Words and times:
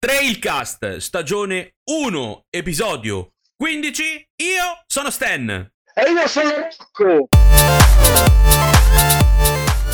Trailcast, 0.00 0.98
stagione 0.98 1.74
1, 1.90 2.44
episodio 2.50 3.32
15. 3.56 4.04
Io 4.36 4.84
sono 4.86 5.10
Stan. 5.10 5.50
E 5.50 6.10
io 6.12 6.26
sono 6.28 6.50
Rocco. 6.50 7.26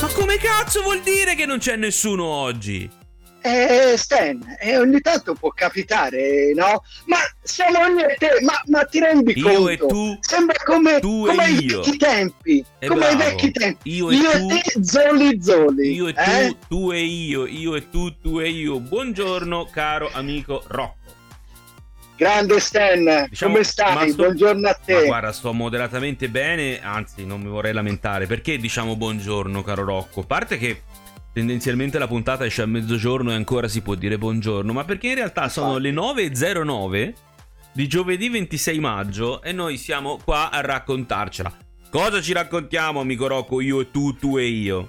Ma 0.03 0.09
come 0.13 0.37
cazzo 0.37 0.83
vuol 0.83 1.01
dire 1.01 1.35
che 1.35 1.47
non 1.47 1.57
c'è 1.57 1.77
nessuno 1.77 2.27
oggi? 2.27 3.04
Eh, 3.47 3.95
Stan, 3.99 4.57
eh, 4.59 4.79
ogni 4.79 5.03
tanto 5.03 5.35
può 5.35 5.51
capitare, 5.51 6.55
no? 6.55 6.83
Ma 7.05 7.19
siamo 7.43 7.77
io 7.89 8.09
e 8.09 8.15
te, 8.15 8.39
ma, 8.41 8.59
ma 8.69 8.85
ti 8.85 9.01
rendi 9.01 9.35
Io 9.37 9.45
conto? 9.53 9.69
e 9.69 9.77
tu, 9.77 10.17
Sembra 10.21 10.57
come, 10.65 10.99
tu 11.01 11.27
come 11.27 11.45
e 11.45 11.51
i 11.51 11.65
io. 11.67 11.83
vecchi 11.83 11.97
tempi. 11.99 12.65
Eh, 12.79 12.87
come 12.87 13.01
i 13.11 13.15
bravo. 13.17 13.31
vecchi 13.31 13.51
tempi. 13.51 13.91
Io 13.97 14.11
e 14.11 14.17
tu. 14.17 14.47
te, 14.47 14.63
Zoli 14.83 15.43
Zoli. 15.43 15.93
io 15.93 16.09
e 16.09 16.15
tu, 16.15 16.21
eh? 16.23 16.57
tu 16.69 16.91
e 16.93 17.01
io, 17.05 17.45
io 17.47 17.75
e 17.75 17.91
tu, 17.91 18.19
tu 18.19 18.41
e 18.41 18.49
io. 18.49 18.81
Buongiorno, 18.81 19.69
caro 19.71 20.09
amico 20.15 20.63
Rocco. 20.69 21.03
Grande 22.17 22.61
Stan, 22.61 23.27
Diciamo, 23.29 23.53
come 23.53 23.65
stai? 23.65 24.11
sto- 24.13 24.23
Buongiorno 24.23 24.69
a 24.69 24.73
te. 24.83 25.05
guarda, 25.05 25.33
sto 25.33 25.53
moderatamente 25.53 26.31
bene, 26.31 26.81
anzi, 26.81 27.27
non 27.27 27.43
mi 27.43 27.49
vorrei 27.49 27.75
lamentare. 27.75 28.27
Perché 28.27 28.57
diciamo 28.57 28.97
buongiorno, 28.97 29.63
caro 29.63 29.85
Rocco? 29.85 30.21
A 30.21 30.25
parte 30.25 30.57
che 30.57 30.83
tendenzialmente 31.35 31.99
la 31.99 32.07
puntata 32.07 32.47
esce 32.47 32.63
a 32.63 32.67
mezzogiorno 32.67 33.33
e 33.33 33.35
ancora 33.35 33.67
si 33.67 33.83
può 33.83 33.97
dire 33.97 34.17
buongiorno, 34.17 34.73
ma 34.73 34.85
perché 34.85 35.09
in 35.09 35.17
realtà 35.17 35.49
sono 35.49 35.79
le 35.79 35.91
9.09 35.91 37.13
di 37.73 37.89
giovedì 37.89 38.29
26 38.29 38.79
maggio 38.79 39.43
e 39.43 39.51
noi 39.51 39.77
siamo 39.77 40.21
qua 40.23 40.51
a 40.51 40.61
raccontarcela. 40.61 41.53
Cosa 41.91 42.21
ci 42.23 42.33
raccontiamo, 42.33 43.01
amico 43.01 43.27
Rocco, 43.27 43.61
io 43.61 43.81
e 43.81 43.91
tu, 43.91 44.17
tu 44.17 44.39
e 44.39 44.47
io? 44.47 44.87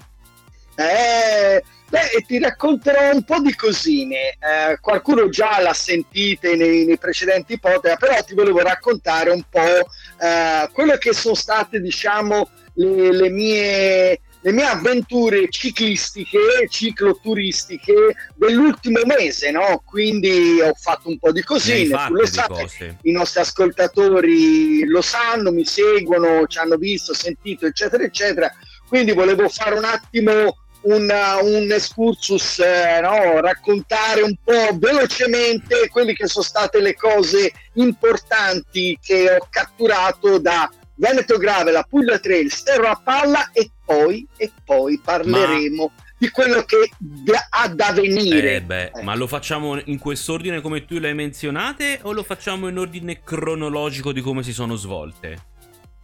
Eh, 0.76 1.62
beh, 1.88 2.24
ti 2.24 2.38
racconterò 2.38 3.12
un 3.12 3.24
po' 3.24 3.40
di 3.40 3.54
cosine. 3.54 4.30
Eh, 4.38 4.78
qualcuno 4.80 5.28
già 5.28 5.60
l'ha 5.60 5.72
sentite 5.72 6.54
nei, 6.54 6.84
nei 6.84 6.98
precedenti 6.98 7.58
podcast, 7.58 7.98
però 7.98 8.22
ti 8.22 8.34
volevo 8.34 8.60
raccontare 8.60 9.30
un 9.30 9.42
po' 9.50 9.60
eh, 9.60 10.68
quello 10.72 10.96
che 10.96 11.12
sono 11.12 11.34
state, 11.34 11.80
diciamo, 11.80 12.48
le, 12.74 13.12
le 13.12 13.30
mie 13.30 14.20
le 14.46 14.52
mie 14.52 14.64
avventure 14.64 15.48
ciclistiche, 15.48 16.68
cicloturistiche 16.68 18.14
dell'ultimo 18.36 19.00
mese, 19.04 19.50
no? 19.50 19.82
Quindi 19.84 20.60
ho 20.60 20.72
fatto 20.74 21.08
un 21.08 21.18
po' 21.18 21.32
di 21.32 21.42
cosine, 21.42 22.06
tu 22.06 22.14
lo 22.14 22.26
sai, 22.26 22.46
cose. 22.46 22.98
i 23.02 23.10
nostri 23.10 23.40
ascoltatori 23.40 24.86
lo 24.86 25.02
sanno, 25.02 25.50
mi 25.50 25.64
seguono, 25.64 26.46
ci 26.46 26.58
hanno 26.58 26.76
visto, 26.76 27.12
sentito, 27.12 27.66
eccetera, 27.66 28.04
eccetera. 28.04 28.48
Quindi 28.86 29.10
volevo 29.10 29.48
fare 29.48 29.74
un 29.74 29.84
attimo 29.84 30.58
un, 30.82 31.12
un 31.42 31.72
excursus, 31.72 32.60
eh, 32.60 33.00
no? 33.02 33.40
raccontare 33.40 34.22
un 34.22 34.36
po' 34.44 34.78
velocemente 34.78 35.88
quelle 35.88 36.12
che 36.12 36.28
sono 36.28 36.44
state 36.44 36.80
le 36.80 36.94
cose 36.94 37.50
importanti 37.72 38.96
che 39.02 39.28
ho 39.28 39.48
catturato 39.50 40.38
da 40.38 40.70
Veneto 40.96 41.36
Grave, 41.38 41.70
la 41.72 41.86
Puglia 41.88 42.18
Trail, 42.18 42.50
Sterro 42.50 42.88
a 42.88 43.00
Palla 43.02 43.50
e 43.52 43.70
poi, 43.84 44.26
e 44.36 44.50
poi 44.64 44.98
parleremo 45.02 45.92
di 46.18 46.30
quello 46.30 46.62
che 46.64 46.88
da- 46.98 47.46
ha 47.50 47.68
da 47.68 47.92
venire. 47.92 48.56
Eh 48.56 48.62
beh, 48.62 48.92
ma 49.02 49.14
lo 49.14 49.26
facciamo 49.26 49.78
in 49.84 49.98
quest'ordine 49.98 50.60
come 50.62 50.84
tu 50.86 50.98
le 50.98 51.08
hai 51.08 51.14
menzionate 51.14 51.98
o 52.02 52.12
lo 52.12 52.22
facciamo 52.22 52.68
in 52.68 52.78
ordine 52.78 53.20
cronologico 53.22 54.12
di 54.12 54.22
come 54.22 54.42
si 54.42 54.52
sono 54.54 54.76
svolte? 54.76 55.36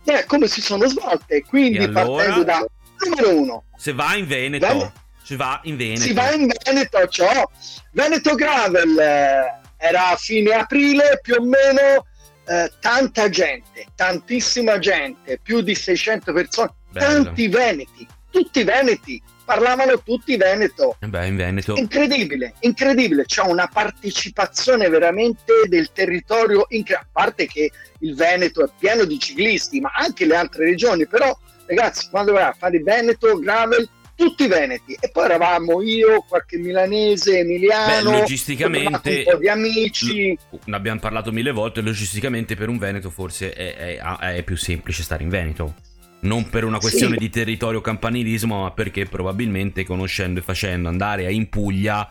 Eh, 0.04 0.24
come 0.26 0.48
si 0.48 0.60
sono 0.60 0.86
svolte. 0.88 1.42
Quindi 1.42 1.78
allora? 1.78 2.04
partendo 2.04 2.44
da 2.44 2.66
numero 3.08 3.36
uno, 3.36 3.64
Se 3.76 3.92
va 3.94 4.14
in 4.16 4.26
Veneto, 4.26 4.66
Vene- 4.66 4.92
si 5.22 5.36
va 5.36 5.60
in 5.64 5.76
Veneto. 5.76 6.00
si 6.02 6.12
va 6.12 6.32
in 6.32 6.48
Veneto, 6.64 7.06
ciò. 7.08 7.50
Veneto 7.92 8.34
Gravel 8.34 8.98
eh, 8.98 9.60
era 9.78 10.08
a 10.08 10.16
fine 10.16 10.52
aprile 10.52 11.18
più 11.22 11.36
o 11.38 11.42
meno. 11.42 12.04
Eh, 12.52 12.70
tanta 12.80 13.30
gente, 13.30 13.86
tantissima 13.94 14.78
gente, 14.78 15.38
più 15.42 15.62
di 15.62 15.74
600 15.74 16.32
persone, 16.34 16.74
Bello. 16.90 17.24
tanti 17.24 17.48
veneti, 17.48 18.06
tutti 18.30 18.62
veneti, 18.62 19.22
parlavano 19.46 20.02
tutti 20.02 20.36
veneto. 20.36 20.96
Eh 21.00 21.08
beh, 21.08 21.26
in 21.26 21.36
Veneto. 21.36 21.76
Incredibile, 21.76 22.54
incredibile, 22.60 23.24
c'è 23.24 23.40
una 23.42 23.68
partecipazione 23.72 24.90
veramente 24.90 25.52
del 25.66 25.92
territorio, 25.92 26.66
incre- 26.68 26.96
a 26.96 27.06
parte 27.10 27.46
che 27.46 27.70
il 28.00 28.14
Veneto 28.14 28.62
è 28.62 28.68
pieno 28.78 29.04
di 29.04 29.18
ciclisti, 29.18 29.80
ma 29.80 29.90
anche 29.94 30.26
le 30.26 30.36
altre 30.36 30.66
regioni, 30.66 31.06
però 31.06 31.34
ragazzi, 31.66 32.10
quando 32.10 32.32
vai 32.32 32.42
a 32.42 32.54
fare 32.56 32.80
Veneto, 32.80 33.38
Gravel, 33.38 33.88
tutti 34.14 34.46
veneti, 34.46 34.96
e 35.00 35.10
poi 35.10 35.24
eravamo 35.24 35.82
io, 35.82 36.24
qualche 36.28 36.56
milanese, 36.58 37.38
emiliano, 37.40 38.10
Beh, 38.10 38.18
logisticamente- 38.18 39.24
un 39.26 39.32
po' 39.32 39.36
di 39.38 39.48
amici, 39.48 40.38
Ne 40.64 40.76
abbiamo 40.76 41.00
parlato 41.00 41.32
mille 41.32 41.50
volte. 41.52 41.80
Logisticamente, 41.80 42.54
per 42.56 42.68
un 42.68 42.78
Veneto, 42.78 43.10
forse 43.10 43.52
è, 43.52 43.98
è- 43.98 44.36
è 44.36 44.42
più 44.42 44.56
semplice 44.56 45.02
stare 45.02 45.22
in 45.22 45.28
Veneto. 45.28 45.74
Non 46.20 46.48
per 46.50 46.64
una 46.64 46.78
questione 46.78 47.14
Sì. 47.14 47.18
di 47.18 47.30
territorio 47.30 47.80
campanilismo, 47.80 48.62
ma 48.62 48.70
perché 48.70 49.06
probabilmente 49.06 49.84
conoscendo 49.84 50.38
e 50.38 50.42
facendo 50.42 50.88
andare 50.88 51.32
in 51.32 51.48
Puglia 51.48 52.08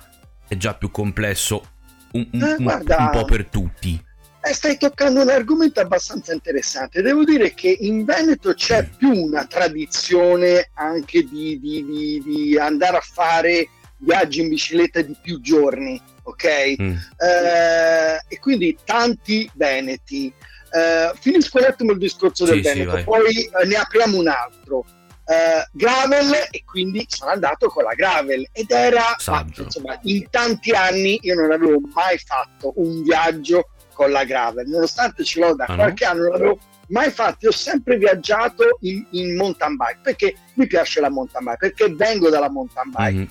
è 0.48 0.58
già 0.58 0.74
più 0.74 0.92
complesso 0.92 1.64
un, 2.14 2.28
un- 2.34 2.42
Eh, 2.44 2.56
guarda. 2.62 2.98
un 2.98 3.10
po' 3.12 3.24
per 3.26 3.46
tutti. 3.48 3.98
Eh, 4.44 4.54
stai 4.54 4.78
toccando 4.78 5.22
un 5.22 5.30
argomento 5.30 5.80
abbastanza 5.82 6.34
interessante. 6.34 7.02
Devo 7.04 7.24
dire 7.24 7.54
che 7.54 7.78
in 7.82 8.04
Veneto 8.06 8.54
c'è 8.56 8.88
più 8.98 9.12
una 9.14 9.46
tradizione 9.46 10.72
anche 10.74 11.24
di, 11.24 11.60
di- 11.60 11.86
di- 11.86 12.24
di 12.26 12.58
andare 12.58 12.98
a 12.98 13.02
fare 13.02 13.70
viaggi 13.98 14.42
in 14.42 14.50
bicicletta 14.50 15.02
di 15.02 15.16
più 15.22 15.40
giorni, 15.42 16.02
ok? 16.24 16.76
Mm. 16.82 16.96
Eh, 17.18 18.22
e 18.28 18.40
quindi 18.40 18.76
tanti 18.84 19.48
veneti. 19.54 20.34
Eh, 20.74 21.12
finisco 21.20 21.60
un 21.60 21.66
attimo 21.66 21.92
il 21.92 22.00
discorso 22.00 22.46
del 22.46 22.56
Sì, 22.56 22.62
sì, 22.64 22.70
Veneto, 22.70 22.92
vai. 22.94 23.04
poi 23.04 23.44
eh, 23.44 23.66
ne 23.68 23.76
apriamo 23.76 24.18
un 24.18 24.28
altro. 24.28 24.86
Eh, 25.24 25.68
gravel 25.72 26.34
e 26.50 26.64
quindi 26.66 27.06
sono 27.08 27.30
andato 27.32 27.68
con 27.70 27.84
la 27.84 27.94
gravel 27.94 28.46
ed 28.52 28.70
era 28.72 29.16
ma, 29.28 29.46
insomma 29.56 29.98
in 30.04 30.28
tanti 30.30 30.72
anni 30.72 31.20
io 31.22 31.36
non 31.36 31.52
avevo 31.52 31.80
mai 31.94 32.18
fatto 32.18 32.74
un 32.78 33.02
viaggio 33.04 33.70
con 34.02 34.12
la 34.12 34.24
gravel 34.24 34.68
nonostante 34.68 35.24
ce 35.24 35.40
l'ho 35.40 35.54
da 35.54 35.66
Ah, 35.66 35.76
no? 35.76 35.84
qualche 35.84 36.06
anno 36.06 36.22
non 36.24 36.32
l'avevo 36.32 36.58
mai 36.88 37.12
fatto 37.12 37.48
ho 37.50 37.52
sempre 37.52 37.98
viaggiato 37.98 38.78
in, 38.82 39.06
in 39.12 39.36
mountain 39.36 39.76
bike 39.76 40.00
perché 40.02 40.36
mi 40.56 40.66
piace 40.66 41.00
la 41.00 41.10
mountain 41.10 41.44
bike 41.44 41.58
perché 41.58 41.94
vengo 41.94 42.30
dalla 42.30 42.50
mountain 42.50 42.90
bike 42.90 43.12
Mhm. 43.12 43.30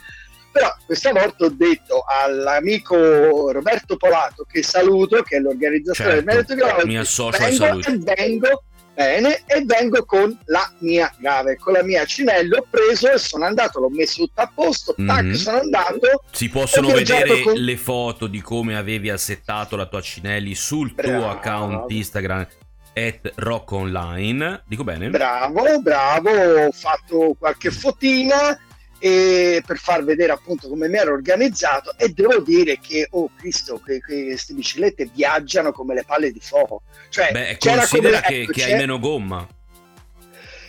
però 0.52 0.72
questa 0.86 1.12
volta 1.12 1.44
ho 1.46 1.48
detto 1.50 2.04
all'amico 2.06 3.50
Roberto 3.52 3.96
Polato, 3.96 4.44
che 4.50 4.62
saluto, 4.62 5.22
che 5.22 5.36
è 5.36 5.40
l'organizzatore 5.40 6.22
del 6.22 6.24
Certo, 6.24 6.30
Veneto 6.30 6.54
Gravel, 6.54 6.86
mi 6.86 6.98
associo 6.98 7.38
vengo 7.38 7.64
saluti. 7.64 7.90
e 7.90 8.14
vengo 8.14 8.62
bene 9.04 9.42
e 9.46 9.62
vengo 9.64 10.04
con 10.04 10.36
la 10.46 10.70
mia 10.80 11.10
grave, 11.18 11.56
con 11.56 11.72
la 11.72 11.82
mia 11.82 12.04
Cinelli 12.04 12.54
ho 12.54 12.66
preso 12.68 13.10
e 13.10 13.18
sono 13.18 13.46
andato, 13.46 13.80
l'ho 13.80 13.88
messo 13.88 14.24
tutto 14.24 14.40
a 14.42 14.52
posto, 14.54 14.94
tac, 14.94 15.22
Mhm. 15.22 15.32
sono 15.32 15.58
andato 15.60 16.22
Si 16.32 16.48
possono 16.50 16.88
vedere 16.88 17.40
con- 17.40 17.54
le 17.54 17.76
foto 17.78 18.26
di 18.26 18.42
come 18.42 18.76
avevi 18.76 19.08
assettato 19.08 19.74
la 19.76 19.86
tua 19.86 20.02
Cinelli 20.02 20.54
sul 20.54 20.94
tuo 20.94 21.10
Bravo. 21.10 21.28
account 21.30 21.90
Instagram 21.90 22.46
at 22.92 23.32
Rock 23.36 23.72
Online. 23.72 24.62
Dico 24.66 24.84
bene? 24.84 25.08
bravo, 25.08 25.80
bravo, 25.80 26.30
ho 26.66 26.70
fatto 26.72 27.34
qualche 27.38 27.70
fotina 27.70 28.58
e 29.00 29.62
per 29.66 29.78
far 29.78 30.04
vedere 30.04 30.30
appunto 30.30 30.68
come 30.68 30.86
mi 30.86 30.98
ero 30.98 31.14
organizzato 31.14 31.94
e 31.96 32.10
devo 32.10 32.40
dire 32.40 32.78
che 32.78 33.08
oh 33.12 33.30
Cristo 33.34 33.80
que- 33.82 34.00
que- 34.00 34.26
queste 34.26 34.52
biciclette 34.52 35.10
viaggiano 35.12 35.72
come 35.72 35.94
le 35.94 36.04
palle 36.04 36.30
di 36.30 36.40
fuoco 36.40 36.82
cioè 37.08 37.32
Beh, 37.32 37.56
considera 37.58 38.20
come- 38.20 38.34
che, 38.34 38.42
ecco, 38.42 38.52
che 38.52 38.64
hai 38.64 38.74
meno 38.76 38.98
gomma. 38.98 39.48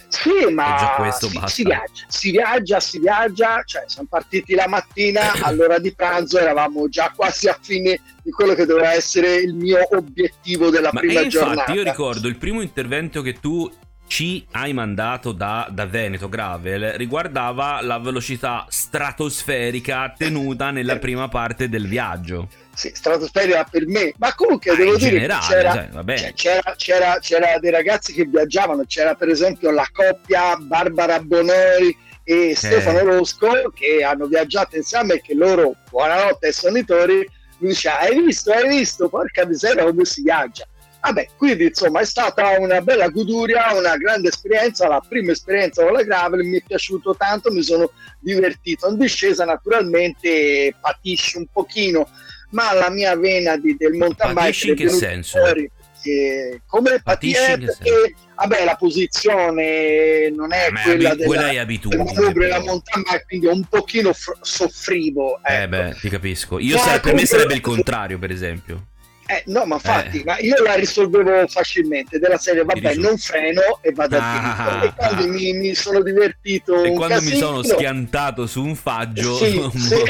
Sì, 0.08 0.52
ma 0.52 0.96
questo 0.98 1.30
si, 1.30 1.40
si 1.46 1.64
viaggia, 1.64 2.04
si 2.10 2.32
viaggia, 2.32 2.80
si 2.82 3.00
viaggia, 3.00 3.64
cioè 3.66 3.84
siamo 3.86 4.10
partiti 4.10 4.56
la 4.56 4.68
mattina, 4.68 5.32
all'ora 5.44 5.80
di 5.80 5.94
pranzo 5.94 6.38
eravamo 6.38 6.90
già 6.90 7.14
quasi 7.16 7.48
a 7.48 7.58
fine 7.62 7.98
di 8.22 8.30
quello 8.30 8.54
che 8.54 8.66
doveva 8.66 8.92
essere 8.92 9.36
il 9.36 9.54
mio 9.54 9.80
obiettivo 9.92 10.70
della 10.70 10.90
Ma 10.92 11.00
prima 11.00 11.22
infatti 11.22 11.30
giornata. 11.30 11.72
io 11.72 11.84
ricordo 11.84 12.28
il 12.28 12.36
primo 12.36 12.62
intervento 12.62 13.22
che 13.22 13.40
tu 13.40 13.72
ci 14.12 14.46
hai 14.52 14.74
mandato 14.74 15.32
da, 15.32 15.70
da 15.72 15.86
Veneto 15.86 16.28
Gravel 16.28 16.96
riguardava 16.96 17.82
la 17.82 17.98
velocità 17.98 18.66
stratosferica 18.68 20.14
tenuta 20.18 20.70
nella 20.70 20.98
prima 20.98 21.30
parte 21.30 21.70
del 21.70 21.88
viaggio. 21.88 22.50
Sì, 22.74 22.92
stratosferica 22.94 23.64
per 23.64 23.88
me, 23.88 24.14
ma 24.18 24.36
comunque 24.36 24.72
Ah, 24.72 24.76
devo 24.76 24.98
dire 24.98 25.12
generale, 25.12 25.46
c'era, 25.48 25.72
cioè, 25.72 26.34
c'era, 26.34 26.76
c'era, 26.76 27.18
c'era 27.22 27.60
dei 27.60 27.72
ragazzi 27.72 28.12
che 28.12 28.26
viaggiavano, 28.26 28.84
c'era 28.86 29.16
per 29.16 29.30
esempio 29.30 29.72
la 29.72 29.88
coppia 29.90 30.58
Barbara 30.58 31.22
Bonori 31.22 31.98
e 32.26 32.54
Stefano 32.54 33.06
Rosco 33.06 33.72
che 33.74 34.04
hanno 34.04 34.26
viaggiato 34.26 34.76
insieme 34.76 35.14
e 35.14 35.22
che 35.22 35.36
loro, 35.36 35.74
buonanotte 35.90 36.48
ai 36.48 36.54
sonitori, 36.54 37.26
mi 37.60 37.70
diceva 37.70 38.00
hai 38.00 38.22
visto, 38.22 38.52
hai 38.52 38.68
visto, 38.68 39.08
porca 39.08 39.46
miseria 39.46 39.86
come 39.86 40.04
si 40.04 40.22
viaggia. 40.22 40.66
Vabbè, 41.02 41.30
quindi 41.36 41.66
insomma 41.66 42.02
è 42.02 42.06
stata 42.06 42.60
una 42.60 42.80
bella 42.82 43.10
goduria, 43.10 43.74
una 43.74 43.98
grande 43.98 44.30
esperienza, 44.30 44.88
la 44.88 45.04
prima 45.08 45.32
esperienza 45.32 45.84
con 45.84 45.94
la 45.94 46.04
gravel, 46.04 46.44
mi 46.44 46.58
è 46.58 46.64
piaciuto 46.66 47.16
tanto, 47.16 47.52
mi 47.52 47.64
sono 47.64 47.92
divertito. 48.20 48.88
In 48.88 48.98
discesa 48.98 49.44
naturalmente 49.44 50.76
patisci 50.80 51.38
un 51.38 51.48
pochino 51.52 52.08
ma 52.52 52.74
la 52.74 52.90
mia 52.90 53.16
vena 53.16 53.56
di, 53.58 53.78
del 53.78 53.94
mountain 53.94 54.34
bike 54.34 54.68
in 54.68 54.76
che 54.76 54.90
senso? 54.90 55.40
Fuori 55.40 55.72
perché 56.02 56.62
come 56.66 57.02
patisce 57.02 57.58
perché 57.58 58.16
vabbè 58.36 58.66
la 58.66 58.76
posizione 58.76 60.30
non 60.32 60.52
è 60.52 60.70
Ma 60.72 60.82
quella 60.82 61.16
della, 61.16 61.26
quella 61.26 61.50
è 61.50 61.58
abitudine 61.58 62.48
la 62.48 62.60
mountain 62.60 63.04
bike 63.04 63.26
quindi 63.28 63.46
un 63.46 63.64
pochino 63.66 64.12
fr- 64.14 64.38
soffrivo 64.42 65.40
ecco. 65.44 65.62
eh 65.62 65.68
beh 65.68 65.96
ti 66.00 66.10
capisco 66.10 66.60
io 66.60 66.76
no, 66.76 67.00
per 67.00 67.14
me 67.14 67.26
sarebbe 67.26 67.54
il 67.54 67.62
contrario 67.62 68.18
per 68.18 68.32
esempio 68.32 68.88
eh, 69.28 69.44
no, 69.48 69.66
ma 69.66 69.76
infatti, 69.76 70.20
eh. 70.20 70.24
ma 70.26 70.38
io 70.40 70.62
la 70.62 70.74
risolvevo 70.74 71.48
facilmente 71.48 72.20
della 72.20 72.38
serie, 72.38 72.64
vabbè, 72.64 72.96
non 72.96 73.18
freno 73.18 73.80
e 73.82 73.92
vado 73.94 74.18
ah, 74.18 74.58
a 74.58 74.80
diritto. 74.80 74.86
E 74.86 74.94
quando 74.96 75.24
ah. 75.24 75.28
mi, 75.28 75.54
mi, 75.54 75.74
sono 75.74 76.02
divertito. 76.02 76.84
E 76.84 76.92
quando 76.94 77.16
casino, 77.16 77.34
mi 77.34 77.40
sono 77.40 77.64
schiantato 77.64 78.48
su 78.48 78.64
un 78.64 78.76
faggio. 78.76 79.36
Sì, 79.36 79.70
sì. 79.78 80.02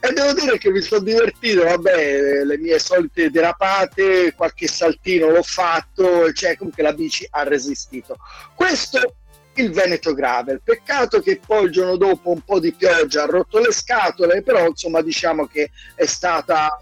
e 0.00 0.12
devo 0.12 0.32
dire 0.32 0.58
che 0.58 0.70
mi 0.70 0.80
sono 0.80 1.02
divertito, 1.02 1.64
vabbè, 1.64 2.44
le 2.44 2.58
mie 2.58 2.78
solite 2.78 3.30
derapate, 3.30 4.32
qualche 4.34 4.66
saltino 4.66 5.30
l'ho 5.30 5.42
fatto, 5.42 6.32
cioè 6.32 6.56
comunque 6.56 6.82
la 6.82 6.92
bici 6.92 7.26
ha 7.30 7.44
resistito. 7.44 8.16
Questo 8.54 9.16
il 9.54 9.70
Veneto 9.70 10.14
Gravel. 10.14 10.60
Peccato 10.62 11.20
che 11.20 11.40
poi 11.44 11.64
il 11.66 11.70
giorno 11.70 11.96
dopo 11.96 12.30
un 12.30 12.40
po' 12.40 12.58
di 12.58 12.72
pioggia 12.72 13.24
ha 13.24 13.26
rotto 13.26 13.58
le 13.58 13.72
scatole, 13.72 14.42
però 14.42 14.66
insomma 14.66 15.02
diciamo 15.02 15.46
che 15.46 15.70
è 15.94 16.06
stata 16.06 16.80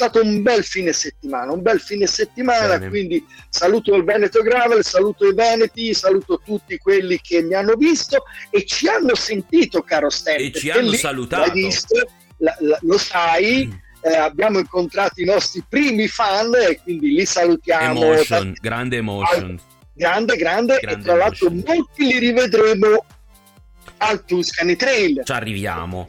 stato 0.00 0.22
un 0.22 0.40
bel 0.40 0.64
fine 0.64 0.94
settimana, 0.94 1.52
un 1.52 1.60
bel 1.60 1.78
fine 1.78 2.06
settimana, 2.06 2.78
Bene. 2.78 2.88
quindi 2.88 3.22
saluto 3.50 3.94
il 3.94 4.02
Veneto 4.02 4.40
Gravel, 4.40 4.82
saluto 4.82 5.26
i 5.26 5.34
Veneti, 5.34 5.92
saluto 5.92 6.40
tutti 6.42 6.78
quelli 6.78 7.20
che 7.20 7.42
mi 7.42 7.52
hanno 7.52 7.74
visto 7.74 8.24
e 8.48 8.64
ci 8.64 8.88
hanno 8.88 9.14
sentito, 9.14 9.82
caro 9.82 10.08
Stefano. 10.08 10.44
E 10.44 10.52
ci 10.52 10.70
hanno 10.70 10.92
salutato. 10.92 11.52
Visto, 11.52 12.08
la, 12.38 12.56
la, 12.60 12.78
lo 12.80 12.96
sai. 12.96 13.66
Mm. 13.66 13.88
Eh, 14.02 14.16
abbiamo 14.16 14.58
incontrato 14.58 15.20
i 15.20 15.26
nostri 15.26 15.62
primi 15.68 16.08
fan 16.08 16.50
e 16.54 16.80
quindi 16.82 17.12
li 17.12 17.26
salutiamo. 17.26 18.02
Emotion, 18.02 18.54
grande 18.58 18.96
emotion. 18.96 19.60
Grande, 19.92 20.36
grande, 20.36 20.78
grande 20.80 20.98
e 20.98 21.04
tra 21.04 21.14
l'altro 21.14 21.50
molti 21.50 22.06
li 22.06 22.18
rivedremo 22.18 23.04
al 24.00 24.24
Tuscany 24.24 24.76
Trail. 24.76 25.22
Ci 25.24 25.32
arriviamo. 25.32 26.06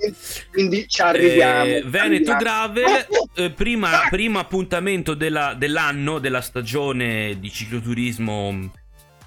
Quindi 0.51 0.87
ci 0.87 1.01
arriviamo. 1.01 1.65
Eh, 1.65 1.83
Veneto 1.85 2.35
Gravel, 2.35 3.07
eh, 3.35 3.51
prima, 3.51 4.07
primo 4.09 4.39
appuntamento 4.39 5.13
della, 5.13 5.53
dell'anno, 5.53 6.19
della 6.19 6.41
stagione 6.41 7.37
di 7.39 7.51
cicloturismo 7.51 8.71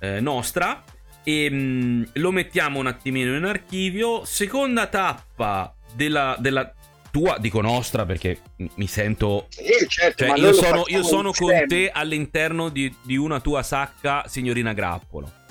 eh, 0.01 0.21
nostra. 0.21 0.83
E 1.23 1.51
mh, 1.51 1.57
mm, 1.57 2.03
lo 2.15 2.31
mettiamo 2.33 2.79
un 2.79 2.87
attimino 2.87 3.37
in 3.37 3.45
archivio. 3.45 4.25
Seconda 4.25 4.87
tappa 4.87 5.75
della, 5.95 6.37
della 6.39 6.73
tua, 7.11 7.37
dico 7.39 7.61
nostra 7.61 8.07
perché 8.07 8.41
mi 8.75 8.87
sento. 8.87 9.47
Sì, 9.51 9.87
certo, 9.89 10.27
cioè, 10.27 10.39
io 10.39 10.53
sono, 10.53 10.85
io 10.87 11.03
sono 11.03 11.33
con 11.33 11.65
te 11.69 11.91
all'interno 11.91 12.71
di, 12.71 12.93
di, 13.03 13.17
una 13.17 13.41
tua 13.41 13.63
sacca, 13.63 14.25
signorina 14.27 14.73
Grappolo. 14.73 15.43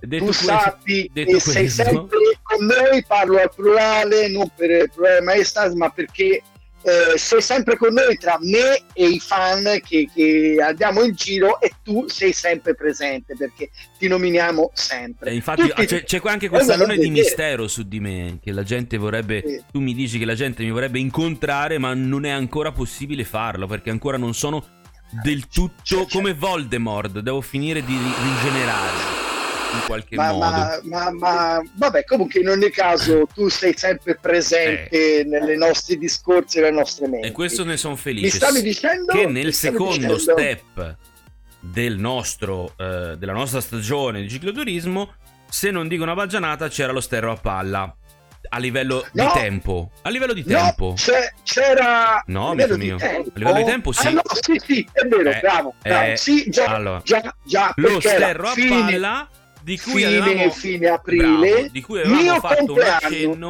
Detto 0.00 0.18
tu 0.18 0.24
questo, 0.24 0.46
sappi 0.46 1.10
che 1.12 1.24
questo. 1.24 1.50
sei 1.50 1.68
sempre 1.68 2.18
con 2.42 2.64
noi, 2.66 3.04
parlo 3.06 3.38
al 3.38 3.50
plurale, 3.54 4.28
non 4.28 4.50
per 4.54 4.88
plurale 4.90 5.20
maestà, 5.20 5.74
ma 5.74 5.90
perché 5.90 6.42
eh, 6.86 7.18
sei 7.18 7.42
sempre 7.42 7.76
con 7.76 7.92
noi 7.92 8.16
tra 8.16 8.38
me 8.40 8.84
e 8.92 9.08
i 9.08 9.18
fan 9.18 9.80
che, 9.84 10.08
che, 10.14 10.56
andiamo 10.64 11.02
in 11.02 11.14
giro 11.14 11.60
e 11.60 11.72
tu 11.82 12.06
sei 12.06 12.32
sempre 12.32 12.76
presente 12.76 13.34
perché 13.36 13.70
ti 13.98 14.06
nominiamo 14.06 14.70
sempre. 14.72 15.30
E 15.30 15.34
infatti 15.34 15.62
Tutti, 15.62 15.84
c'è, 15.84 16.04
c'è 16.04 16.20
anche 16.24 16.48
questo 16.48 16.72
alone 16.72 16.96
di 16.96 17.10
mistero 17.10 17.66
su 17.66 17.82
di 17.82 17.98
me 17.98 18.38
che 18.40 18.52
la 18.52 18.62
gente 18.62 18.98
vorrebbe, 18.98 19.42
sì. 19.44 19.64
tu 19.72 19.80
mi 19.80 19.94
dici 19.94 20.16
che 20.16 20.24
la 20.24 20.36
gente 20.36 20.62
mi 20.62 20.70
vorrebbe 20.70 21.00
incontrare 21.00 21.78
ma 21.78 21.92
non 21.92 22.24
è 22.24 22.30
ancora 22.30 22.70
possibile 22.70 23.24
farlo 23.24 23.66
perché 23.66 23.90
ancora 23.90 24.16
non 24.16 24.32
sono 24.32 24.64
del 25.24 25.48
tutto 25.48 26.04
c'è, 26.04 26.06
come 26.08 26.34
Voldemort, 26.34 27.18
devo 27.18 27.40
finire 27.40 27.84
di 27.84 27.96
rigenerare 27.96 29.35
in 29.72 29.82
qualche 29.86 30.16
ma, 30.16 30.32
modo. 30.32 30.80
Ma, 30.84 31.10
ma, 31.10 31.62
vabbè, 31.74 32.04
comunque 32.04 32.40
in 32.40 32.48
ogni 32.48 32.70
caso 32.70 33.26
tu 33.32 33.48
sei 33.48 33.76
sempre 33.76 34.16
presente 34.16 35.20
eh. 35.20 35.24
nei 35.24 35.56
nostri 35.56 35.98
discorsi 35.98 36.58
e 36.58 36.62
nelle 36.62 36.76
nostre 36.76 37.08
menti. 37.08 37.28
E 37.28 37.32
questo 37.32 37.64
ne 37.64 37.76
sono 37.76 37.96
felice. 37.96 38.24
Mi 38.24 38.30
stavi 38.30 38.62
dicendo 38.62 39.12
che 39.12 39.26
nel 39.26 39.52
secondo 39.52 40.16
dicendo... 40.16 40.18
step 40.18 40.96
del 41.60 41.98
nostro, 41.98 42.74
eh, 42.76 43.16
della 43.18 43.32
nostra 43.32 43.60
stagione 43.60 44.22
di 44.22 44.28
cicloturismo, 44.28 45.14
se 45.48 45.70
non 45.70 45.88
dico 45.88 46.02
una 46.02 46.14
baggianata, 46.14 46.68
c'era 46.68 46.92
lo 46.92 47.00
sterro 47.00 47.32
a 47.32 47.36
palla. 47.36 47.96
A 48.48 48.58
livello 48.58 49.04
no, 49.12 49.24
di 49.24 49.40
tempo, 49.40 49.90
a 50.02 50.08
livello 50.08 50.32
di 50.32 50.44
tempo, 50.44 50.94
no, 50.94 50.94
c'era 51.42 52.22
no, 52.26 52.50
amico 52.50 52.76
mio, 52.76 52.96
tempo. 52.96 53.30
a 53.30 53.38
livello 53.38 53.56
di 53.56 53.64
tempo, 53.64 53.90
sì, 53.90 54.06
ah, 54.06 54.10
no, 54.10 54.22
sì, 54.40 54.60
sì, 54.64 54.88
è 54.92 55.04
vero, 55.04 55.30
eh, 55.30 55.40
bravo, 55.40 55.74
bravo. 55.82 56.12
Eh, 56.12 56.16
sì, 56.16 56.48
già, 56.48 56.66
allora, 56.66 57.00
già, 57.02 57.34
già, 57.42 57.72
lo 57.74 57.98
sterro 57.98 58.46
a 58.46 58.52
fine... 58.52 58.68
palla 58.68 59.28
di 59.66 59.80
cui 59.80 60.04
fine, 60.04 60.16
avevamo, 60.16 60.50
fine 60.50 60.86
aprile. 60.86 61.50
bravo, 61.50 61.68
di 61.72 61.80
cui 61.80 62.00
avevamo 62.00 62.38
fatto 62.38 62.72
un 62.72 62.80
accenno. 62.80 63.48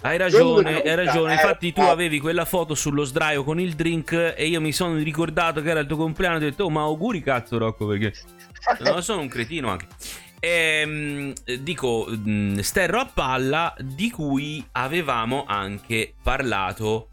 hai 0.00 0.18
ragione 0.18 0.82
hai 0.82 0.96
ragione. 0.96 1.34
infatti 1.34 1.72
tu 1.72 1.82
eh, 1.82 1.88
avevi 1.88 2.18
quella 2.18 2.44
foto 2.44 2.74
sullo 2.74 3.04
sdraio 3.04 3.44
con 3.44 3.60
il 3.60 3.74
drink 3.74 4.34
e 4.36 4.48
io 4.48 4.60
mi 4.60 4.72
sono 4.72 4.96
ricordato 4.96 5.62
che 5.62 5.70
era 5.70 5.78
il 5.78 5.86
tuo 5.86 5.96
compleanno 5.96 6.34
e 6.34 6.38
ho 6.38 6.40
detto 6.40 6.64
oh 6.64 6.70
ma 6.70 6.80
auguri 6.80 7.22
cazzo 7.22 7.56
Rocco 7.56 7.86
perché 7.86 8.12
no, 8.82 9.00
sono 9.00 9.20
un 9.20 9.28
cretino 9.28 9.68
anche. 9.68 9.86
E, 10.40 10.80
ehm, 10.82 11.32
dico 11.60 12.08
mm, 12.10 12.58
sterro 12.58 12.98
a 12.98 13.06
palla 13.06 13.72
di 13.78 14.10
cui 14.10 14.66
avevamo 14.72 15.44
anche 15.46 16.14
parlato 16.20 17.10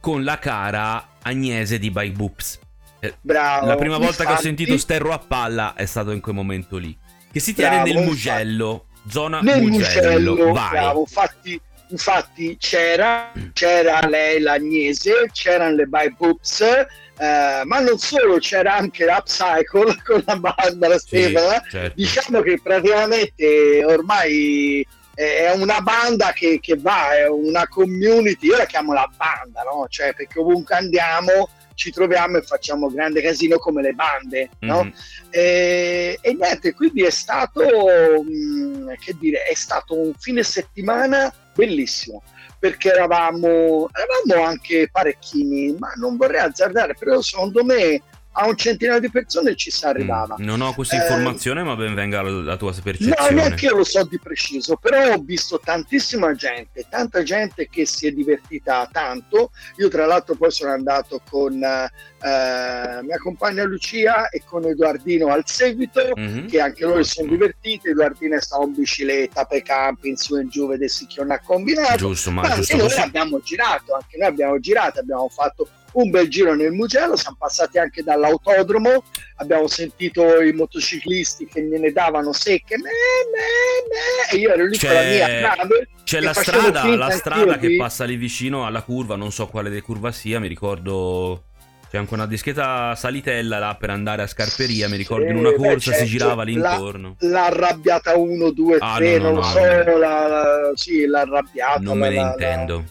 con 0.00 0.24
la 0.24 0.36
cara 0.40 1.10
Agnese 1.22 1.78
di 1.78 1.92
By 1.92 2.10
Boops 2.10 2.58
eh, 2.98 3.14
Bravo, 3.20 3.66
la 3.66 3.76
prima 3.76 3.98
volta 3.98 4.22
infatti... 4.22 4.26
che 4.26 4.32
ho 4.32 4.42
sentito 4.42 4.76
sterro 4.78 5.12
a 5.12 5.18
palla 5.18 5.74
è 5.74 5.86
stato 5.86 6.10
in 6.10 6.20
quel 6.20 6.34
momento 6.34 6.76
lì 6.76 6.96
che 7.32 7.40
si 7.40 7.54
tiene 7.54 7.82
bravo, 7.82 7.92
nel 7.92 8.04
Mugello, 8.04 8.86
zona 9.08 9.40
nel 9.40 9.62
Mugello. 9.62 10.32
Mugello 10.32 10.52
bravo, 10.52 11.00
infatti, 11.00 11.60
infatti 11.88 12.56
c'era, 12.58 13.32
c'era 13.52 14.00
lei 14.06 14.40
l'Agnese, 14.40 15.30
c'erano 15.32 15.76
le 15.76 15.86
By 15.86 16.14
Boops, 16.16 16.60
eh, 16.60 17.62
ma 17.64 17.80
non 17.80 17.98
solo, 17.98 18.38
c'era 18.38 18.76
anche 18.76 19.04
l'Upcycle 19.04 20.00
con 20.04 20.22
la 20.26 20.36
Barbara 20.36 20.98
sì, 20.98 21.06
Stefana. 21.06 21.62
Certo. 21.68 21.92
Diciamo 21.94 22.40
che 22.40 22.60
praticamente 22.62 23.84
ormai 23.84 24.86
è 25.14 25.52
una 25.54 25.80
banda 25.80 26.32
che, 26.32 26.60
che, 26.60 26.76
va, 26.78 27.14
è 27.14 27.28
una 27.28 27.68
community, 27.68 28.46
io 28.46 28.56
la 28.56 28.64
chiamo 28.64 28.94
la 28.94 29.08
banda, 29.14 29.62
no? 29.62 29.86
Cioè, 29.88 30.14
perché 30.14 30.38
ovunque 30.38 30.74
andiamo 30.74 31.48
ci 31.80 31.90
troviamo 31.90 32.36
e 32.36 32.42
facciamo 32.42 32.90
grande 32.90 33.22
casino 33.22 33.56
come 33.56 33.80
le 33.80 33.94
bande, 33.94 34.50
no? 34.58 34.82
Mm-hmm. 34.82 34.92
E, 35.30 36.18
e, 36.20 36.34
niente, 36.34 36.74
quindi 36.74 37.04
è 37.04 37.10
stato, 37.10 37.62
mh, 37.62 38.82
mm, 38.82 38.88
che 39.02 39.16
dire, 39.18 39.44
è 39.44 39.54
stato 39.54 39.98
un 39.98 40.12
fine 40.18 40.42
settimana 40.42 41.32
bellissimo 41.54 42.22
perché 42.58 42.90
eravamo, 42.90 43.88
eravamo 43.94 44.46
anche 44.46 44.90
parecchini, 44.92 45.74
ma 45.78 45.94
non 45.96 46.18
vorrei 46.18 46.40
azzardare, 46.40 46.94
però 46.98 47.22
secondo 47.22 47.64
me 47.64 48.02
a 48.32 48.46
un 48.46 48.56
centinaio 48.56 49.00
di 49.00 49.10
persone 49.10 49.56
ci 49.56 49.70
si 49.70 49.84
arrivava. 49.84 50.36
Mm, 50.40 50.44
non 50.44 50.60
ho 50.60 50.72
questa 50.74 50.96
eh, 50.96 51.00
informazione, 51.00 51.60
eh, 51.60 51.64
ma 51.64 51.76
ben 51.76 51.94
venga 51.94 52.22
la, 52.22 52.30
la 52.30 52.56
tua 52.56 52.72
percezione. 52.82 53.16
No, 53.18 53.34
neanche 53.34 53.66
io 53.66 53.76
lo 53.76 53.84
so 53.84 54.04
di 54.04 54.18
preciso, 54.18 54.76
però 54.76 55.14
ho 55.14 55.18
visto 55.18 55.60
tantissima 55.62 56.34
gente, 56.34 56.86
tanta 56.88 57.22
gente 57.22 57.68
che 57.68 57.86
si 57.86 58.06
è 58.06 58.12
divertita 58.12 58.88
tanto. 58.90 59.50
Io 59.76 59.88
tra 59.88 60.06
l'altro 60.06 60.36
poi 60.36 60.50
sono 60.50 60.72
andato 60.72 61.20
con 61.28 61.54
eh, 61.54 63.02
mia 63.02 63.18
compagna 63.18 63.64
Lucia 63.64 64.28
e 64.28 64.42
con 64.44 64.64
Edoardino 64.64 65.28
al 65.28 65.42
seguito, 65.46 66.00
mm-hmm. 66.18 66.46
che 66.46 66.60
anche 66.60 66.84
loro 66.84 67.02
si 67.02 67.14
sono 67.14 67.28
divertiti. 67.28 67.88
Edoardino 67.88 68.36
è 68.36 68.40
stato 68.40 68.64
in 68.64 68.74
bicicletta 68.74 69.44
per 69.44 69.62
campi, 69.62 70.08
in 70.08 70.16
su 70.16 70.36
e 70.36 70.42
in 70.42 70.48
giù, 70.48 70.68
vedessi 70.68 71.06
che 71.06 71.20
non 71.20 71.32
ha 71.32 71.40
combinato. 71.40 71.96
Giusto, 71.96 72.30
ma, 72.30 72.42
ma 72.42 72.54
giusto 72.54 72.74
anche 72.74 72.86
noi 72.86 73.04
abbiamo 73.04 73.40
girato, 73.40 73.94
anche 73.94 74.16
noi 74.16 74.28
abbiamo 74.28 74.60
girato, 74.60 75.00
abbiamo 75.00 75.28
fatto 75.28 75.68
un 75.92 76.10
bel 76.10 76.28
giro 76.28 76.54
nel 76.54 76.72
Mugello, 76.72 77.16
siamo 77.16 77.36
passati 77.38 77.78
anche 77.78 78.02
dall'autodromo, 78.02 79.04
abbiamo 79.36 79.66
sentito 79.66 80.40
i 80.40 80.52
motociclisti 80.52 81.46
che 81.46 81.62
me 81.62 81.78
ne 81.78 81.92
davano 81.92 82.32
secche, 82.32 82.76
me, 82.76 82.84
me, 82.84 83.88
me, 83.88 84.36
e 84.36 84.40
io 84.40 84.52
ero 84.52 84.66
lì 84.66 84.76
c'è, 84.76 84.86
con 84.86 84.96
la 84.96 85.02
mia 85.02 85.40
nave. 85.40 85.88
C'è 86.04 86.20
la 86.20 86.32
strada, 86.32 86.84
la 86.96 87.10
strada 87.10 87.58
che 87.58 87.76
passa 87.76 88.04
lì 88.04 88.16
vicino 88.16 88.66
alla 88.66 88.82
curva, 88.82 89.16
non 89.16 89.32
so 89.32 89.46
quale 89.46 89.68
delle 89.68 89.82
curva 89.82 90.12
sia, 90.12 90.40
mi 90.40 90.48
ricordo 90.48 91.44
c'è 91.90 91.98
anche 91.98 92.14
una 92.14 92.26
dischetta 92.26 92.94
salitella 92.94 93.58
là 93.58 93.74
per 93.74 93.90
andare 93.90 94.22
a 94.22 94.28
Scarperia. 94.28 94.88
Mi 94.88 94.96
ricordo 94.96 95.24
sì, 95.24 95.30
in 95.32 95.38
una 95.38 95.52
corsa 95.52 95.90
beh, 95.90 95.96
si 95.96 96.04
girava 96.04 96.44
lì 96.44 96.52
intorno. 96.52 97.16
La, 97.18 97.28
l'arrabbiata 97.30 98.16
1, 98.16 98.50
2, 98.52 98.78
3, 98.78 98.86
ah, 98.86 98.98
no, 98.98 99.06
no, 99.16 99.22
non 99.22 99.34
no, 99.34 99.42
so. 99.42 99.58
La, 99.58 100.28
la, 100.28 100.70
sì, 100.74 101.04
l'arrabbiata. 101.04 101.80
Non 101.80 101.98
me 101.98 102.10
ne 102.10 102.20
intendo 102.20 102.84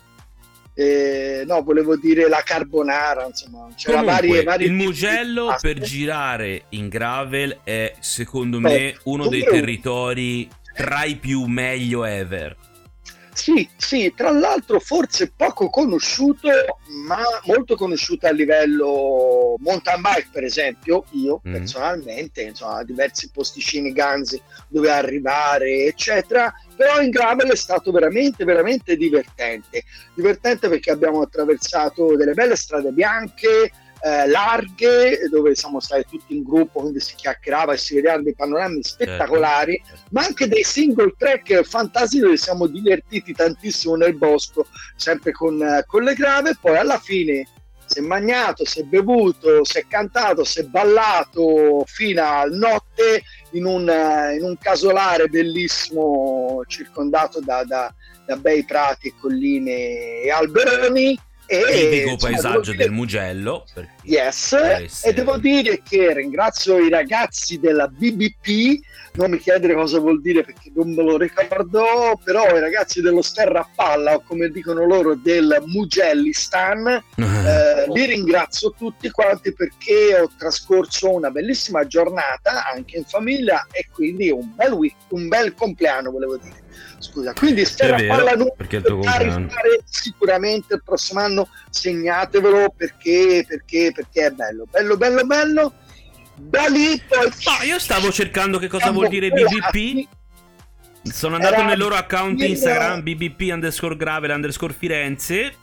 eh, 0.81 1.43
no, 1.45 1.62
volevo 1.62 1.98
dire 1.98 2.29
la 2.29 2.41
carbonara, 2.41 3.25
insomma, 3.25 3.67
c'era 3.75 4.00
Comunque, 4.00 4.27
varie, 4.27 4.43
varie 4.43 4.67
il 4.67 4.71
Mugello 4.71 5.53
per 5.59 5.77
girare 5.81 6.63
in 6.69 6.88
gravel 6.88 7.59
è 7.65 7.95
secondo 8.00 8.62
me 8.62 8.95
uno 9.03 9.27
dei 9.27 9.43
territori 9.43 10.48
tra 10.74 11.03
i 11.03 11.17
più 11.17 11.43
meglio 11.48 12.05
ever. 12.05 12.55
Sì, 13.39 13.69
sì, 13.77 14.12
tra 14.13 14.31
l'altro 14.31 14.81
forse 14.81 15.31
poco 15.34 15.69
conosciuto, 15.69 16.50
ma 17.05 17.24
molto 17.46 17.77
conosciuto 17.77 18.27
a 18.27 18.31
livello 18.31 19.55
mountain 19.60 20.01
bike, 20.01 20.27
per 20.29 20.43
esempio, 20.43 21.05
io 21.12 21.41
mm. 21.48 21.53
personalmente, 21.53 22.41
insomma, 22.41 22.84
diversi 22.84 23.31
posticini 23.31 23.93
ganzi 23.93 24.41
dove 24.67 24.91
arrivare, 24.91 25.86
eccetera, 25.86 26.53
però 26.75 27.00
in 27.00 27.12
gravel 27.12 27.50
è 27.51 27.55
stato 27.55 27.91
veramente, 27.91 28.43
veramente 28.43 28.98
divertente. 28.98 29.86
Divertente 30.13 30.67
perché 30.67 30.91
abbiamo 30.91 31.22
attraversato 31.22 32.17
delle 32.17 32.34
belle 32.34 32.58
strade 32.58 32.91
bianche, 32.91 33.72
eh, 34.01 34.27
larghe 34.27 35.27
dove 35.29 35.56
siamo 35.56 35.79
stati 35.79 36.06
tutti 36.10 36.36
in 36.36 36.44
gruppo 36.44 36.79
quindi 36.79 37.00
si 37.00 37.15
chiacchierava 37.15 37.74
e 37.74 37.77
si 37.77 37.96
vedevano 37.96 38.24
dei 38.24 38.36
panorami 38.36 38.84
spettacolari 38.84 39.82
certo. 39.86 40.03
ma 40.12 40.24
anche 40.24 40.48
dei 40.48 40.63
single 40.63 41.13
track 41.18 41.63
fantastici 41.63 42.22
dove 42.22 42.38
siamo 42.38 42.68
divertiti 42.68 43.34
tantissimo 43.34 43.96
nel 43.96 44.15
bosco 44.15 44.68
sempre 44.96 45.32
con, 45.32 45.62
eh, 45.62 45.84
con 45.86 46.03
le 46.03 46.13
grave 46.13 46.58
poi 46.60 46.77
alla 46.77 47.00
fine 47.00 47.46
si 47.89 47.98
è 47.98 48.01
mangiato, 48.01 48.65
si 48.65 48.82
è 48.82 48.84
bevuto, 48.84 49.63
si 49.65 49.79
è 49.79 49.86
cantato, 49.88 50.44
si 50.44 50.60
è 50.60 50.63
ballato 50.63 51.84
fino 51.88 52.24
a 52.24 52.44
notte 52.44 53.24
in 53.53 53.65
un, 53.65 53.89
eh, 53.89 54.36
in 54.36 54.44
un 54.44 54.56
casolare 54.60 55.27
bellissimo 55.27 56.62
circondato 56.68 57.39
da, 57.41 57.63
da, 57.63 57.91
da 58.27 58.36
bei 58.36 58.63
prati 58.63 59.08
e 59.08 59.13
colline 59.20 60.22
e 60.22 60.29
alberoni 60.29 61.20
tipico 61.50 62.15
paesaggio 62.18 62.74
del 62.74 62.91
Mugello. 62.91 63.65
Yes, 64.03 64.53
essere... 64.53 64.88
e 65.03 65.13
devo 65.13 65.38
dire 65.38 65.82
che 65.88 66.13
ringrazio 66.13 66.77
i 66.77 66.89
ragazzi 66.89 67.60
della 67.60 67.88
BBP, 67.88 68.79
non 69.13 69.32
mi 69.32 69.39
chiedere 69.39 69.74
cosa 69.74 70.00
vuol 70.00 70.22
dire 70.22 70.44
perché 70.44 70.72
non 70.74 70.94
me 70.94 71.03
lo 71.03 71.18
ricordo, 71.18 72.20
però 72.24 72.56
i 72.56 72.60
ragazzi 72.60 73.01
dello 73.01 73.22
Sterra 73.22 73.68
Palla, 73.75 74.15
o 74.15 74.22
come 74.22 74.50
dicono 74.50 74.86
loro 74.86 75.15
del 75.15 75.62
Mugellistan, 75.65 76.88
eh, 77.15 77.86
li 77.91 78.06
ringrazio 78.06 78.74
tutti 78.77 79.10
quanti 79.10 79.51
perché 79.53 80.20
ho 80.20 80.29
trascorso 80.38 81.13
una 81.13 81.32
bellissima 81.32 81.86
giornata 81.88 82.70
anche 82.72 82.98
in 82.98 83.03
famiglia 83.06 83.68
e 83.72 83.88
quindi 83.91 84.29
un 84.29 84.53
bel, 84.56 84.74
week, 84.74 84.96
un 85.10 85.27
bel 85.27 85.53
compleanno 85.53 86.12
volevo 86.12 86.38
dire. 86.38 86.59
Scusa, 87.00 87.34
quindi 87.34 87.66
Sterra 87.66 87.98
vero, 87.98 88.16
Palla 88.16 88.34
non 88.34 88.48
sicuramente 89.86 90.76
il 90.76 90.82
prossimo 90.84 91.20
anno 91.22 91.50
segnatevelo 91.70 92.74
perché, 92.76 93.46
perché, 93.48 93.92
perché 93.94 94.26
è 94.28 94.32
bello, 94.32 94.66
bello, 94.70 94.98
bello, 94.98 95.26
bello. 95.26 95.74
Da 96.36 96.68
lì 96.68 97.02
poi... 97.08 97.26
No, 97.26 97.66
io 97.66 97.80
stavo 97.80 98.12
cercando 98.12 98.60
che 98.60 98.68
cosa 98.68 98.92
vuol 98.92 99.10
dire 99.10 99.30
BBP. 99.30 100.08
Sono 101.04 101.36
andato 101.36 101.64
nel 101.64 101.78
loro 101.78 101.96
account 101.96 102.42
Instagram 102.42 103.02
BBP 103.02 103.52
underscore 103.52 103.96
gravel 103.96 104.32
underscore 104.32 104.74
Firenze 104.74 105.54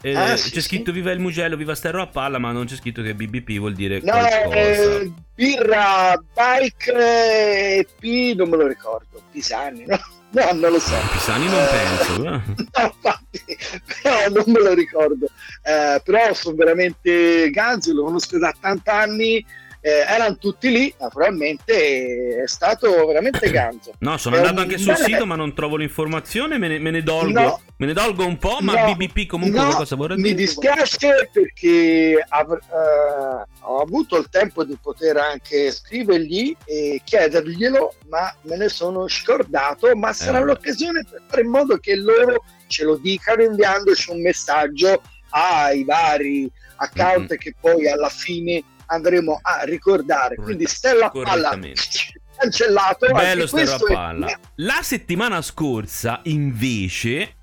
eh, 0.00 0.14
ah, 0.14 0.36
sì, 0.36 0.52
c'è 0.52 0.60
scritto 0.60 0.92
sì. 0.92 0.98
viva 0.98 1.10
il 1.10 1.18
Mugello, 1.18 1.56
viva 1.56 1.74
Sterro 1.74 2.02
a 2.02 2.06
palla, 2.06 2.38
ma 2.38 2.52
non 2.52 2.66
c'è 2.66 2.76
scritto 2.76 3.02
che 3.02 3.14
BBP 3.14 3.58
vuol 3.58 3.74
dire 3.74 4.00
no. 4.02 4.14
Eh, 4.52 5.10
birra, 5.34 6.14
bike 6.16 7.78
e 7.78 7.86
P 7.98 8.34
non 8.36 8.48
me 8.48 8.56
lo 8.56 8.66
ricordo. 8.68 9.20
Pisani, 9.30 9.84
no? 9.86 9.98
No, 10.30 10.52
non 10.52 10.72
lo 10.72 10.78
so. 10.78 10.94
Pisani 11.12 11.46
non 11.46 11.62
eh, 11.62 11.68
penso. 11.68 12.18
no, 12.22 12.42
infatti, 12.74 13.58
però 14.02 14.28
non 14.28 14.44
me 14.46 14.60
lo 14.60 14.74
ricordo. 14.74 15.26
Eh, 15.62 16.00
però 16.04 16.34
sono 16.34 16.56
veramente 16.56 17.50
Ganzi, 17.50 17.92
lo 17.92 18.04
conosco 18.04 18.38
da 18.38 18.54
tanti 18.58 18.90
anni 18.90 19.44
eh, 19.80 20.04
erano 20.08 20.36
tutti 20.36 20.70
lì, 20.70 20.92
naturalmente 20.98 22.42
è 22.42 22.46
stato 22.46 23.06
veramente 23.06 23.50
ganzo. 23.50 23.92
No, 24.00 24.16
sono 24.16 24.36
è 24.36 24.38
andato 24.38 24.60
anche 24.60 24.78
sul 24.78 24.94
bene... 24.94 25.04
sito, 25.04 25.26
ma 25.26 25.36
non 25.36 25.54
trovo 25.54 25.76
l'informazione, 25.76 26.58
me 26.58 26.68
ne, 26.68 26.78
me 26.78 26.90
ne 26.90 27.02
dolgo. 27.02 27.40
No, 27.40 27.60
me 27.76 27.86
ne 27.86 27.92
dolgo 27.92 28.26
un 28.26 28.38
po', 28.38 28.58
ma 28.60 28.72
no, 28.72 28.94
BBP 28.94 29.26
comunque 29.26 29.60
no, 29.60 29.70
cosa 29.70 29.96
vorrei 29.96 30.16
dire? 30.16 30.28
Mi 30.28 30.34
dispiace 30.34 31.30
perché 31.32 32.24
av- 32.28 32.50
uh, 32.50 33.70
ho 33.72 33.80
avuto 33.80 34.16
il 34.18 34.28
tempo 34.30 34.64
di 34.64 34.76
poter 34.80 35.16
anche 35.16 35.70
scrivergli 35.70 36.56
e 36.64 37.00
chiederglielo, 37.04 37.94
ma 38.08 38.34
me 38.42 38.56
ne 38.56 38.68
sono 38.68 39.06
scordato, 39.08 39.94
ma 39.96 40.12
sarà 40.12 40.38
eh. 40.40 40.44
l'occasione 40.44 41.04
per 41.08 41.22
fare 41.28 41.42
in 41.42 41.50
modo 41.50 41.76
che 41.78 41.94
loro 41.94 42.44
ce 42.66 42.84
lo 42.84 42.96
dicano 42.96 43.42
inviandoci 43.42 44.10
un 44.10 44.22
messaggio 44.22 45.00
ai 45.30 45.84
vari 45.84 46.50
account 46.76 47.28
mm-hmm. 47.28 47.38
che 47.38 47.54
poi 47.60 47.88
alla 47.88 48.08
fine 48.08 48.62
andremo 48.88 49.38
a 49.40 49.62
ricordare. 49.62 50.36
Quindi 50.36 50.66
Stella 50.66 51.10
Palla 51.10 51.58
cancellato. 52.38 53.06
Bello 53.12 53.46
Stella 53.46 53.78
Palla. 53.78 54.26
È... 54.26 54.38
La 54.56 54.80
settimana 54.82 55.42
scorsa 55.42 56.20
invece... 56.24 57.34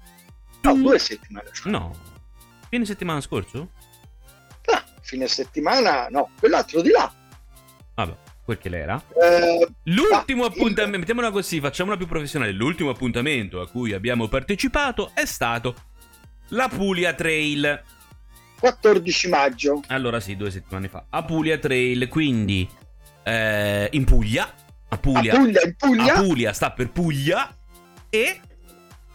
No, 0.61 0.75
due 0.75 0.97
settimane 0.99 1.49
fa. 1.51 1.69
No. 1.69 1.95
Fine 2.69 2.85
settimana 2.85 3.21
scorso? 3.21 3.71
Ah, 4.65 4.83
fine 5.01 5.27
settimana, 5.27 6.07
no, 6.09 6.31
quell'altro 6.39 6.81
di 6.81 6.89
là. 6.89 7.13
Vabbè, 7.93 8.15
quel 8.43 8.57
che 8.57 8.69
l'era. 8.69 9.01
Eh, 9.21 9.67
L'ultimo 9.83 10.45
appuntamento, 10.45 10.93
il... 10.93 10.99
mettiamola 10.99 11.31
così, 11.31 11.59
facciamola 11.59 11.97
più 11.97 12.07
professionale. 12.07 12.51
L'ultimo 12.51 12.89
appuntamento 12.89 13.61
a 13.61 13.69
cui 13.69 13.93
abbiamo 13.93 14.27
partecipato 14.27 15.11
è 15.13 15.25
stato 15.25 15.75
la 16.49 16.67
Puglia 16.67 17.13
Trail. 17.13 17.83
14 18.59 19.29
maggio. 19.29 19.81
Allora 19.87 20.19
sì, 20.19 20.35
due 20.35 20.51
settimane 20.51 20.87
fa. 20.87 21.05
Apulia 21.09 21.57
Trail, 21.57 22.07
quindi 22.07 22.67
eh, 23.23 23.89
in 23.91 24.03
Puglia. 24.05 24.51
Apulia, 24.89 25.33
Apulia, 25.33 25.61
in 25.63 25.75
Puglia. 25.75 26.13
Apulia 26.13 26.53
sta 26.53 26.71
per 26.71 26.91
Puglia. 26.91 27.55
E 28.09 28.39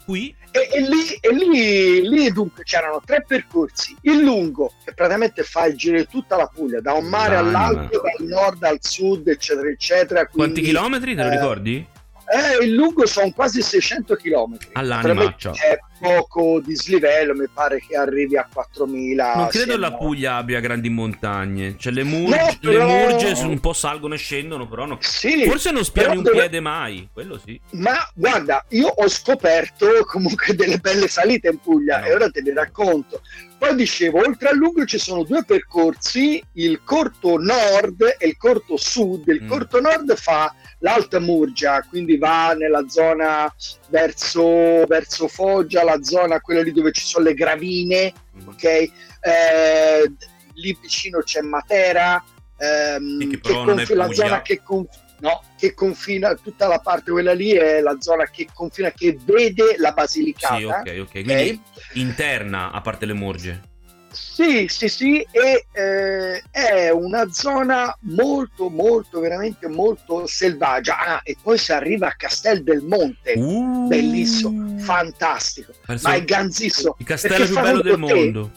qui... 0.05 0.35
E, 0.53 0.69
e, 0.73 0.81
lì, 0.81 1.07
e 1.21 1.33
lì, 1.33 2.09
lì, 2.09 2.33
dunque 2.33 2.65
c'erano 2.65 3.01
tre 3.05 3.25
percorsi. 3.27 3.97
Il 4.03 4.25
lungo, 4.25 4.73
che 4.85 4.93
praticamente 4.93 5.45
fa 5.45 5.67
il 5.67 5.77
giro 5.77 5.99
di 5.99 6.07
tutta 6.09 6.37
la 6.37 6.51
Puglia, 6.53 6.81
da 6.81 6.95
un 6.95 7.07
mare 7.07 7.37
L'anima. 7.37 7.67
all'altro, 7.67 8.03
dal 8.03 8.27
nord 8.27 8.63
al 8.65 8.79
sud, 8.81 9.29
eccetera, 9.29 9.69
eccetera. 9.69 10.27
Quindi, 10.27 10.53
Quanti 10.53 10.63
chilometri, 10.63 11.15
te 11.15 11.23
lo 11.23 11.29
eh, 11.29 11.31
ricordi? 11.31 11.87
Eh, 12.31 12.65
il 12.65 12.75
lungo 12.75 13.07
sono 13.07 13.31
quasi 13.31 13.63
600 13.63 14.17
km. 14.17 14.57
All'anima, 14.73 15.37
È 15.37 15.79
poco 16.01 16.61
dislivello, 16.61 17.35
mi 17.35 17.47
pare 17.53 17.81
che 17.87 17.95
arrivi 17.95 18.37
a 18.37 18.49
4000. 18.51 19.35
Non 19.35 19.49
credo 19.49 19.77
la 19.77 19.93
Puglia 19.93 20.37
abbia 20.37 20.61
grandi 20.61 20.89
montagne. 20.89 21.77
Cioè, 21.79 21.93
le, 21.93 22.03
mur- 22.03 22.31
no, 22.31 22.57
però... 22.61 22.87
le 22.87 23.09
murge 23.09 23.45
un 23.45 23.61
po' 23.61 23.75
salgono 23.75 24.15
e 24.15 24.19
scendono, 24.19 24.67
però 24.67 24.87
no. 24.87 24.97
Sì, 25.01 25.45
Forse 25.45 25.71
non 25.71 25.85
spiani 25.85 26.17
un 26.17 26.23
dove... 26.23 26.39
piede 26.39 26.61
mai, 26.61 27.09
quello 27.13 27.39
sì. 27.45 27.61
Ma 27.73 27.97
guarda, 28.15 28.65
io 28.71 28.89
ho 28.89 29.09
scoperto 29.09 29.87
comunque 30.07 30.55
delle 30.55 30.79
belle 30.79 31.09
salite 31.09 31.49
in 31.49 31.59
Puglia 31.59 32.01
no. 32.01 32.07
e 32.07 32.15
ora 32.15 32.31
te 32.31 32.41
ne 32.41 32.55
racconto. 32.55 33.21
Poi 33.61 33.75
dicevo, 33.75 34.21
oltre 34.21 34.49
al 34.49 34.57
lungo 34.57 34.87
ci 34.87 34.99
sono 34.99 35.23
due 35.23 35.45
percorsi, 35.45 36.43
il 36.55 36.81
corto 36.83 37.37
nord 37.37 38.17
e 38.19 38.29
il 38.29 38.39
corto 38.39 38.79
sud. 38.79 39.29
Il 39.29 39.43
mm. 39.43 39.49
corto 39.49 39.81
nord 39.83 40.17
fa 40.17 40.55
l'Alta 40.79 41.21
Murgia, 41.21 41.85
quindi 41.87 42.17
va 42.17 42.55
nella 42.55 42.89
zona 42.89 43.53
verso, 43.89 44.87
verso 44.87 45.29
Foggia, 45.29 45.85
la 45.91 46.03
zona 46.03 46.41
quella 46.41 46.63
lì 46.63 46.73
dove 46.73 46.93
ci 46.93 47.05
sono 47.05 47.25
le 47.25 47.35
gravine, 47.35 48.13
mm. 48.37 48.49
ok? 48.49 48.65
Eh, 48.65 50.13
lì 50.55 50.79
vicino 50.81 51.21
c'è 51.21 51.41
Matera, 51.41 52.23
ehm, 52.57 53.31
che, 53.31 53.41
che 53.41 53.53
conf- 53.53 53.91
la 53.91 54.13
zona 54.13 54.43
che, 54.43 54.63
conf- 54.63 54.99
no, 55.21 55.43
che 55.57 55.75
confina, 55.75 56.35
tutta 56.35 56.67
la 56.67 56.79
parte 56.79 57.11
quella 57.11 57.33
lì 57.33 57.53
è 57.53 57.81
la 57.81 57.97
zona 58.01 58.25
che 58.27 58.49
confina, 58.53 58.91
che 58.91 59.19
vede 59.23 59.77
la 59.79 59.93
Basilicata. 59.93 60.57
Sì, 60.57 60.65
ok, 60.65 61.01
ok, 61.01 61.11
quindi 61.11 61.33
okay? 61.33 61.61
interna 61.95 62.71
a 62.71 62.81
parte 62.81 63.07
le 63.07 63.15
Murge. 63.15 63.69
Sì, 64.13 64.67
sì, 64.69 64.89
sì, 64.89 65.27
e 65.31 65.67
eh, 65.73 66.43
è 66.51 66.91
una 66.91 67.31
zona 67.31 67.97
molto, 68.01 68.69
molto, 68.69 69.21
veramente 69.21 69.69
molto 69.69 70.27
selvaggia. 70.27 70.99
Ah, 70.99 71.21
e 71.23 71.37
poi 71.41 71.57
si 71.59 71.73
arriva 71.73 72.09
a 72.09 72.15
Castel 72.17 72.63
del 72.63 72.83
Monte, 72.83 73.35
uh, 73.37 73.87
bellissimo, 73.87 74.79
fantastico. 74.79 75.73
Ma 76.03 76.15
è 76.15 76.25
ganzissimo. 76.25 76.97
Il 76.99 77.07
castello 77.07 77.45
più 77.45 77.55
bello 77.55 77.83
del 77.83 77.99
mondo. 77.99 78.51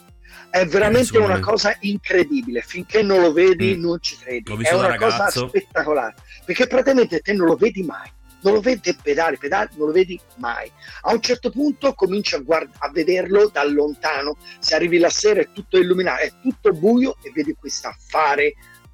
È 0.50 0.66
veramente 0.66 1.18
una 1.18 1.40
cosa 1.40 1.76
incredibile. 1.82 2.62
Finché 2.62 3.02
non 3.02 3.22
lo 3.22 3.32
vedi, 3.32 3.76
mm. 3.76 3.82
non 3.82 3.98
ci 4.02 4.18
credi. 4.18 4.52
È 4.62 4.74
una 4.74 4.96
cosa 4.98 5.30
spettacolare. 5.30 6.16
Perché 6.46 6.68
praticamente 6.68 7.20
te 7.22 7.34
non 7.34 7.48
lo 7.48 7.56
vedi 7.56 7.84
mai 7.84 8.10
non 8.44 8.54
lo 8.54 8.62
vedi 8.62 8.96
pedale, 9.02 9.38
pedale, 9.38 9.70
non 9.76 9.88
lo 9.88 9.94
vedi 9.94 10.20
mai. 10.38 10.72
A 11.02 11.14
un 11.14 11.22
certo 11.22 11.50
punto 11.50 11.94
cominci 11.94 12.36
a, 12.36 12.40
guard- 12.40 12.76
a 12.80 12.90
vederlo 12.92 13.50
da 13.50 13.64
lontano, 13.66 14.38
se 14.60 14.76
arrivi 14.76 14.98
la 15.00 15.10
sera 15.10 15.42
è 15.42 15.50
tutto 15.52 15.78
illuminato, 15.78 16.22
è 16.22 16.32
tutto 16.42 16.72
buio 16.72 17.18
e 17.24 17.32
vedi 17.34 17.56
questo 17.58 17.88
affare 17.88 18.54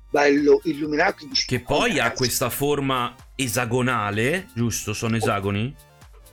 bello 0.10 0.62
illuminato. 0.64 1.28
Che 1.46 1.60
poi 1.60 2.00
ha 2.00 2.12
questa 2.12 2.50
forma 2.50 3.14
esagonale, 3.36 4.48
giusto? 4.54 4.94
Sono 4.94 5.16
esagoni? 5.16 5.76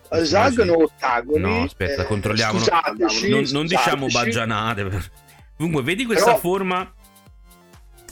Esagono 0.09 0.73
o 0.75 0.83
ottagoni? 0.85 1.41
No, 1.41 1.63
aspetta, 1.63 2.03
eh, 2.03 2.07
controlliamo. 2.07 2.59
Scusateci, 2.59 3.29
non, 3.29 3.45
non 3.51 3.67
diciamo 3.67 4.07
baggianate. 4.07 5.11
Comunque, 5.57 5.83
vedi 5.83 6.05
questa 6.05 6.27
Però... 6.27 6.39
forma 6.39 6.95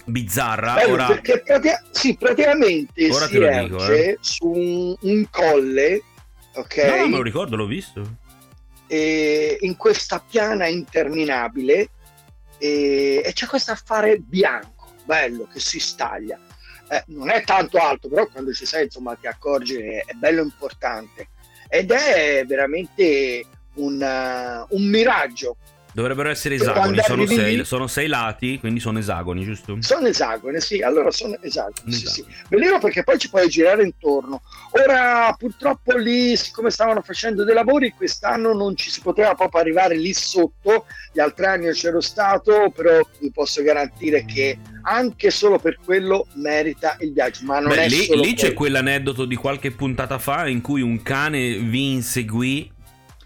bizzarra. 0.04 0.74
Bello, 0.74 0.92
ora... 0.92 1.06
Perché 1.06 1.40
pratica- 1.40 1.82
sì, 1.90 2.16
praticamente 2.16 3.10
ora 3.10 3.26
si 3.26 3.36
erge 3.36 4.10
eh. 4.10 4.18
su 4.20 4.46
un, 4.46 4.96
un, 5.00 5.26
colle, 5.30 6.02
ok? 6.54 6.76
No, 6.84 7.08
me 7.08 7.16
lo 7.16 7.22
ricordo, 7.22 7.56
l'ho 7.56 7.66
visto. 7.66 8.18
eh, 8.86 9.56
in 9.60 9.76
questa 9.76 10.22
piana 10.26 10.66
interminabile 10.66 11.90
e, 12.58 13.22
e 13.24 13.32
c'è 13.32 13.46
questo 13.46 13.72
affare 13.72 14.18
bianco, 14.18 14.92
bello, 15.04 15.48
che 15.52 15.60
si 15.60 15.80
staglia. 15.80 16.38
Eh, 16.88 17.02
non 17.08 17.30
è 17.30 17.42
tanto 17.44 17.78
alto, 17.78 18.08
però 18.08 18.26
quando 18.26 18.52
ci 18.52 18.66
sei, 18.66 18.84
insomma, 18.84 19.14
ti 19.14 19.26
accorgi 19.26 19.76
che 19.76 20.04
è 20.06 20.12
bello 20.14 20.42
importante. 20.42 21.28
Ed 21.68 21.90
è 21.90 22.44
veramente 22.46 23.44
un, 23.74 24.00
uh, 24.00 24.76
un 24.76 24.88
miraggio 24.88 25.56
Dovrebbero 25.94 26.28
essere 26.28 26.56
esagoni, 26.56 26.98
sono 27.06 27.24
sei, 27.24 27.64
sono 27.64 27.86
sei, 27.86 28.08
lati, 28.08 28.58
quindi 28.58 28.80
sono 28.80 28.98
esagoni, 28.98 29.44
giusto? 29.44 29.76
Sono 29.78 30.08
esagoni, 30.08 30.60
sì, 30.60 30.82
allora 30.82 31.12
sono 31.12 31.36
esagoni. 31.40 31.92
Sì, 31.92 32.06
sì. 32.06 32.24
Bellino 32.48 32.80
perché 32.80 33.04
poi 33.04 33.16
ci 33.16 33.30
puoi 33.30 33.48
girare 33.48 33.84
intorno. 33.84 34.42
Ora, 34.72 35.32
purtroppo 35.38 35.96
lì, 35.96 36.36
siccome 36.36 36.70
stavano 36.70 37.00
facendo 37.00 37.44
dei 37.44 37.54
lavori, 37.54 37.94
quest'anno 37.96 38.52
non 38.52 38.74
ci 38.74 38.90
si 38.90 39.00
poteva 39.02 39.36
proprio 39.36 39.60
arrivare 39.60 39.96
lì 39.96 40.12
sotto. 40.12 40.86
Gli 41.12 41.20
altri 41.20 41.46
anni 41.46 41.70
c'ero 41.70 42.00
stato, 42.00 42.72
però 42.74 42.98
vi 43.20 43.30
posso 43.30 43.62
garantire 43.62 44.24
che 44.24 44.58
anche 44.82 45.30
solo 45.30 45.60
per 45.60 45.78
quello 45.84 46.26
merita 46.34 46.96
il 46.98 47.12
viaggio. 47.12 47.44
Ma 47.44 47.60
non 47.60 47.68
Beh, 47.68 47.84
è 47.84 47.88
lì, 47.88 48.08
lì 48.20 48.34
c'è 48.34 48.52
quell'aneddoto 48.52 49.24
di 49.24 49.36
qualche 49.36 49.70
puntata 49.70 50.18
fa 50.18 50.48
in 50.48 50.60
cui 50.60 50.82
un 50.82 51.00
cane 51.02 51.58
vi 51.58 51.92
inseguì 51.92 52.72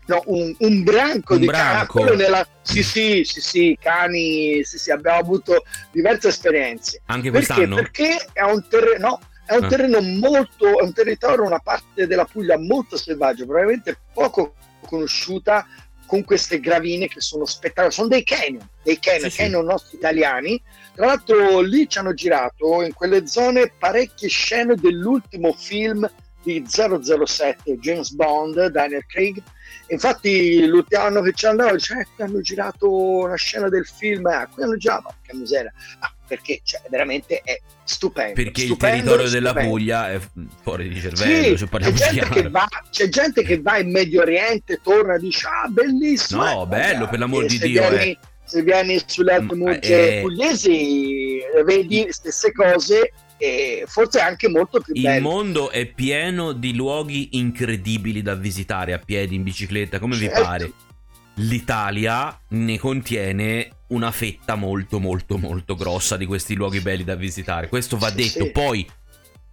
no, 0.08 0.22
un, 0.26 0.54
un, 0.58 0.82
branco 0.82 1.34
un 1.34 1.40
di 1.40 1.46
branco. 1.46 2.02
cani. 2.02 2.16
Nella... 2.16 2.46
Sì, 2.62 2.82
sì, 2.82 3.22
sì, 3.24 3.40
sì, 3.40 3.78
cani, 3.80 4.62
sì, 4.64 4.78
sì, 4.78 4.90
abbiamo 4.90 5.18
avuto 5.18 5.64
diverse 5.92 6.28
esperienze. 6.28 7.02
Anche 7.06 7.30
Perché? 7.30 7.46
quest'anno? 7.46 7.76
Perché 7.76 8.28
è 8.32 8.42
un 8.42 8.66
terreno, 8.68 9.08
no, 9.08 9.20
è 9.46 9.54
un 9.54 9.64
ah. 9.64 9.68
terreno 9.68 10.00
molto, 10.00 10.78
è 10.78 10.82
un 10.82 10.92
territorio, 10.92 11.44
una 11.44 11.60
parte 11.60 12.06
della 12.06 12.24
Puglia 12.24 12.58
molto 12.58 12.96
selvaggio, 12.96 13.44
probabilmente 13.44 13.98
poco 14.12 14.54
conosciuta 14.86 15.66
con 16.06 16.24
queste 16.24 16.58
gravine 16.58 17.06
che 17.06 17.20
sono 17.20 17.44
spettacolari, 17.44 17.92
sono 17.92 18.08
dei 18.08 18.24
canyon, 18.24 18.66
dei 18.82 18.98
canyon, 18.98 19.30
sì, 19.30 19.36
canyon 19.36 19.62
sì. 19.62 19.70
nostri 19.70 19.96
italiani. 19.98 20.62
Tra 20.94 21.06
l'altro 21.06 21.60
lì 21.60 21.86
ci 21.88 21.98
hanno 21.98 22.14
girato 22.14 22.82
in 22.82 22.94
quelle 22.94 23.26
zone 23.26 23.72
parecchie 23.78 24.28
scene 24.28 24.74
dell'ultimo 24.74 25.52
film 25.52 26.10
di 26.42 26.64
007 26.66 27.78
James 27.78 28.10
Bond, 28.12 28.68
Daniel 28.68 29.04
Craig. 29.06 29.42
Infatti 29.90 30.66
l'ultimo 30.66 31.02
anno 31.02 31.22
che 31.22 31.32
ci 31.32 31.46
andavo 31.46 31.72
dice, 31.72 32.06
eh, 32.16 32.22
hanno 32.22 32.40
girato 32.40 32.90
una 32.90 33.36
scena 33.36 33.68
del 33.68 33.86
film, 33.86 34.26
eh, 34.26 34.48
qui 34.52 34.62
hanno 34.62 34.76
girato, 34.76 35.14
che 35.22 35.34
miseria. 35.34 35.72
Ah, 36.00 36.12
perché 36.26 36.60
cioè, 36.62 36.82
veramente 36.90 37.40
è 37.42 37.58
stupendo. 37.84 38.34
Perché 38.34 38.62
stupendo, 38.62 38.96
il 38.96 39.02
territorio 39.02 39.30
della 39.30 39.54
Puglia 39.54 40.10
è 40.10 40.20
fuori 40.60 40.88
di 40.88 41.00
cervello. 41.00 41.56
Sì, 41.56 41.66
c'è, 41.66 42.02
gente 42.12 42.48
va, 42.50 42.68
c'è, 42.90 43.08
gente 43.08 43.42
che 43.42 43.60
va, 43.60 43.78
in 43.78 43.90
Medio 43.90 44.20
Oriente, 44.20 44.80
torna 44.82 45.14
e 45.14 45.18
dice, 45.18 45.46
ah, 45.46 45.68
bellissimo. 45.68 46.44
No, 46.44 46.62
eh, 46.64 46.66
bello, 46.66 47.08
per 47.08 47.18
l'amor 47.18 47.46
di 47.46 47.58
Dio. 47.58 47.88
Vieni, 47.88 48.10
eh. 48.10 48.18
Se 48.44 48.62
vieni 48.62 49.02
sulle 49.04 49.40
mm, 49.40 49.68
eh, 49.80 50.18
pugliesi, 50.22 51.40
vedi 51.64 52.04
le 52.04 52.12
stesse 52.12 52.52
cose 52.52 53.12
e 53.38 53.84
forse 53.86 54.20
anche 54.20 54.48
molto 54.48 54.80
più 54.80 54.92
bello. 54.94 55.16
Il 55.16 55.22
mondo 55.22 55.70
è 55.70 55.86
pieno 55.86 56.52
di 56.52 56.74
luoghi 56.74 57.30
incredibili 57.32 58.20
da 58.20 58.34
visitare 58.34 58.92
a 58.92 58.98
piedi, 58.98 59.36
in 59.36 59.42
bicicletta, 59.42 59.98
come 59.98 60.16
certo. 60.16 60.34
vi 60.36 60.42
pare. 60.44 60.72
L'Italia 61.34 62.36
ne 62.48 62.78
contiene 62.78 63.70
una 63.88 64.10
fetta 64.10 64.56
molto 64.56 64.98
molto 64.98 65.38
molto 65.38 65.76
grossa 65.76 66.16
di 66.16 66.26
questi 66.26 66.54
luoghi 66.54 66.80
belli 66.80 67.04
da 67.04 67.14
visitare. 67.14 67.68
Questo 67.68 67.96
va 67.96 68.10
detto. 68.10 68.44
Sì. 68.44 68.50
Poi 68.50 68.86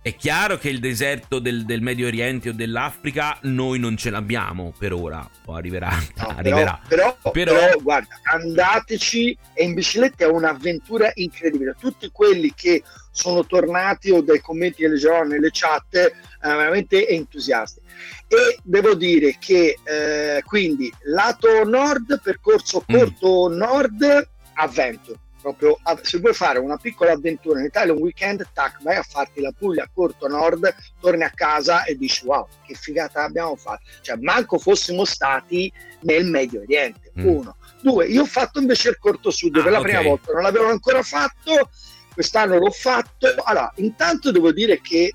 è 0.06 0.16
chiaro 0.16 0.60
che 0.60 0.70
il 0.70 0.80
deserto 0.80 1.40
del, 1.40 1.66
del, 1.66 1.82
Medio 1.82 2.06
Oriente 2.06 2.50
o 2.50 2.52
dell'Africa 2.52 3.40
noi 3.42 3.80
non 3.80 3.98
ce 3.98 4.12
l'abbiamo 4.12 4.72
per 4.78 4.94
ora, 4.94 5.28
poi 5.44 5.58
arriverà. 5.58 5.90
No, 6.18 6.28
arriverà. 6.28 6.80
Però, 6.88 7.18
però, 7.20 7.32
però, 7.32 7.54
però, 7.54 7.80
guarda, 7.82 8.20
andateci 8.22 9.36
e 9.56 9.64
in 9.64 9.74
bicicletta 9.74 10.26
è 10.26 10.28
un'avventura 10.28 11.10
incredibile. 11.16 11.76
Tutti 11.80 12.08
quelli 12.12 12.54
che 12.54 12.84
sono 13.10 13.48
tornati 13.48 14.12
o 14.12 14.22
dai 14.22 14.42
commenti 14.42 14.84
che 14.84 14.90
leggevano 14.90 15.29
nelle 15.29 15.50
chat 15.51 15.96
eh, 15.96 16.12
veramente 16.40 17.08
entusiasti. 17.08 17.79
E 18.27 18.60
devo 18.62 18.94
dire 18.94 19.38
che 19.40 19.79
eh, 19.84 20.44
quindi 20.46 20.94
lato 21.06 21.64
nord, 21.64 22.22
percorso 22.22 22.86
mm. 22.92 22.96
corto 22.96 23.50
mm. 23.50 23.58
nord, 23.58 24.29
avvento 24.53 25.20
proprio 25.46 25.77
se 26.01 26.18
vuoi 26.18 26.34
fare 26.34 26.58
una 26.58 26.77
piccola 26.77 27.12
avventura 27.12 27.60
in 27.60 27.66
Italia 27.66 27.94
un 27.94 28.01
weekend, 28.01 28.48
tac, 28.51 28.81
vai 28.81 28.96
a 28.96 29.03
farti 29.03 29.42
la 29.42 29.53
Puglia 29.55 29.88
corto 29.94 30.27
nord, 30.27 30.74
torni 31.00 31.22
a 31.22 31.29
casa 31.29 31.84
e 31.84 31.96
dici 31.96 32.25
wow, 32.25 32.48
che 32.66 32.74
figata 32.74 33.24
abbiamo 33.24 33.55
fatto. 33.55 33.84
Cioè, 34.01 34.18
manco 34.18 34.58
fossimo 34.58 35.05
stati 35.05 35.72
nel 36.01 36.25
Medio 36.25 36.62
Oriente. 36.62 37.12
Mm. 37.20 37.27
Uno. 37.27 37.58
Due, 37.79 38.08
io 38.08 38.24
ho 38.24 38.25
fatto 38.25 38.60
invece 38.60 38.90
il 38.90 38.98
corto 38.98 39.29
sud 39.29 39.55
ah, 39.58 39.62
per 39.62 39.72
la 39.72 39.79
okay. 39.79 39.92
prima 39.92 40.10
volta, 40.10 40.34
non 40.34 40.42
l'avevo 40.42 40.70
ancora 40.70 41.03
fatto, 41.03 41.70
quest'anno 42.12 42.58
l'ho 42.58 42.72
fatto. 42.72 43.27
Allora, 43.44 43.72
intanto 43.75 44.31
devo 44.31 44.51
dire 44.51 44.81
che 44.81 45.14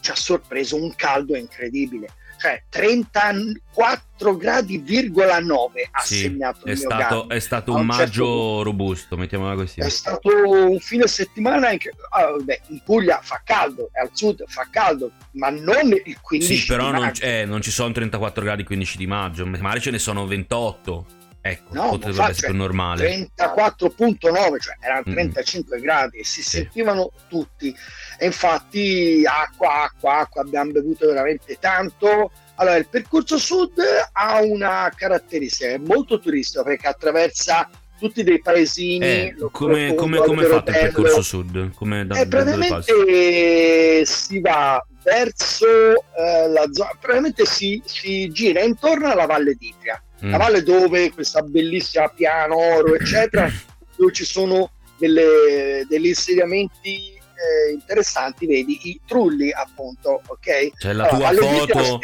ci 0.00 0.10
ha 0.10 0.16
sorpreso 0.16 0.74
un 0.74 0.92
caldo 0.96 1.36
incredibile 1.36 2.08
cioè 2.38 2.62
34 2.68 4.36
gradi,9 4.36 5.88
ha 5.90 6.00
sì, 6.00 6.14
segnato 6.16 6.64
è 6.64 6.74
stato, 6.74 7.28
è 7.28 7.38
stato 7.38 7.72
un, 7.72 7.80
un 7.80 7.86
maggio 7.86 8.04
certo 8.04 8.62
robusto, 8.62 9.16
mettiamola 9.16 9.54
così. 9.54 9.80
È 9.80 9.88
stato 9.88 10.28
un 10.46 10.78
fine 10.78 11.06
settimana 11.06 11.70
in, 11.72 11.78
che, 11.78 11.90
ah, 12.10 12.30
vabbè, 12.30 12.60
in 12.68 12.80
Puglia 12.84 13.20
fa 13.22 13.42
caldo, 13.44 13.90
al 14.00 14.10
sud 14.12 14.44
fa 14.46 14.68
caldo, 14.70 15.10
ma 15.32 15.50
non 15.50 15.92
il 16.04 16.20
15 16.20 16.56
sì, 16.56 16.66
però 16.66 16.90
non, 16.90 17.12
eh, 17.20 17.44
non, 17.44 17.60
ci 17.60 17.70
sono 17.70 17.92
34 17.92 18.42
gradi 18.42 18.60
il 18.60 18.66
15 18.66 18.96
di 18.96 19.06
maggio, 19.06 19.44
magari 19.46 19.80
ce 19.80 19.90
ne 19.90 19.98
sono 19.98 20.26
28. 20.26 21.16
Ecco, 21.50 21.74
no, 21.74 21.88
potrebbe 21.90 22.22
essere 22.22 22.48
cioè, 22.48 22.52
normale. 22.52 23.30
34.9, 23.36 24.58
cioè 24.58 24.76
erano 24.80 25.02
35 25.04 25.76
mm. 25.76 25.80
gradi 25.80 26.18
e 26.18 26.24
si 26.24 26.42
sì. 26.42 26.48
sentivano 26.48 27.10
tutti. 27.28 27.74
E 28.18 28.26
infatti 28.26 29.22
acqua, 29.26 29.84
acqua, 29.84 30.18
acqua, 30.18 30.42
abbiamo 30.42 30.72
bevuto 30.72 31.06
veramente 31.06 31.56
tanto. 31.58 32.30
Allora, 32.56 32.76
il 32.76 32.88
percorso 32.88 33.38
sud 33.38 33.80
ha 34.12 34.40
una 34.42 34.92
caratteristica, 34.94 35.70
è 35.70 35.78
molto 35.78 36.18
turistico 36.18 36.64
perché 36.64 36.88
attraversa 36.88 37.68
tutti 37.98 38.22
dei 38.22 38.40
paesini. 38.40 39.04
Eh, 39.04 39.34
come, 39.50 39.94
come, 39.94 40.18
come 40.18 40.42
è 40.44 40.46
fatto 40.46 40.70
il 40.70 40.76
percorso 40.76 41.22
sud? 41.22 41.72
Come 41.74 42.06
da, 42.06 42.20
eh, 42.20 42.26
praticamente 42.26 44.04
si 44.04 44.40
va 44.40 44.84
verso 45.02 45.66
eh, 45.66 46.48
la 46.48 46.66
zona, 46.72 46.90
praticamente 46.98 47.44
si, 47.44 47.80
si 47.84 48.28
gira 48.30 48.60
intorno 48.62 49.10
alla 49.10 49.26
Valle 49.26 49.54
d'Itria 49.54 50.02
mm. 50.24 50.30
la 50.30 50.36
valle 50.36 50.62
dove 50.62 51.12
questa 51.12 51.42
bellissima 51.42 52.08
piano 52.08 52.56
oro 52.56 52.94
eccetera 52.94 53.50
dove 53.96 54.12
ci 54.12 54.24
sono 54.24 54.70
delle, 54.98 55.84
degli 55.88 56.06
insediamenti 56.06 57.14
eh, 57.14 57.72
interessanti 57.72 58.46
vedi 58.46 58.78
i 58.84 59.00
trulli 59.06 59.52
appunto 59.52 60.20
ok? 60.26 60.70
Cioè 60.76 60.92
la, 60.92 61.08
allora, 61.08 61.64
tua, 61.64 61.82
foto, 61.82 62.00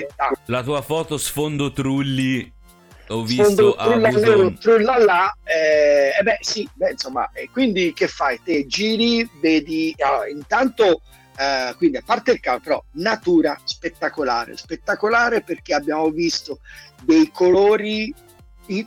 la 0.46 0.62
tua 0.62 0.82
foto 0.82 1.18
sfondo 1.18 1.72
trulli 1.72 2.52
ho 3.08 3.22
visto 3.22 3.74
trulla, 3.74 4.08
avuto... 4.08 4.54
trulla 4.60 4.98
là 4.98 5.36
eh, 5.44 6.12
eh, 6.18 6.22
beh 6.22 6.38
sì 6.40 6.66
beh, 6.72 6.92
insomma 6.92 7.30
e 7.32 7.50
quindi 7.52 7.92
che 7.92 8.08
fai? 8.08 8.40
Te 8.42 8.66
giri 8.66 9.28
vedi 9.40 9.94
allora, 9.98 10.28
intanto 10.28 11.02
eh, 11.36 11.74
quindi 11.76 11.96
a 11.96 12.02
parte 12.04 12.32
il 12.32 12.40
caldo, 12.40 12.62
però 12.62 12.84
natura 12.92 13.58
spettacolare, 13.64 14.56
spettacolare 14.56 15.42
perché 15.42 15.74
abbiamo 15.74 16.10
visto 16.10 16.60
dei 17.02 17.30
colori 17.32 18.14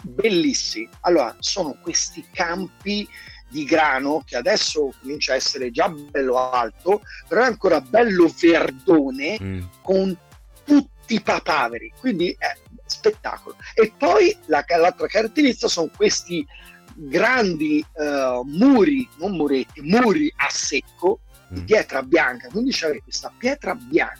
bellissimi. 0.01 0.89
Allora, 1.01 1.36
sono 1.39 1.77
questi 1.81 2.25
campi 2.31 3.07
di 3.49 3.63
grano 3.63 4.23
che 4.25 4.36
adesso 4.36 4.93
comincia 4.99 5.33
a 5.33 5.36
essere 5.36 5.71
già 5.71 5.89
bello 5.89 6.51
alto, 6.51 7.01
però 7.27 7.43
è 7.43 7.45
ancora 7.45 7.79
bello 7.81 8.33
verdone 8.39 9.38
mm. 9.41 9.62
con 9.81 10.17
tutti 10.63 11.15
i 11.15 11.21
papaveri, 11.21 11.93
quindi 11.99 12.36
è 12.38 12.53
spettacolo. 12.86 13.55
E 13.73 13.93
poi 13.97 14.36
la, 14.45 14.65
l'altra 14.67 15.07
caratteristica 15.07 15.67
sono 15.67 15.89
questi 15.95 16.45
grandi 16.93 17.86
uh, 17.93 18.41
muri, 18.43 19.07
non 19.17 19.36
muretti, 19.36 19.81
muri 19.81 20.33
a 20.36 20.49
secco 20.49 21.19
di 21.49 21.62
pietra 21.62 22.03
bianca, 22.03 22.47
quindi 22.49 22.71
c'è 22.71 23.01
questa 23.01 23.31
pietra 23.38 23.75
bianca, 23.75 24.19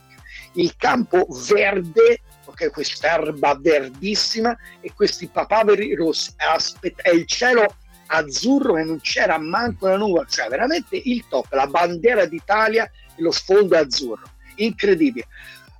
il 0.54 0.76
campo 0.78 1.28
verde, 1.48 2.22
ok, 2.46 2.72
quest'erba 2.72 3.58
verdissima 3.60 4.58
e 4.80 4.94
questi 4.94 5.28
papaveri 5.28 5.94
rossi, 5.96 6.34
aspetta, 6.38 7.04
e 7.04 7.16
il 7.16 7.26
cielo 7.26 7.76
azzurro 8.08 8.78
e 8.78 8.84
non 8.84 9.00
c'era 9.02 9.38
manco 9.38 9.88
la 9.88 9.98
nuvola, 9.98 10.26
cioè 10.26 10.48
veramente 10.48 10.96
il 10.96 11.26
top, 11.28 11.52
la 11.52 11.68
bandiera 11.68 12.26
d'Italia 12.26 12.90
e 13.16 13.22
lo 13.22 13.32
sfondo 13.32 13.78
azzurro, 13.78 14.30
incredibile. 14.56 15.28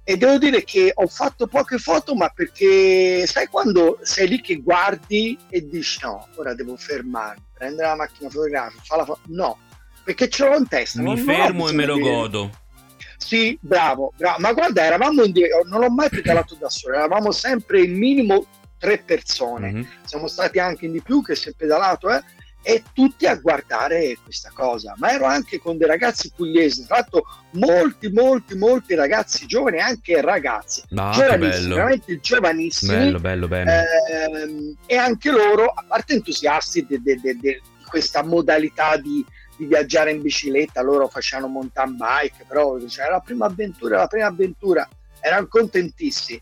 E 0.10 0.16
devo 0.16 0.38
dire 0.38 0.64
che 0.64 0.92
ho 0.94 1.08
fatto 1.08 1.48
poche 1.48 1.78
foto, 1.78 2.16
ma 2.16 2.30
perché 2.30 3.28
sai 3.28 3.48
quando 3.48 4.00
sei 4.04 4.30
lì 4.30 4.40
che 4.40 4.56
guardi 4.62 5.38
e 5.50 5.68
dici 5.68 6.00
no, 6.02 6.30
ora 6.36 6.54
devo 6.54 6.78
fermarmi, 6.78 7.44
prendere 7.54 7.90
la 7.90 7.96
macchina 7.96 8.30
fotografica, 8.30 8.82
fa 8.86 8.96
la 8.96 9.04
foto. 9.06 9.20
No, 9.26 9.58
perché 10.08 10.30
ce 10.30 10.48
l'ho 10.48 10.56
in 10.56 10.68
testa. 10.70 11.02
Mi 11.02 11.18
fermo 11.18 11.68
e 11.68 11.74
me 11.74 11.86
lo 11.86 12.00
godo. 12.00 12.50
Sì, 13.18 13.58
bravo, 13.60 14.14
bravo, 14.16 14.40
ma 14.40 14.54
guarda, 14.54 14.86
eravamo 14.86 15.26
in 15.26 15.34
non 15.66 15.82
l'ho 15.82 15.90
mai 15.90 16.08
pedalato 16.08 16.56
da 16.56 16.70
solo, 16.70 16.96
eravamo 16.96 17.34
sempre 17.34 17.82
il 17.82 17.92
minimo 17.92 18.46
tre 18.78 19.00
persone, 19.00 19.72
mm-hmm. 19.72 19.84
siamo 20.06 20.28
stati 20.28 20.60
anche 20.60 20.86
in 20.86 20.94
di 20.94 21.02
più 21.02 21.22
che 21.22 21.36
si 21.36 21.50
è 21.50 21.54
pedalato, 21.58 22.10
eh? 22.10 22.24
e 22.62 22.84
tutti 22.94 23.26
a 23.26 23.36
guardare 23.36 24.18
questa 24.24 24.50
cosa. 24.54 24.94
Ma 24.98 25.12
ero 25.12 25.26
anche 25.26 25.60
con 25.60 25.78
dei 25.78 25.88
ragazzi 25.88 26.32
pugliesi, 26.34 26.86
tra 26.86 27.00
l'altro 27.00 27.26
molti, 27.52 28.10
molti, 28.10 28.56
molti 28.56 28.96
ragazzi 28.96 29.46
giovani, 29.46 29.80
anche 29.80 30.22
ragazzi, 30.22 30.84
no, 30.90 31.12
giovanissimi, 31.12 31.74
veramente 31.74 32.20
giovanissimi. 32.22 32.92
Bello, 32.94 33.20
bello, 33.20 33.48
bello. 33.50 33.72
Ehm, 33.72 34.76
e 34.86 34.96
anche 34.96 35.32
loro, 35.32 35.66
a 35.66 35.84
parte 35.86 36.14
entusiasti 36.14 36.86
di 36.88 37.62
questa 37.86 38.24
modalità 38.24 38.96
di, 38.96 39.26
di, 39.58 39.66
viaggiare 39.66 40.12
in 40.12 40.22
bicicletta, 40.22 40.82
loro 40.82 41.08
facevano 41.08 41.48
mountain 41.48 41.98
bike, 41.98 42.46
però 42.48 42.80
cioè, 42.88 43.06
era 43.06 43.16
la 43.16 43.20
prima 43.22 43.46
avventura, 43.46 43.98
la 43.98 44.08
prima 44.08 44.28
avventura, 44.28 44.88
erano 45.20 45.48
contentissimi, 45.48 46.42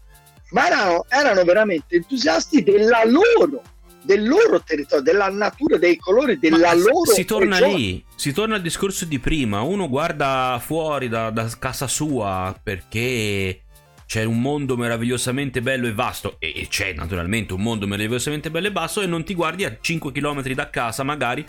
ma 0.51 0.67
erano, 0.67 1.05
erano 1.09 1.43
veramente 1.43 1.95
entusiasti 1.95 2.63
della 2.63 3.03
loro 3.05 3.61
del 4.05 4.27
loro 4.27 4.61
territorio, 4.61 5.03
della 5.03 5.29
natura, 5.29 5.77
dei 5.77 5.97
colori, 5.97 6.37
della 6.37 6.57
Ma 6.57 6.73
loro 6.75 7.11
Si 7.11 7.25
torna 7.25 7.57
regione. 7.57 7.77
lì, 7.77 8.05
si 8.15 8.31
torna 8.31 8.55
al 8.55 8.61
discorso 8.61 9.03
di 9.05 9.19
prima. 9.19 9.61
Uno 9.61 9.89
guarda 9.89 10.61
fuori 10.63 11.09
da, 11.09 11.31
da, 11.31 11.49
casa 11.57 11.87
sua 11.87 12.55
perché 12.61 13.61
c'è 14.05 14.23
un 14.23 14.39
mondo 14.39 14.77
meravigliosamente 14.77 15.61
bello 15.61 15.87
e 15.87 15.93
vasto, 15.93 16.35
e 16.39 16.67
c'è 16.69 16.93
naturalmente 16.93 17.53
un 17.53 17.61
mondo 17.61 17.87
meravigliosamente 17.87 18.51
bello 18.51 18.67
e 18.67 18.71
vasto, 18.71 19.01
e 19.01 19.07
non 19.07 19.23
ti 19.23 19.33
guardi 19.33 19.65
a 19.65 19.75
5 19.79 20.11
km 20.11 20.53
da 20.53 20.69
casa, 20.69 21.03
magari 21.03 21.43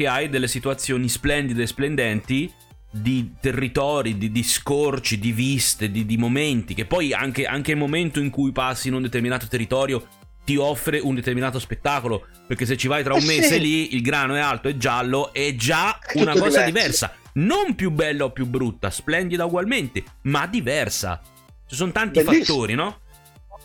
che 0.00 0.06
hai 0.06 0.30
delle 0.30 0.48
situazioni 0.48 1.10
splendide 1.10 1.64
e 1.64 1.66
splendenti 1.66 2.50
di 2.90 3.34
territori, 3.38 4.16
di, 4.16 4.32
di 4.32 4.42
scorci, 4.42 5.18
di 5.18 5.30
viste, 5.30 5.90
di, 5.90 6.06
di 6.06 6.16
momenti, 6.16 6.72
che 6.72 6.86
poi 6.86 7.12
anche, 7.12 7.44
anche 7.44 7.72
il 7.72 7.76
momento 7.76 8.18
in 8.18 8.30
cui 8.30 8.50
passi 8.50 8.88
in 8.88 8.94
un 8.94 9.02
determinato 9.02 9.46
territorio 9.46 10.06
ti 10.42 10.56
offre 10.56 11.00
un 11.00 11.14
determinato 11.14 11.58
spettacolo. 11.58 12.26
Perché 12.46 12.64
se 12.64 12.78
ci 12.78 12.88
vai 12.88 13.04
tra 13.04 13.12
un 13.12 13.20
eh 13.20 13.26
mese 13.26 13.56
sì. 13.56 13.60
lì, 13.60 13.94
il 13.94 14.00
grano 14.00 14.36
è 14.36 14.40
alto 14.40 14.68
e 14.68 14.78
giallo, 14.78 15.34
è 15.34 15.54
già 15.54 15.98
è 15.98 16.18
una 16.18 16.32
cosa 16.32 16.64
diverso. 16.64 16.64
diversa. 16.64 17.14
Non 17.34 17.74
più 17.74 17.90
bella 17.90 18.24
o 18.24 18.30
più 18.30 18.46
brutta, 18.46 18.88
splendida 18.88 19.44
ugualmente, 19.44 20.02
ma 20.22 20.46
diversa. 20.46 21.20
Ci 21.66 21.74
sono 21.74 21.92
tanti 21.92 22.22
Bellissimo. 22.22 22.56
fattori, 22.56 22.74
no? 22.74 23.00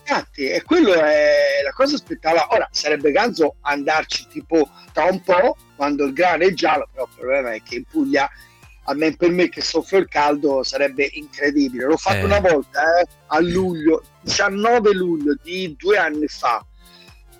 Infatti, 0.06 0.50
e 0.50 0.62
quello 0.62 0.92
è 0.92 1.62
la 1.64 1.72
cosa 1.72 1.96
spettacolaire. 1.96 2.54
Ora 2.54 2.68
sarebbe 2.70 3.10
ganzo 3.10 3.54
andarci 3.62 4.26
tipo 4.28 4.68
tra 4.92 5.04
un 5.04 5.22
po', 5.22 5.56
quando 5.76 6.04
il 6.04 6.12
grano 6.12 6.44
è 6.44 6.52
giallo, 6.52 6.88
però 6.90 7.04
il 7.04 7.10
problema 7.16 7.52
è 7.52 7.62
che 7.62 7.76
in 7.76 7.84
Puglia 7.84 8.28
a 8.88 8.94
me, 8.94 9.16
per 9.16 9.30
me 9.30 9.48
che 9.48 9.62
soffro 9.62 9.98
il 9.98 10.08
caldo 10.08 10.62
sarebbe 10.62 11.08
incredibile. 11.12 11.86
L'ho 11.86 11.96
fatto 11.96 12.18
eh. 12.18 12.24
una 12.24 12.40
volta 12.40 13.00
eh, 13.00 13.06
a 13.26 13.40
luglio, 13.40 14.02
19 14.22 14.94
luglio 14.94 15.36
di 15.42 15.74
due 15.76 15.98
anni 15.98 16.26
fa 16.28 16.64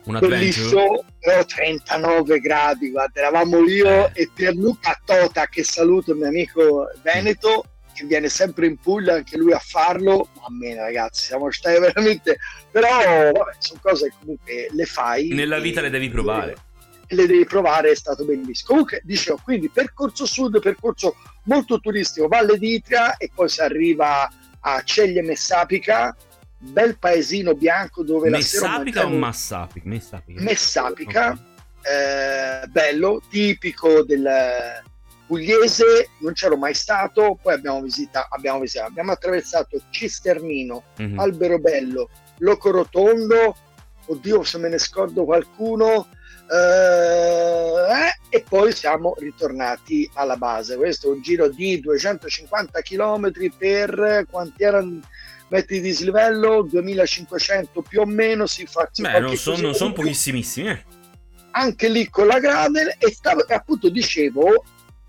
un 0.07 0.18
bellissimo, 0.20 1.05
però 1.18 1.44
39 1.44 2.38
gradi, 2.38 2.90
guarda, 2.90 3.20
eravamo 3.20 3.59
io 3.64 4.07
eh. 4.09 4.22
e 4.22 4.31
Pierluca 4.33 5.01
Tota, 5.05 5.46
che 5.46 5.64
saluto 5.64 6.12
il 6.12 6.18
mio 6.18 6.29
amico 6.29 6.88
Veneto, 7.03 7.64
che 7.92 8.05
viene 8.05 8.29
sempre 8.29 8.66
in 8.66 8.77
Puglia 8.77 9.14
anche 9.14 9.37
lui 9.37 9.53
a 9.53 9.59
farlo, 9.59 10.29
mamma 10.35 10.57
mia 10.59 10.83
ragazzi, 10.83 11.25
siamo 11.25 11.51
stati 11.51 11.81
veramente, 11.81 12.38
però 12.70 12.88
vabbè, 12.88 13.57
sono 13.59 13.81
cose 13.83 14.09
che 14.09 14.14
comunque 14.20 14.68
le 14.70 14.85
fai. 14.85 15.29
Nella 15.29 15.59
vita 15.59 15.81
le 15.81 15.90
devi 15.90 16.09
provare. 16.09 16.57
Le 17.09 17.27
devi 17.27 17.45
provare, 17.45 17.90
è 17.90 17.95
stato 17.95 18.25
bellissimo. 18.25 18.69
Comunque, 18.69 19.01
dicevo, 19.05 19.40
quindi 19.42 19.69
percorso 19.69 20.27
sud, 20.27 20.61
percorso 20.61 21.16
molto 21.45 21.79
turistico, 21.79 22.29
Valle 22.29 22.59
d'Itria 22.59 23.16
e 23.16 23.31
poi 23.33 23.49
si 23.49 23.61
arriva 23.61 24.29
a 24.61 24.83
Ceglie 24.83 25.23
Messapica, 25.23 26.16
bel 26.59 26.99
paesino 26.99 27.55
bianco 27.55 28.03
dove 28.03 28.29
Messapica 28.29 29.03
la 29.03 29.07
sera 29.07 29.07
o 29.07 29.19
Massapica? 29.19 29.88
Messapica, 29.88 30.42
Messapica 30.42 31.31
okay. 31.31 32.62
eh, 32.62 32.66
bello, 32.66 33.23
tipico 33.29 34.03
del 34.03 34.29
pugliese, 35.27 36.11
non 36.19 36.33
c'ero 36.33 36.57
mai 36.57 36.75
stato, 36.75 37.38
poi 37.40 37.55
abbiamo 37.55 37.83
visitato, 37.83 38.29
abbiamo, 38.31 38.61
visitato, 38.61 38.88
abbiamo 38.88 39.12
attraversato 39.12 39.81
Cisternino, 39.90 40.85
mm-hmm. 41.01 41.19
Alberobello, 41.19 42.09
Locorotondo, 42.38 43.57
oddio 44.07 44.45
se 44.45 44.59
me 44.59 44.69
ne 44.69 44.79
scordo 44.79 45.25
qualcuno, 45.25 46.07
e 46.48 48.44
poi 48.48 48.72
siamo 48.72 49.14
ritornati 49.18 50.09
alla 50.14 50.37
base. 50.37 50.76
Questo 50.76 51.09
è 51.09 51.14
un 51.14 51.22
giro 51.22 51.48
di 51.48 51.80
250 51.80 52.80
km 52.82 53.30
per 53.56 54.26
quanti 54.30 54.62
erano 54.62 55.00
metri 55.48 55.80
di 55.80 55.88
dislivello 55.88 56.62
2500 56.62 57.82
più 57.82 58.00
o 58.00 58.06
meno 58.06 58.46
si 58.46 58.66
fa 58.66 58.88
Beh, 58.96 59.20
non 59.20 59.37
sono, 59.37 59.59
non 59.59 59.74
sono 59.74 59.92
pochissimissimi 59.92 60.68
eh. 60.68 60.85
anche 61.52 61.88
lì 61.88 62.09
con 62.09 62.26
la 62.26 62.40
gravel 62.40 62.94
e 62.98 63.12
stavo, 63.12 63.44
appunto 63.46 63.88
dicevo 63.88 64.64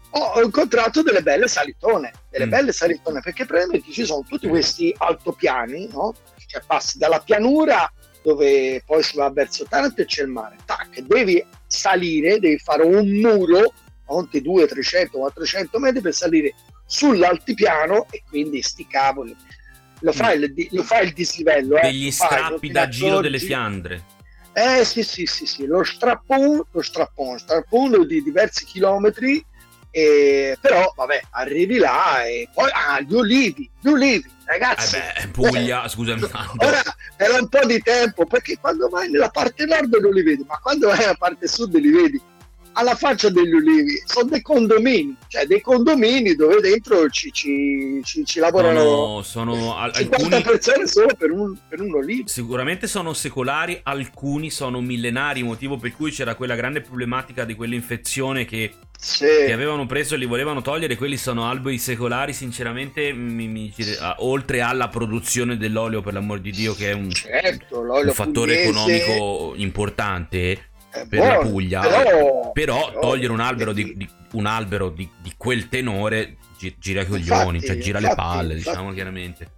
ho 0.09 0.41
incontrato 0.41 1.01
delle 1.01 1.21
belle 1.21 1.47
salitone 1.47 2.11
delle 2.29 2.45
mm. 2.45 2.49
belle 2.49 2.71
salitone 2.71 3.19
perché 3.21 3.45
praticamente 3.45 3.91
ci 3.91 4.05
sono 4.05 4.23
tutti 4.27 4.47
questi 4.47 4.93
altopiani 4.97 5.89
no? 5.91 6.13
cioè 6.45 6.61
passi 6.65 6.97
dalla 6.97 7.19
pianura 7.19 7.91
dove 8.27 8.83
poi 8.85 9.01
si 9.03 9.15
va 9.15 9.29
verso 9.29 9.65
Taranto 9.69 10.01
e 10.01 10.05
c'è 10.05 10.23
il 10.23 10.27
mare 10.27 10.57
tac, 10.65 10.99
devi 10.99 11.41
salire 11.65 12.39
devi 12.39 12.57
fare 12.57 12.83
un 12.83 13.07
muro 13.07 13.73
a 14.09 14.27
200, 14.29 14.67
300, 14.67 15.17
400 15.17 15.79
metri 15.79 16.01
per 16.01 16.13
salire 16.13 16.53
sull'altipiano 16.85 18.07
e 18.09 18.23
quindi 18.27 18.61
sti 18.61 18.85
cavoli 18.87 19.33
lo 20.01 20.11
fa 20.11 20.33
il, 20.33 20.53
lo 20.71 20.83
fa 20.83 20.99
il 20.99 21.11
dislivello. 21.13 21.77
Eh. 21.77 21.81
Degli 21.87 22.11
strappi 22.11 22.69
da 22.69 22.87
giro 22.87 23.19
delle 23.19 23.39
Fiandre. 23.39 24.03
Eh 24.53 24.83
sì, 24.83 25.03
sì, 25.03 25.25
sì, 25.25 25.45
sì, 25.45 25.65
lo 25.65 25.83
strappone, 25.83 26.63
lo 26.69 26.81
strappone, 26.81 27.39
strappone 27.39 28.05
di 28.05 28.21
diversi 28.21 28.65
chilometri, 28.65 29.43
eh, 29.97 30.57
però 30.61 30.93
vabbè, 30.95 31.21
arrivi 31.31 31.79
là 31.79 32.23
e 32.23 32.47
poi, 32.53 32.69
ah, 32.71 33.01
gli 33.01 33.15
olivi, 33.15 33.67
gli 33.81 33.87
olivi, 33.87 34.29
ragazzi. 34.45 34.95
Eh 34.95 34.99
beh, 35.23 35.27
Puglia, 35.29 35.85
eh, 35.85 35.89
scusami. 35.89 36.21
Ora 36.57 36.83
era 37.17 37.39
un 37.39 37.49
po' 37.49 37.65
di 37.65 37.79
tempo, 37.79 38.27
perché 38.27 38.59
quando 38.59 38.89
vai 38.89 39.09
nella 39.09 39.29
parte 39.29 39.65
nord 39.65 39.95
non 39.95 40.11
li 40.11 40.21
vedi, 40.21 40.45
ma 40.47 40.59
quando 40.61 40.89
vai 40.89 40.99
nella 40.99 41.15
parte 41.15 41.47
sud 41.47 41.75
li 41.77 41.89
vedi 41.89 42.21
alla 42.77 42.95
faccia 42.95 43.29
degli 43.29 43.51
ulivi, 43.51 44.01
sono 44.05 44.29
dei 44.29 44.41
condomini, 44.41 45.15
cioè 45.27 45.45
dei 45.45 45.61
condomini 45.61 46.35
dove 46.35 46.61
dentro 46.61 47.09
ci, 47.09 47.31
ci, 47.33 48.01
ci, 48.03 48.23
ci 48.23 48.39
lavorano 48.39 49.23
sono, 49.23 49.55
sono 49.55 49.91
50 49.91 50.35
alcuni, 50.35 50.41
persone 50.43 50.87
solo 50.87 51.15
per 51.17 51.31
un, 51.31 51.57
per 51.67 51.81
un 51.81 51.95
olivo. 51.95 52.27
Sicuramente 52.27 52.85
sono 52.85 53.13
secolari, 53.13 53.79
alcuni 53.81 54.51
sono 54.51 54.79
millenari, 54.79 55.41
motivo 55.41 55.77
per 55.77 55.91
cui 55.93 56.11
c'era 56.11 56.35
quella 56.35 56.55
grande 56.55 56.81
problematica 56.81 57.45
di 57.45 57.55
quell'infezione 57.55 58.45
che, 58.45 58.71
sì. 58.97 59.25
che 59.25 59.53
avevano 59.53 59.85
preso 59.85 60.15
e 60.15 60.17
li 60.17 60.25
volevano 60.25 60.61
togliere, 60.61 60.95
quelli 60.95 61.17
sono 61.17 61.47
alberi 61.47 61.77
secolari, 61.77 62.33
sinceramente, 62.33 63.13
mi, 63.13 63.47
mi, 63.47 63.73
oltre 64.17 64.61
alla 64.61 64.87
produzione 64.87 65.57
dell'olio, 65.57 66.01
per 66.01 66.13
l'amor 66.13 66.39
di 66.39 66.51
Dio, 66.51 66.73
che 66.73 66.89
è 66.89 66.93
un, 66.93 67.09
certo, 67.11 67.79
un 67.79 68.11
fattore 68.11 68.63
economico 68.63 69.53
importante 69.55 70.69
per 70.89 71.19
buono, 71.19 71.41
la 71.41 71.47
Puglia, 71.47 71.79
però, 71.81 72.01
però, 72.01 72.51
però 72.51 72.99
togliere 72.99 73.31
un 73.31 73.39
albero, 73.39 73.71
di, 73.71 73.93
di, 73.95 74.09
un 74.31 74.45
albero 74.45 74.89
di, 74.89 75.07
di, 75.21 75.33
quel 75.37 75.69
tenore 75.69 76.37
gira 76.79 77.01
i 77.01 77.07
coglioni, 77.07 77.61
cioè 77.61 77.77
gira 77.77 77.99
infatti, 77.99 78.01
le 78.01 78.15
palle, 78.15 78.53
infatti, 78.55 78.69
diciamo 78.69 78.93
chiaramente. 78.93 79.51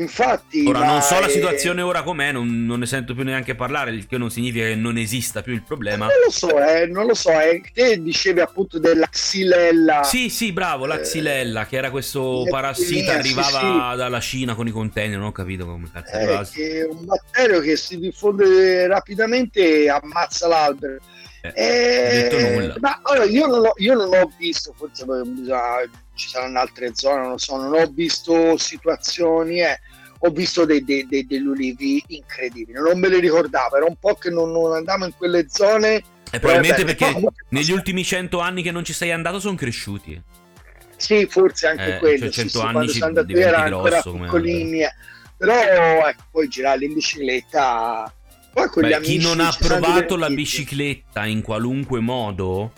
Infatti, 0.00 0.64
ora 0.66 0.84
non 0.84 1.02
so 1.02 1.16
è... 1.16 1.20
la 1.20 1.28
situazione 1.28 1.82
ora 1.82 2.02
com'è, 2.02 2.32
non, 2.32 2.64
non, 2.64 2.78
ne 2.78 2.86
sento 2.86 3.14
più 3.14 3.22
neanche 3.22 3.54
parlare, 3.54 3.90
il 3.90 4.06
che 4.06 4.16
non 4.16 4.30
significa 4.30 4.64
che 4.64 4.74
non 4.74 4.96
esista 4.96 5.42
più 5.42 5.52
il 5.52 5.62
problema. 5.62 6.06
Non 6.06 6.14
lo 6.24 6.30
so, 6.30 6.58
eh, 6.58 6.86
non 6.86 7.06
lo 7.06 7.14
so, 7.14 7.38
eh. 7.38 7.62
te 7.72 8.00
dicevi 8.02 8.40
appunto 8.40 8.78
della 8.78 9.06
xylella. 9.06 10.02
Sì, 10.04 10.30
sì, 10.30 10.52
bravo, 10.52 10.86
la 10.86 11.00
xylella, 11.00 11.62
eh, 11.62 11.66
che 11.66 11.76
era 11.76 11.90
questo 11.90 12.46
parassita, 12.48 13.12
arrivava 13.12 13.48
sì, 13.60 13.90
sì. 13.90 13.96
dalla 13.96 14.20
Cina 14.20 14.54
con 14.54 14.66
i 14.66 14.70
container, 14.70 15.18
non 15.18 15.28
ho 15.28 15.32
capito 15.32 15.66
come 15.66 15.90
cazzo 15.92 16.16
eh, 16.16 16.80
è 16.80 16.86
un 16.86 17.04
batterio 17.04 17.60
che 17.60 17.76
si 17.76 17.98
diffonde 17.98 18.86
rapidamente 18.86 19.82
e 19.82 19.90
ammazza 19.90 20.48
l'albero. 20.48 20.98
Eh, 21.42 22.28
eh, 22.30 22.74
ma 22.80 23.00
allora, 23.02 23.24
io, 23.24 23.46
non 23.46 23.64
ho, 23.64 23.72
io 23.76 23.94
non 23.94 24.12
ho 24.12 24.30
visto, 24.36 24.74
forse 24.76 25.04
bisogna 25.06 25.88
ci 26.14 26.28
saranno 26.28 26.58
altre 26.58 26.90
zone, 26.94 27.20
non 27.22 27.30
lo 27.30 27.38
so, 27.38 27.56
non 27.56 27.72
ho 27.72 27.86
visto 27.86 28.58
situazioni, 28.58 29.62
eh, 29.62 29.80
ho 30.22 30.30
visto 30.30 30.64
dei, 30.64 30.84
dei, 30.84 31.06
dei, 31.06 31.26
degli 31.26 31.46
ulivi 31.46 32.02
incredibili, 32.08 32.78
non 32.78 32.98
me 32.98 33.08
li 33.08 33.20
ricordavo, 33.20 33.76
era 33.76 33.86
un 33.86 33.96
po' 33.98 34.14
che 34.14 34.30
non, 34.30 34.52
non 34.52 34.72
andavo 34.72 35.06
in 35.06 35.14
quelle 35.16 35.46
zone. 35.48 36.02
E 36.30 36.38
probabilmente 36.38 36.84
perché 36.84 37.18
no, 37.18 37.32
negli 37.48 37.72
ultimi 37.72 38.04
cento 38.04 38.40
anni 38.40 38.62
che 38.62 38.70
non 38.70 38.84
ci 38.84 38.92
sei 38.92 39.12
andato 39.12 39.40
sono 39.40 39.56
cresciuti. 39.56 40.20
Sì, 40.96 41.26
forse 41.26 41.68
anche 41.68 41.96
eh, 41.96 41.98
quello. 41.98 42.30
Cioè 42.30 42.30
100 42.30 42.58
sì, 42.58 42.64
anni 42.64 42.88
ci 42.88 43.00
diventi 43.24 43.70
grosso. 43.70 44.12
Piccolini, 44.12 44.82
eh. 44.82 44.94
però 45.36 46.06
ecco, 46.06 46.22
poi 46.30 46.48
girare 46.48 46.84
in 46.84 46.94
bicicletta... 46.94 48.12
Poi 48.52 48.68
con 48.68 48.82
Beh, 48.82 48.98
gli 48.98 49.02
chi 49.02 49.18
non 49.18 49.38
ha 49.38 49.54
provato 49.56 50.16
la 50.16 50.28
bicicletta 50.28 51.24
in 51.24 51.40
qualunque 51.40 52.00
modo 52.00 52.72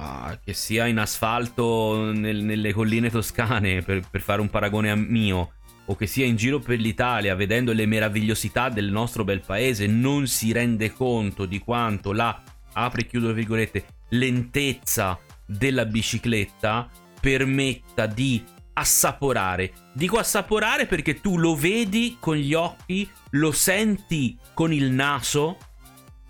Ah, 0.00 0.38
che 0.44 0.54
sia 0.54 0.86
in 0.86 0.98
asfalto 0.98 2.12
nel, 2.12 2.44
nelle 2.44 2.72
colline 2.72 3.10
toscane, 3.10 3.82
per, 3.82 4.02
per, 4.08 4.20
fare 4.20 4.40
un 4.40 4.48
paragone 4.48 4.92
a 4.92 4.94
mio, 4.94 5.54
o 5.90 5.96
che 5.96 6.06
sia 6.06 6.24
in 6.24 6.36
giro 6.36 6.58
per 6.58 6.78
l'Italia 6.78 7.34
vedendo 7.34 7.72
le 7.72 7.86
meravigliosità 7.86 8.68
del 8.68 8.90
nostro 8.90 9.24
bel 9.24 9.40
paese 9.44 9.86
non 9.86 10.26
si 10.26 10.52
rende 10.52 10.92
conto 10.92 11.46
di 11.46 11.58
quanto 11.58 12.12
la, 12.12 12.42
apri 12.72 13.02
e 13.02 13.06
chiudo 13.06 13.28
le 13.28 13.34
virgolette, 13.34 13.84
lentezza 14.10 15.18
della 15.46 15.86
bicicletta 15.86 16.88
permetta 17.20 18.06
di 18.06 18.42
assaporare. 18.74 19.72
Dico 19.92 20.18
assaporare 20.18 20.86
perché 20.86 21.20
tu 21.20 21.36
lo 21.36 21.56
vedi 21.56 22.16
con 22.20 22.36
gli 22.36 22.54
occhi, 22.54 23.08
lo 23.30 23.50
senti 23.50 24.38
con 24.54 24.72
il 24.72 24.90
naso, 24.92 25.56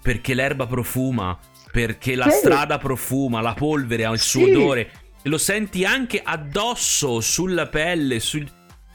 perché 0.01 0.35
l'erba 0.35 0.67
profuma, 0.67 1.39
perché 1.71 2.15
la 2.15 2.31
sì. 2.31 2.39
strada 2.39 2.79
profuma, 2.79 3.41
la 3.41 3.55
polvere 3.55 4.07
ha 4.07 4.13
il 4.13 4.19
suo 4.19 4.47
sì. 4.47 4.53
odore, 4.53 4.91
lo 5.25 5.37
senti 5.37 5.85
anche 5.85 6.23
addosso, 6.23 7.21
sulla 7.21 7.67
pelle, 7.67 8.19
sul... 8.21 8.49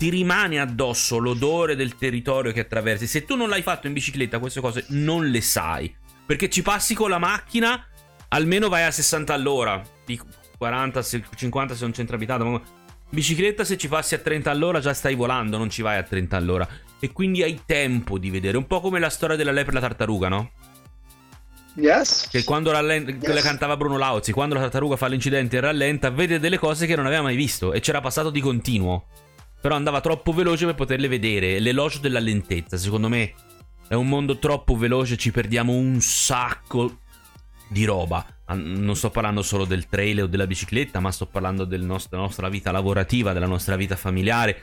ti 0.03 0.09
rimane 0.09 0.59
addosso 0.59 1.17
l'odore 1.17 1.77
del 1.77 1.95
territorio 1.95 2.51
che 2.51 2.59
attraversi. 2.59 3.07
Se 3.07 3.23
tu 3.23 3.37
non 3.37 3.47
l'hai 3.47 3.61
fatto 3.61 3.87
in 3.87 3.93
bicicletta, 3.93 4.37
queste 4.37 4.59
cose 4.59 4.83
non 4.89 5.29
le 5.29 5.39
sai, 5.39 5.95
perché 6.25 6.49
ci 6.49 6.61
passi 6.61 6.93
con 6.93 7.09
la 7.09 7.19
macchina, 7.19 7.87
almeno 8.27 8.67
vai 8.67 8.83
a 8.83 8.91
60 8.91 9.33
all'ora, 9.33 9.81
40, 10.57 11.01
50 11.35 11.75
se 11.75 11.83
non 11.83 11.93
c'entra 11.93 12.17
abitato, 12.17 12.61
Bicicletta 13.11 13.63
se 13.63 13.77
ci 13.77 13.87
passi 13.87 14.13
a 14.13 14.17
30 14.17 14.51
all'ora 14.51 14.81
già 14.81 14.93
stai 14.93 15.15
volando, 15.15 15.57
non 15.57 15.69
ci 15.69 15.81
vai 15.81 15.95
a 15.95 16.03
30 16.03 16.35
all'ora. 16.35 16.67
E 16.99 17.13
quindi 17.13 17.41
hai 17.41 17.61
tempo 17.65 18.17
di 18.17 18.29
vedere. 18.29 18.57
Un 18.57 18.67
po' 18.67 18.81
come 18.81 18.99
la 18.99 19.09
storia 19.09 19.37
della 19.37 19.51
lepre 19.51 19.71
e 19.71 19.75
la 19.75 19.87
tartaruga, 19.87 20.27
no? 20.27 20.51
Yes. 21.75 22.27
Che 22.29 22.43
quando 22.43 22.71
rallenta, 22.71 23.11
yes. 23.11 23.41
cantava 23.41 23.77
Bruno 23.77 23.97
Lauzi, 23.97 24.33
quando 24.33 24.55
la 24.55 24.61
tartaruga 24.61 24.97
fa 24.97 25.07
l'incidente 25.07 25.55
e 25.55 25.59
rallenta, 25.61 26.09
vede 26.09 26.39
delle 26.39 26.57
cose 26.57 26.87
che 26.87 26.97
non 26.97 27.05
aveva 27.05 27.21
mai 27.21 27.37
visto 27.37 27.71
e 27.71 27.79
c'era 27.79 28.01
passato 28.01 28.31
di 28.31 28.41
continuo. 28.41 29.05
Però 29.63 29.75
andava 29.75 30.01
troppo 30.01 30.33
veloce 30.33 30.65
per 30.65 30.75
poterle 30.75 31.07
vedere. 31.07 31.57
L'elogio 31.57 31.99
della 31.99 32.19
lentezza, 32.19 32.75
secondo 32.75 33.07
me, 33.07 33.33
è 33.87 33.93
un 33.93 34.09
mondo 34.09 34.37
troppo 34.37 34.75
veloce, 34.75 35.15
ci 35.15 35.31
perdiamo 35.31 35.71
un 35.71 36.01
sacco 36.01 36.97
di 37.69 37.85
roba. 37.85 38.25
Non 38.55 38.93
sto 38.97 39.09
parlando 39.09 39.41
solo 39.41 39.63
del 39.63 39.87
trail 39.87 40.23
o 40.23 40.27
della 40.27 40.47
bicicletta, 40.47 40.99
ma 40.99 41.13
sto 41.13 41.27
parlando 41.27 41.63
del 41.63 41.81
nostro, 41.81 42.09
della 42.09 42.23
nostra 42.23 42.49
vita 42.49 42.73
lavorativa, 42.73 43.31
della 43.31 43.47
nostra 43.47 43.77
vita 43.77 43.95
familiare. 43.95 44.57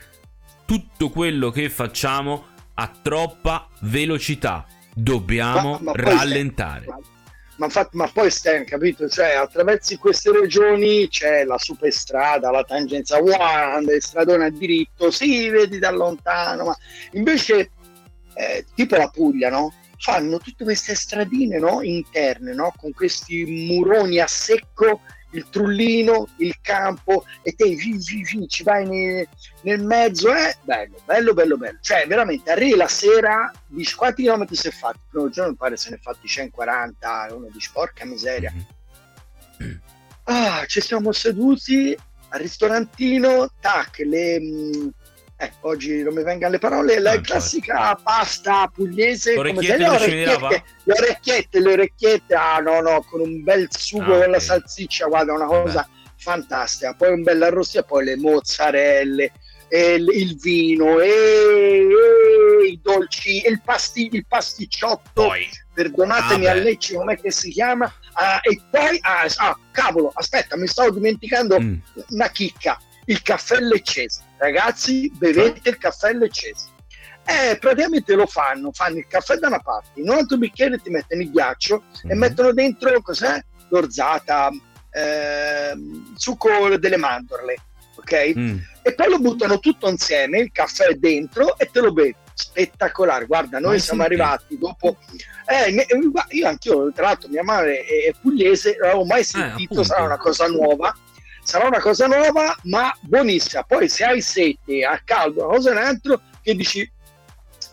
Tutto 0.66 1.08
quello 1.08 1.48
che 1.48 1.70
facciamo 1.70 2.48
ha 2.74 2.92
troppa 3.02 3.68
velocità. 3.80 4.66
Dobbiamo 4.92 5.78
ma, 5.80 5.80
ma 5.80 5.92
rallentare. 5.94 6.82
Stai, 6.82 7.19
ma, 7.60 7.68
ma, 7.74 7.88
ma, 7.92 8.10
poi 8.10 8.30
stai, 8.30 8.64
capito? 8.64 9.06
Cioè, 9.06 9.34
attraverso 9.34 9.96
queste 9.98 10.32
regioni 10.32 11.06
c'è 11.08 11.44
la 11.44 11.58
superstrada, 11.58 12.50
la 12.50 12.64
tangenza 12.64 13.18
One, 13.18 13.92
il 13.92 14.02
stradone 14.02 14.46
a 14.46 14.50
diritto, 14.50 15.10
sì, 15.10 15.50
vedi 15.50 15.78
da 15.78 15.90
lontano, 15.90 16.64
ma 16.64 16.76
invece, 17.12 17.70
eh, 18.34 18.64
tipo 18.74 18.96
la 18.96 19.08
Puglia, 19.08 19.50
no? 19.50 19.74
fanno 19.98 20.38
tutte 20.38 20.64
queste 20.64 20.94
stradine 20.94 21.58
no? 21.58 21.82
interne 21.82 22.54
no? 22.54 22.72
con 22.74 22.90
questi 22.92 23.44
muroni 23.44 24.18
a 24.18 24.26
secco 24.26 25.02
il 25.30 25.48
trullino, 25.48 26.28
il 26.36 26.56
campo 26.60 27.24
e 27.42 27.52
te 27.52 27.74
gi, 27.74 27.98
gi, 27.98 28.22
gi, 28.22 28.48
ci 28.48 28.62
vai 28.62 28.86
nel, 28.86 29.28
nel 29.62 29.82
mezzo, 29.82 30.32
eh? 30.34 30.56
bello, 30.62 30.96
bello, 31.04 31.34
bello, 31.34 31.56
bello. 31.56 31.78
Cioè, 31.80 32.06
veramente, 32.06 32.50
arrivi 32.50 32.76
la 32.76 32.88
sera, 32.88 33.50
dici 33.66 33.94
quanti 33.94 34.22
chilometri 34.22 34.56
si 34.56 34.68
è 34.68 34.70
fatto? 34.70 34.98
Il 34.98 35.08
primo 35.10 35.30
giorno 35.30 35.50
mi 35.50 35.56
pare 35.56 35.76
se 35.76 35.90
ne 35.90 35.96
è 35.96 35.98
fatti 36.00 36.26
140, 36.26 37.28
uno 37.32 37.48
dice 37.52 37.70
porca 37.72 38.04
miseria. 38.04 38.52
Mm-hmm. 38.52 39.76
Ah, 40.24 40.64
ci 40.66 40.80
siamo 40.80 41.12
seduti 41.12 41.96
al 42.28 42.40
ristorantino, 42.40 43.50
tac, 43.60 43.98
le, 43.98 44.40
mh, 44.40 44.90
eh, 45.40 45.52
oggi 45.60 46.02
non 46.02 46.12
mi 46.12 46.22
vengano 46.22 46.52
le 46.52 46.58
parole, 46.58 46.98
la 46.98 47.12
ah, 47.12 47.20
classica 47.22 47.98
pasta 48.02 48.70
pugliese, 48.72 49.34
come 49.34 49.62
se 49.62 49.76
le 49.78 49.88
orecchiette, 49.88 50.64
le 50.84 50.92
orecchiette, 50.92 51.60
le 51.60 51.72
orecchiette, 51.72 52.34
ah 52.34 52.58
no 52.58 52.82
no, 52.82 53.02
con 53.08 53.20
un 53.20 53.42
bel 53.42 53.66
sugo 53.70 54.16
ah, 54.16 54.20
con 54.20 54.30
la 54.32 54.38
salsiccia, 54.38 55.06
guarda, 55.06 55.32
una 55.32 55.46
cosa 55.46 55.72
Vabbè. 55.72 56.12
fantastica, 56.16 56.92
poi 56.92 57.12
un 57.12 57.22
bel 57.22 57.42
arrosto 57.42 57.78
e 57.78 57.84
poi 57.84 58.04
le 58.04 58.16
mozzarelle, 58.16 59.32
il, 59.70 60.08
il, 60.12 60.36
vino 60.36 61.00
e, 61.00 61.08
e, 61.08 62.66
i 62.66 62.80
dolci, 62.82 63.42
il, 63.46 63.62
pasti, 63.64 64.10
il 64.12 64.26
pasticciotto, 64.26 65.22
poi. 65.22 65.48
perdonatemi 65.72 66.48
ah, 66.48 66.50
a 66.50 66.54
Lecce, 66.54 66.96
com'è 66.96 67.18
che 67.18 67.30
si 67.30 67.50
chiama, 67.50 67.90
ah, 68.12 68.40
e 68.42 68.60
poi, 68.70 68.98
ah, 69.00 69.26
ah, 69.36 69.58
cavolo, 69.70 70.12
aspetta, 70.12 70.58
mi 70.58 70.66
stavo 70.66 70.90
dimenticando 70.90 71.58
mm. 71.58 71.74
una 72.10 72.28
chicca, 72.28 72.78
il 73.06 73.22
caffè 73.22 73.58
leccese. 73.60 74.28
Ragazzi, 74.40 75.12
bevete 75.14 75.68
il 75.68 75.76
caffè 75.76 76.14
leccese. 76.14 76.68
Eh, 77.26 77.58
praticamente 77.58 78.14
lo 78.14 78.24
fanno, 78.26 78.72
fanno 78.72 78.96
il 78.96 79.06
caffè 79.06 79.36
da 79.36 79.48
una 79.48 79.60
parte, 79.60 80.00
in 80.00 80.08
un 80.08 80.16
altro 80.16 80.38
bicchiere 80.38 80.78
ti 80.78 80.88
mettono 80.88 81.20
il 81.20 81.30
ghiaccio 81.30 81.82
mm-hmm. 81.82 82.10
e 82.10 82.14
mhm. 82.14 82.18
mettono 82.18 82.52
dentro 82.52 83.02
cos'è? 83.02 83.38
L'orzata, 83.68 84.50
eh, 84.90 85.72
succo 86.16 86.76
delle 86.78 86.96
mandorle, 86.96 87.56
ok? 87.96 88.32
Mm. 88.36 88.56
E 88.82 88.94
poi 88.94 89.10
lo 89.10 89.18
buttano 89.20 89.58
tutto 89.58 89.88
insieme, 89.88 90.38
il 90.40 90.50
caffè 90.50 90.94
dentro 90.94 91.58
e 91.58 91.68
te 91.70 91.80
lo 91.80 91.92
bevi. 91.92 92.16
Spettacolare, 92.32 93.26
guarda, 93.26 93.58
noi 93.58 93.74
Ma 93.74 93.78
siamo 93.78 94.02
sentito. 94.02 94.22
arrivati 94.22 94.58
dopo. 94.58 94.96
Eh, 95.46 95.86
io 96.30 96.48
anch'io, 96.48 96.90
tra 96.92 97.08
l'altro, 97.08 97.28
mia 97.28 97.44
madre 97.44 97.84
è 97.84 98.12
pugliese, 98.18 98.76
non 98.78 98.88
l'avevo 98.88 99.04
mai 99.04 99.20
eh, 99.20 99.24
sentito, 99.24 99.80
eh, 99.82 99.84
sarà 99.84 100.04
una 100.04 100.16
cosa 100.16 100.46
nuova 100.48 100.96
sarà 101.42 101.66
una 101.66 101.80
cosa 101.80 102.06
nuova 102.06 102.54
ma 102.64 102.94
buonissima. 103.00 103.64
Poi 103.64 103.88
se 103.88 104.04
hai 104.04 104.20
sete, 104.20 104.84
a 104.84 105.00
caldo, 105.04 105.44
una 105.46 105.56
cosa 105.56 105.70
e 105.70 105.72
un 105.72 105.78
altro, 105.78 106.20
che 106.42 106.54
dici 106.54 106.90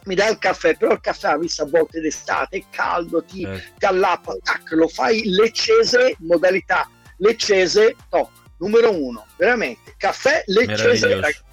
mi 0.06 0.16
dai 0.16 0.32
il 0.32 0.38
caffè, 0.38 0.76
però 0.76 0.94
il 0.94 1.02
caffè 1.02 1.30
ha 1.30 1.38
visto 1.38 1.64
a 1.64 1.68
volte 1.68 2.00
d'estate, 2.00 2.58
è 2.58 2.64
caldo, 2.70 3.24
ti, 3.24 3.44
eh. 3.44 3.62
ti 3.78 3.86
allappa, 3.86 4.36
tac, 4.42 4.72
lo 4.72 4.88
fai 4.88 5.24
leccese, 5.26 6.16
modalità 6.20 6.90
leccese, 7.18 7.96
top, 8.10 8.30
numero 8.60 8.92
uno, 8.92 9.26
veramente, 9.36 9.96
caffè 9.98 10.44
leccese. 10.48 11.08
Meraviglioso, 11.08 11.44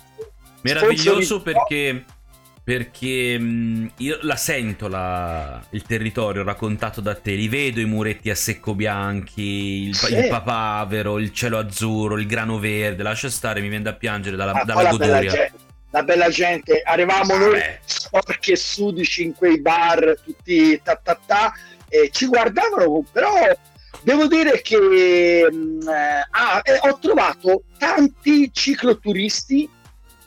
Meraviglioso 0.62 1.42
perché 1.42 2.04
perché 2.64 3.38
mh, 3.38 3.44
mm, 3.44 3.86
io 3.98 4.18
la 4.22 4.36
sento 4.36 4.88
la, 4.88 5.62
il 5.70 5.82
territorio 5.82 6.42
raccontato 6.42 7.02
da 7.02 7.14
te, 7.14 7.32
li 7.34 7.46
vedo 7.46 7.78
i 7.78 7.84
muretti 7.84 8.30
a 8.30 8.34
secco 8.34 8.74
bianchi, 8.74 9.88
il, 9.88 9.94
sì. 9.94 10.14
il 10.14 10.28
papavero, 10.28 11.18
il 11.18 11.30
cielo 11.30 11.58
azzurro, 11.58 12.18
il 12.18 12.26
grano 12.26 12.58
verde, 12.58 13.02
lascia 13.02 13.28
stare, 13.28 13.60
mi 13.60 13.68
viene 13.68 13.84
da 13.84 13.92
piangere 13.92 14.34
dalla, 14.34 14.52
ah, 14.52 14.64
dalla 14.64 14.90
goduria. 14.90 15.12
Bella 15.12 15.30
gente, 15.30 15.52
la 15.90 16.02
bella 16.02 16.28
gente, 16.30 16.82
arrivavamo 16.82 17.36
noi 17.36 17.60
sporchi 17.84 18.52
e 18.52 18.56
sudici 18.56 19.24
in 19.24 19.34
quei 19.34 19.60
bar, 19.60 20.16
tutti 20.24 20.80
ta 20.82 20.96
ta 20.96 21.20
ta, 21.26 21.52
e 21.86 22.08
ci 22.10 22.24
guardavano, 22.24 23.04
però 23.12 23.30
devo 24.00 24.26
dire 24.26 24.62
che 24.62 25.46
mh, 25.50 25.54
mm, 25.54 25.88
eh, 25.88 26.26
ah, 26.30 26.62
eh, 26.64 26.78
ho 26.88 26.98
trovato 26.98 27.64
tanti 27.76 28.50
cicloturisti 28.50 29.68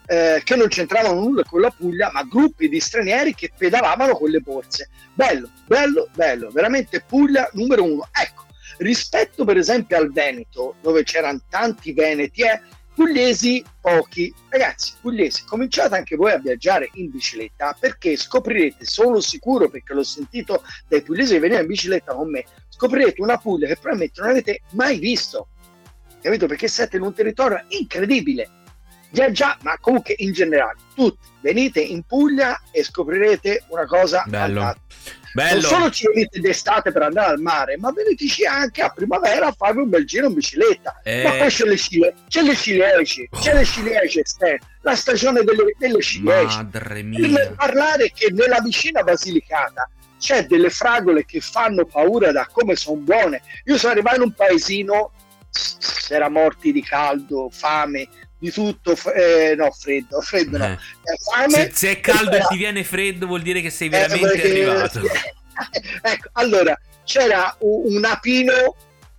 eh, 0.07 0.41
che 0.43 0.55
non 0.55 0.67
c'entravano 0.67 1.19
nulla 1.19 1.43
con 1.43 1.61
la 1.61 1.69
Puglia, 1.69 2.09
ma 2.13 2.23
gruppi 2.23 2.69
di 2.69 2.79
stranieri 2.79 3.35
che 3.35 3.51
pedalavano 3.55 4.13
con 4.13 4.29
le 4.29 4.39
borse. 4.39 4.89
Bello, 5.13 5.51
bello, 5.65 6.09
bello, 6.15 6.49
veramente 6.49 7.03
Puglia 7.05 7.49
numero 7.53 7.83
uno. 7.83 8.07
Ecco, 8.11 8.45
rispetto 8.77 9.43
per 9.43 9.57
esempio 9.57 9.97
al 9.97 10.11
Veneto, 10.11 10.75
dove 10.81 11.03
c'erano 11.03 11.41
tanti 11.49 11.91
veneti, 11.91 12.43
eh, 12.43 12.61
pugliesi 12.95 13.63
pochi. 13.81 14.33
Ragazzi, 14.47 14.93
pugliesi, 15.01 15.43
cominciate 15.45 15.95
anche 15.95 16.15
voi 16.15 16.31
a 16.31 16.39
viaggiare 16.39 16.89
in 16.93 17.11
bicicletta 17.11 17.75
perché 17.77 18.15
scoprirete, 18.15 18.85
sono 18.85 19.19
sicuro 19.19 19.69
perché 19.69 19.93
l'ho 19.93 20.03
sentito 20.03 20.63
dai 20.87 21.01
pugliesi 21.01 21.33
che 21.33 21.39
venivano 21.39 21.65
in 21.65 21.71
bicicletta 21.71 22.13
con 22.13 22.29
me, 22.29 22.45
scoprirete 22.69 23.21
una 23.21 23.37
Puglia 23.37 23.67
che 23.67 23.75
probabilmente 23.75 24.21
non 24.21 24.29
avete 24.29 24.61
mai 24.71 24.99
visto. 24.99 25.49
Capito? 26.21 26.47
Perché 26.47 26.67
siete 26.67 26.95
in 26.95 27.03
un 27.03 27.13
territorio 27.13 27.63
incredibile 27.67 28.56
viaggiare, 29.11 29.57
ma 29.61 29.77
comunque 29.79 30.15
in 30.17 30.33
generale, 30.33 30.77
tutti 30.95 31.27
venite 31.41 31.79
in 31.79 32.03
Puglia 32.03 32.59
e 32.71 32.83
scoprirete 32.83 33.65
una 33.69 33.85
cosa 33.85 34.23
Bello. 34.27 34.75
Bello. 35.33 35.61
Non 35.61 35.69
solo 35.69 35.91
ci 35.91 36.07
venite 36.07 36.39
d'estate 36.39 36.91
per 36.91 37.03
andare 37.03 37.29
al 37.29 37.39
mare, 37.39 37.77
ma 37.77 37.91
veniteci 37.91 38.45
anche 38.45 38.81
a 38.81 38.89
primavera 38.89 39.47
a 39.47 39.51
farvi 39.51 39.81
un 39.81 39.89
bel 39.89 40.03
giro 40.03 40.27
in 40.27 40.33
bicicletta. 40.33 40.99
Eh... 41.03 41.21
Ma 41.21 41.31
poi 41.33 41.49
c'è 41.49 41.65
le, 41.65 41.75
scile, 41.75 42.15
c'è 42.27 42.41
le 42.41 42.55
ciliegie, 42.55 43.27
oh. 43.29 43.39
c'è 43.39 43.53
le 43.53 43.63
ciliegie, 43.63 44.23
la 44.81 44.95
stagione 44.95 45.43
delle, 45.43 45.75
delle 45.77 46.01
ciliegie. 46.01 46.55
Madre 46.55 47.03
mia. 47.03 47.19
Per 47.19 47.53
parlare 47.55 48.11
che 48.11 48.31
nella 48.31 48.59
vicina 48.61 49.03
Basilicata 49.03 49.87
c'è 50.17 50.47
delle 50.47 50.71
fragole 50.71 51.23
che 51.25 51.39
fanno 51.39 51.85
paura 51.85 52.31
da 52.31 52.47
come 52.51 52.75
sono 52.75 52.97
buone. 52.97 53.43
Io 53.65 53.77
sono 53.77 53.91
arrivato 53.91 54.15
in 54.15 54.21
un 54.23 54.33
paesino, 54.33 55.11
si 55.51 56.13
era 56.13 56.29
morti 56.29 56.71
di 56.71 56.81
caldo, 56.81 57.49
fame, 57.51 58.07
di 58.39 58.51
tutto, 58.51 58.95
eh, 59.13 59.55
no, 59.55 59.71
freddo, 59.71 60.21
freddo 60.21 60.57
no. 60.57 60.65
Eh. 60.65 60.77
Fame, 61.31 61.49
se, 61.49 61.71
se, 61.73 61.91
è 61.91 61.99
caldo 61.99 62.35
e 62.35 62.41
ti 62.47 62.57
viene 62.57 62.83
freddo 62.83 63.25
vuol 63.25 63.41
dire 63.41 63.61
che 63.61 63.69
sei 63.69 63.89
veramente 63.89 64.33
eh, 64.33 64.41
perché, 64.41 64.65
arrivato. 64.65 65.01
ecco, 66.01 66.29
allora, 66.33 66.79
c'era 67.03 67.55
un, 67.59 67.95
un 67.95 68.05
apino 68.05 68.75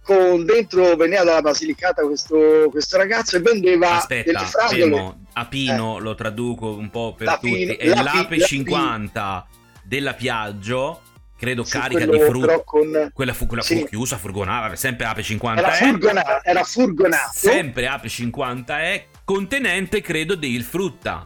con 0.09 0.47
dentro 0.47 0.97
veniva 0.97 1.23
dalla 1.23 1.43
Basilicata 1.43 2.03
questo, 2.03 2.69
questo 2.71 2.97
ragazzo 2.97 3.37
e 3.37 3.41
vendeva 3.41 3.97
Aspetta, 3.99 4.33
delle 4.33 4.45
fragole. 4.47 4.81
fermo. 4.81 5.25
Apino 5.35 5.99
lo 5.99 6.15
traduco 6.15 6.71
un 6.71 6.89
po' 6.89 7.15
per 7.15 7.27
L'apino, 7.27 7.73
tutti. 7.73 7.77
È 7.77 7.89
l'ape 7.89 8.37
l'api- 8.37 8.41
50 8.41 9.47
della 9.83 10.15
Piaggio, 10.15 11.03
credo 11.39 11.63
Sì, 11.65 11.79
carica 11.79 12.05
di 12.07 12.19
frutta. 12.21 12.61
con- 12.65 13.11
Quella 13.15 13.33
fu 13.33 13.47
quella 13.47 13.63
Sì. 13.63 13.79
fu 13.81 13.85
chiusa, 13.87 14.17
furgonata, 14.19 14.75
sempre 14.77 15.07
Ape 15.07 15.23
50 15.23 15.63
era, 15.63 15.73
è. 15.73 15.77
furgonato, 15.89 16.41
era 16.45 16.65
furgonato. 16.65 17.31
Sempre 17.33 17.87
Ape 17.87 18.09
50 18.09 18.81
è 18.83 19.07
contenente, 19.25 20.01
credo, 20.01 20.35
del 20.35 20.63
frutta. 20.65 21.25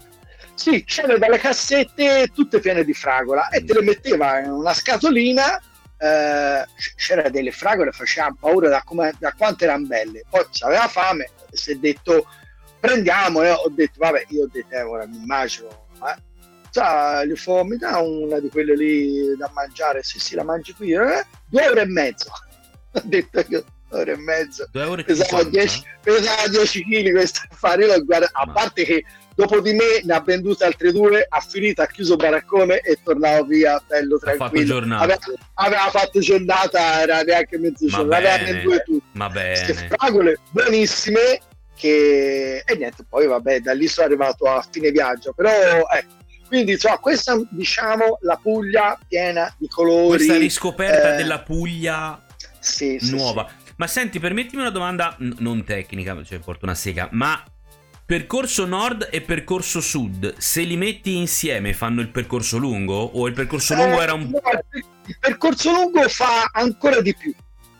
Sì, 0.54 0.84
c'erano 0.84 1.16
dalle 1.18 1.38
cassette 1.38 2.28
tutte 2.34 2.60
piene 2.60 2.84
di 2.84 2.92
fragola 2.92 3.48
e 3.48 3.64
te 3.64 3.72
le 3.72 3.82
metteva 3.82 4.38
in 4.40 4.50
una 4.50 4.74
scatolina. 4.74 5.60
eh, 6.04 6.66
c'era 6.96 7.28
delle 7.28 7.52
fragole, 7.52 7.92
faceva 7.92 8.34
paura 8.38 8.68
da, 8.68 8.82
come, 8.84 9.12
da 9.20 9.32
quanto 9.38 9.62
erano 9.62 9.86
belle. 9.86 10.24
Poi 10.28 10.44
aveva 10.62 10.88
fame, 10.88 11.30
si 11.52 11.70
è 11.70 11.74
detto 11.76 12.26
prendiamo. 12.80 13.40
E 13.42 13.50
ho 13.52 13.68
detto, 13.70 14.00
vabbè, 14.00 14.24
io 14.30 14.42
ho 14.42 14.48
detto, 14.50 14.74
eh, 14.74 14.82
ora 14.82 15.06
mi 15.06 15.18
immagino. 15.18 15.68
Eh. 16.04 16.20
Sa, 16.82 17.22
gli 17.26 17.36
fa, 17.36 17.62
mi 17.64 17.76
dà 17.76 17.98
una 17.98 18.40
di 18.40 18.48
quelle 18.48 18.74
lì 18.74 19.36
da 19.36 19.50
mangiare? 19.52 20.02
Sì, 20.02 20.18
sì, 20.18 20.34
la 20.34 20.42
mangi 20.42 20.72
qui. 20.72 20.92
Eh? 20.92 21.22
Due 21.50 21.62
euro 21.62 21.80
e 21.80 21.84
mezzo. 21.86 22.30
Ho 22.94 23.00
detto 23.04 23.44
io, 23.48 23.62
due 23.90 23.98
euro 23.98 24.12
e 24.12 24.16
mezzo. 24.16 24.66
2 24.72 24.82
euro 24.82 25.00
e 25.02 25.04
Pesava 25.04 25.42
50. 25.42 25.50
10, 25.50 25.84
pesava 26.02 26.48
10 26.48 26.82
kg 26.84 27.10
questo 27.12 27.40
affare. 27.50 27.84
Io 27.84 27.94
l'ho 27.94 28.04
guardato- 28.04 28.32
a 28.38 28.46
Ma- 28.46 28.52
parte 28.54 28.84
che 28.84 29.04
dopo 29.34 29.60
di 29.60 29.74
me 29.74 30.00
ne 30.02 30.14
ha 30.14 30.20
vendute 30.20 30.64
altre 30.64 30.92
due, 30.92 31.26
ha 31.28 31.40
finito, 31.40 31.82
ha 31.82 31.86
chiuso 31.86 32.16
baraccone 32.16 32.78
e 32.80 32.98
tornavo 33.04 33.44
via 33.44 33.78
bello 33.86 34.18
tranquillo. 34.18 34.78
Aveva, 34.78 35.18
aveva 35.54 35.90
fatto 35.90 36.20
giornata, 36.20 37.02
era 37.02 37.20
neanche 37.20 37.58
mezzogiorno, 37.58 38.06
Va 38.08 38.16
aveva 38.16 38.38
tutte. 38.82 39.04
Va 39.12 39.28
Queste 39.30 39.74
bene. 39.74 39.88
fragole 39.88 40.38
buonissime 40.52 41.40
che 41.74 42.62
e 42.64 42.76
niente, 42.76 43.04
poi 43.08 43.26
vabbè, 43.26 43.60
da 43.60 43.72
lì 43.72 43.86
sono 43.88 44.06
arrivato 44.06 44.46
a 44.46 44.64
fine 44.70 44.90
viaggio, 44.90 45.32
però 45.34 45.50
ecco. 45.50 46.20
Quindi 46.52 46.72
insomma, 46.72 46.98
questa 46.98 47.40
diciamo 47.48 48.18
la 48.20 48.36
Puglia 48.36 48.98
piena 49.08 49.50
di 49.56 49.68
colori. 49.68 50.18
Questa 50.18 50.36
riscoperta 50.36 51.14
eh, 51.14 51.16
della 51.16 51.40
Puglia 51.40 52.26
sì, 52.60 52.98
sì, 53.00 53.10
nuova. 53.10 53.50
Ma 53.76 53.86
senti, 53.86 54.20
permettimi 54.20 54.60
una 54.60 54.70
domanda 54.70 55.16
n- 55.20 55.34
non 55.38 55.64
tecnica, 55.64 56.22
cioè 56.22 56.40
porto 56.40 56.66
una 56.66 56.74
sega, 56.74 57.08
ma 57.12 57.42
percorso 58.04 58.66
nord 58.66 59.08
e 59.10 59.22
percorso 59.22 59.80
sud, 59.80 60.36
se 60.36 60.60
li 60.64 60.76
metti 60.76 61.16
insieme 61.16 61.72
fanno 61.72 62.02
il 62.02 62.10
percorso 62.10 62.58
lungo? 62.58 62.96
O 62.96 63.26
il 63.28 63.32
percorso 63.32 63.74
lungo 63.74 63.98
Eh, 63.98 64.02
era 64.02 64.12
un... 64.12 64.28
no, 64.28 64.40
il 65.06 65.16
percorso 65.18 65.72
lungo 65.72 66.06
fa 66.10 66.50
ancora 66.52 67.00
di 67.00 67.16
più, 67.16 67.32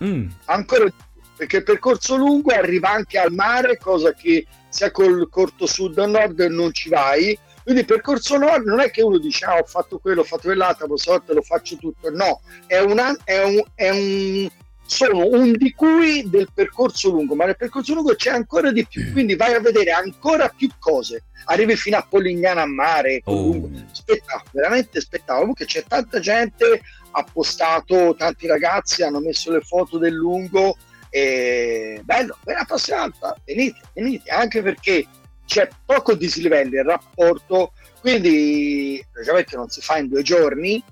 Mm, 0.03 0.31
ancora 0.47 0.85
di 0.85 0.93
più, 0.97 1.21
perché 1.37 1.59
il 1.59 1.65
percorso 1.65 2.17
lungo 2.17 2.55
arriva 2.55 2.89
anche 2.89 3.19
al 3.19 3.33
mare, 3.33 3.77
cosa 3.77 4.15
che 4.15 4.47
sia 4.71 4.91
col 4.91 5.29
corto 5.29 5.67
sud 5.67 5.99
o 5.99 6.07
nord 6.07 6.41
non 6.41 6.73
ci 6.73 6.89
vai. 6.89 7.39
Quindi 7.63 7.83
il 7.83 7.87
percorso 7.87 8.37
nord 8.37 8.67
non 8.67 8.81
è 8.81 8.91
che 8.91 9.03
uno 9.03 9.19
dice 9.19 9.45
ah, 9.45 9.59
ho 9.59 9.65
fatto 9.65 9.99
quello, 9.99 10.23
ho 10.23 10.25
fatto 10.25 10.43
quell'altro, 10.43 10.87
poi 10.87 10.99
sorte 10.99 11.33
lo 11.33 11.43
faccio 11.43 11.77
tutto. 11.77 12.11
No, 12.11 12.41
è, 12.67 12.79
una, 12.79 13.17
è, 13.25 13.43
un, 13.43 13.63
è 13.75 13.91
un 13.91 14.51
sono 14.85 15.27
un 15.27 15.53
di 15.53 15.73
cui 15.73 16.29
del 16.29 16.49
percorso 16.53 17.11
lungo, 17.11 17.35
ma 17.35 17.47
nel 17.47 17.57
percorso 17.57 17.95
lungo 17.95 18.15
c'è 18.15 18.31
ancora 18.31 18.71
di 18.73 18.87
più, 18.87 19.11
quindi 19.13 19.37
vai 19.37 19.55
a 19.55 19.61
vedere 19.61 19.91
ancora 19.91 20.49
più 20.55 20.69
cose. 20.79 21.25
Arrivi 21.47 21.77
fino 21.77 21.97
a 21.97 22.07
Polignano 22.09 22.61
a 22.61 22.67
mare, 22.67 23.23
Oh. 23.25 23.71
spettacolo, 23.91 24.51
veramente 24.53 25.01
spettacolo. 25.01 25.41
Comunque 25.41 25.65
c'è 25.65 25.85
tanta 25.87 26.21
gente, 26.21 26.83
ha 27.13 27.25
postato, 27.25 28.15
tanti 28.17 28.47
ragazzi 28.47 29.03
hanno 29.03 29.21
messo 29.21 29.51
le 29.51 29.61
foto 29.61 29.99
del 29.99 30.15
lungo. 30.15 30.77
E 31.09 32.01
bello, 32.05 32.39
ben 32.43 32.57
appassionata, 32.57 33.37
venite, 33.45 33.81
venite, 33.95 34.31
anche 34.31 34.63
perché 34.63 35.07
c'è 35.53 35.69
poco 35.85 36.15
dislivello 36.15 36.81
il 36.81 36.85
rapporto, 36.85 37.75
quindi 38.01 39.05
logicamente 39.13 39.55
non 39.55 39.69
si 39.69 39.83
fa 39.83 39.99
in 39.99 40.09
due 40.09 40.23
giorni, 40.23 40.83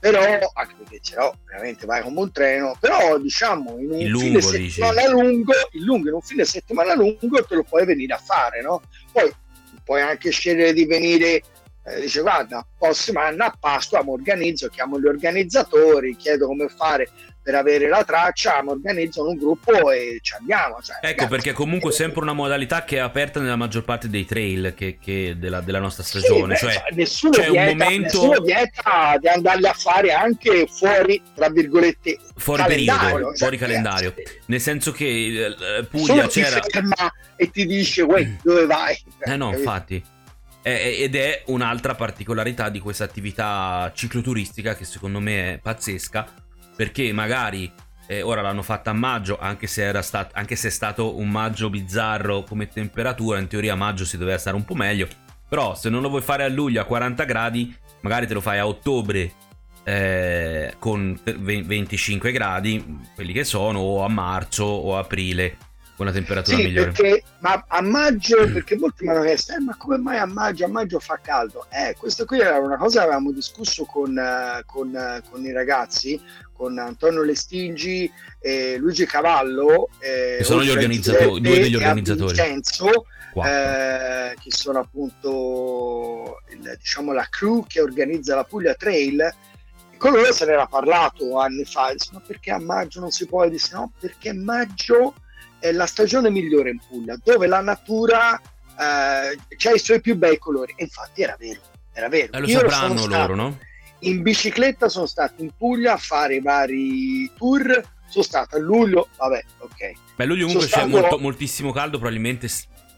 però 0.00 0.20
anche 0.52 0.74
perché 0.78 0.98
ce 1.00 1.14
l'ho, 1.14 1.36
veramente 1.46 1.86
vai 1.86 2.02
come 2.02 2.18
un 2.18 2.32
treno, 2.32 2.76
però 2.80 3.18
diciamo 3.18 3.78
in 3.78 3.92
un 3.92 4.00
Il 4.00 4.18
fine 4.18 4.40
lungo, 4.40 4.50
dici? 4.50 4.70
settimana 4.70 5.08
lungo, 5.08 5.52
il 5.70 5.82
lungo 5.84 6.08
in 6.08 6.14
un 6.14 6.22
fine 6.22 6.44
settimana 6.44 6.94
lungo 6.96 7.44
te 7.46 7.54
lo 7.54 7.62
puoi 7.62 7.86
venire 7.86 8.14
a 8.14 8.18
fare, 8.18 8.62
no? 8.62 8.82
Poi 9.12 9.32
puoi 9.84 10.00
anche 10.00 10.30
scegliere 10.30 10.72
di 10.72 10.86
venire, 10.86 11.42
eh, 11.84 12.00
dice 12.00 12.20
guarda, 12.20 12.66
prossimo 12.76 13.20
anno 13.20 13.44
a 13.44 13.56
Pasqua 13.60 14.02
mi 14.02 14.10
organizzo, 14.10 14.66
chiamo 14.70 14.98
gli 14.98 15.06
organizzatori, 15.06 16.16
chiedo 16.16 16.48
come 16.48 16.68
fare 16.68 17.08
per 17.50 17.54
avere 17.56 17.88
la 17.88 18.04
traccia, 18.04 18.62
mi 18.62 18.70
organizzano 18.70 19.30
un 19.30 19.36
gruppo 19.36 19.90
e 19.90 20.20
ci 20.22 20.34
andiamo. 20.34 20.78
Cioè, 20.80 20.96
Ecco, 20.96 21.06
ragazzi, 21.06 21.28
perché 21.28 21.52
comunque 21.52 21.90
è 21.90 21.92
eh, 21.92 21.96
sempre 21.96 22.22
una 22.22 22.32
modalità 22.32 22.84
che 22.84 22.96
è 22.96 23.00
aperta 23.00 23.40
nella 23.40 23.56
maggior 23.56 23.82
parte 23.82 24.08
dei 24.08 24.24
trail 24.24 24.72
che, 24.76 24.98
che 25.00 25.34
della, 25.36 25.60
della 25.60 25.80
nostra 25.80 26.04
sì, 26.04 26.18
stagione. 26.18 26.54
beh, 26.54 26.58
cioè, 26.58 26.82
nessuno, 26.92 27.32
c'è 27.32 27.46
un 27.48 27.52
vieta, 27.52 27.84
momento- 27.84 28.02
nessuno 28.02 28.40
vieta 28.40 29.16
di 29.18 29.28
andarli 29.28 29.66
a 29.66 29.72
fare 29.72 30.12
anche 30.12 30.68
fuori, 30.70 31.20
tra 31.34 31.50
virgolette, 31.50 32.18
fuori 32.36 32.62
calendario, 32.62 33.00
periodo, 33.02 33.26
cioè, 33.26 33.36
fuori 33.36 33.56
calendario. 33.56 34.14
sì. 34.16 34.22
Nel 34.46 34.60
senso 34.60 34.92
che 34.92 35.04
eh, 35.04 35.84
Puglia 35.84 36.14
Nessuno 36.14 36.28
ti 36.28 36.42
c'era... 36.42 36.60
ferma 36.62 37.12
e 37.34 37.50
ti 37.50 37.66
dice, 37.66 38.02
uè, 38.02 38.36
dove 38.42 38.66
vai? 38.66 38.96
Eh 39.24 39.36
no, 39.36 39.50
infatti. 39.50 40.02
Eh, 40.62 40.98
ed 41.00 41.16
è 41.16 41.42
un'altra 41.46 41.94
particolarità 41.94 42.68
di 42.68 42.80
questa 42.80 43.04
attività 43.04 43.90
cicloturistica 43.94 44.76
che 44.76 44.84
secondo 44.84 45.18
me 45.18 45.54
è 45.54 45.58
pazzesca 45.58 46.39
perché 46.80 47.12
magari 47.12 47.70
eh, 48.06 48.22
ora 48.22 48.40
l'hanno 48.40 48.62
fatta 48.62 48.88
a 48.88 48.94
maggio 48.94 49.38
anche 49.38 49.66
se, 49.66 49.82
era 49.82 50.00
stat- 50.00 50.30
anche 50.32 50.56
se 50.56 50.68
è 50.68 50.70
stato 50.70 51.18
un 51.18 51.28
maggio 51.28 51.68
bizzarro 51.68 52.42
come 52.44 52.68
temperatura 52.68 53.38
in 53.38 53.48
teoria 53.48 53.74
a 53.74 53.76
maggio 53.76 54.06
si 54.06 54.16
doveva 54.16 54.38
stare 54.38 54.56
un 54.56 54.64
po' 54.64 54.74
meglio 54.74 55.06
però 55.46 55.74
se 55.74 55.90
non 55.90 56.00
lo 56.00 56.08
vuoi 56.08 56.22
fare 56.22 56.42
a 56.42 56.48
luglio 56.48 56.80
a 56.80 56.86
40 56.86 57.24
gradi 57.24 57.76
magari 58.00 58.26
te 58.26 58.32
lo 58.32 58.40
fai 58.40 58.56
a 58.60 58.66
ottobre 58.66 59.30
eh, 59.84 60.74
con 60.78 61.20
ve- 61.22 61.64
25 61.64 62.32
gradi 62.32 62.98
quelli 63.14 63.34
che 63.34 63.44
sono 63.44 63.80
o 63.80 64.02
a 64.02 64.08
marzo 64.08 64.64
o 64.64 64.96
aprile 64.96 65.58
con 66.00 66.08
la 66.08 66.12
temperatura 66.12 66.56
Sì, 66.56 66.62
migliore 66.62 66.92
perché 66.92 67.22
ma 67.40 67.62
a 67.68 67.82
maggio, 67.82 68.36
perché 68.50 68.78
molti 68.78 69.04
mi 69.04 69.10
hanno 69.10 69.20
chiesto, 69.20 69.52
eh, 69.52 69.60
ma 69.60 69.76
come 69.76 69.98
mai 69.98 70.16
a 70.16 70.24
maggio? 70.24 70.64
A 70.64 70.68
maggio 70.68 70.98
fa 70.98 71.18
caldo. 71.22 71.66
Eh, 71.68 71.94
questo 71.98 72.24
qui 72.24 72.38
era 72.38 72.58
una 72.58 72.78
cosa 72.78 73.00
che 73.00 73.04
avevamo 73.04 73.32
discusso 73.32 73.84
con, 73.84 74.16
eh, 74.16 74.62
con, 74.64 74.96
eh, 74.96 75.22
con 75.30 75.44
i 75.44 75.52
ragazzi, 75.52 76.18
con 76.60 76.78
Antonio 76.78 77.22
Lestingi 77.22 78.12
e 78.38 78.76
Luigi 78.76 79.06
Cavallo. 79.06 79.88
eh, 79.98 80.36
Che 80.38 80.44
sono 80.44 80.62
gli 80.62 80.68
organizzatori- 80.68 81.40
due 81.40 81.58
degli 81.58 81.72
e 81.72 81.76
organizzatori. 81.78 82.34
Vincenzo, 82.34 83.06
eh, 83.46 84.34
che 84.38 84.50
sono 84.50 84.78
appunto 84.80 86.42
il- 86.50 86.76
diciamo, 86.78 87.14
la 87.14 87.26
crew 87.30 87.64
che 87.66 87.80
organizza 87.80 88.34
la 88.34 88.44
Puglia 88.44 88.74
Trail. 88.74 89.20
E 89.22 89.96
Con 89.96 90.12
loro 90.12 90.30
se 90.34 90.44
ne 90.44 90.52
era 90.52 90.66
parlato 90.66 91.38
anni 91.38 91.64
fa, 91.64 91.92
disse, 91.94 92.10
ma 92.12 92.20
perché 92.26 92.50
a 92.50 92.58
maggio 92.60 93.00
non 93.00 93.10
si 93.10 93.24
può? 93.26 93.42
E 93.44 93.48
disse 93.50 93.74
no, 93.74 93.92
perché 93.98 94.34
maggio 94.34 95.14
è 95.58 95.72
la 95.72 95.86
stagione 95.86 96.28
migliore 96.30 96.68
in 96.70 96.78
Puglia, 96.86 97.18
dove 97.24 97.46
la 97.46 97.60
natura 97.62 98.38
eh, 98.38 98.82
ha 98.82 99.72
i 99.74 99.78
suoi 99.78 100.00
più 100.02 100.14
bei 100.16 100.36
colori. 100.38 100.74
E 100.76 100.84
infatti 100.84 101.22
era 101.22 101.36
vero, 101.38 101.60
era 101.94 102.08
vero. 102.10 102.32
Eh, 102.34 102.40
lo 102.40 102.46
Io 102.46 102.58
sapranno 102.60 102.98
stato- 102.98 103.16
loro, 103.16 103.34
no? 103.34 103.58
In 104.00 104.22
bicicletta 104.22 104.88
sono 104.88 105.06
stato 105.06 105.42
in 105.42 105.50
Puglia 105.56 105.94
a 105.94 105.96
fare 105.98 106.40
vari 106.40 107.30
tour, 107.36 107.82
sono 108.08 108.24
stato 108.24 108.56
a 108.56 108.58
luglio, 108.58 109.08
vabbè, 109.16 109.44
ok. 109.58 109.92
Beh, 110.16 110.24
luglio 110.24 110.46
comunque 110.46 110.68
Sono 110.68 110.82
c'è 110.84 110.88
stato- 110.88 111.00
molto- 111.02 111.18
moltissimo 111.18 111.72
caldo, 111.72 111.98
probabilmente 111.98 112.48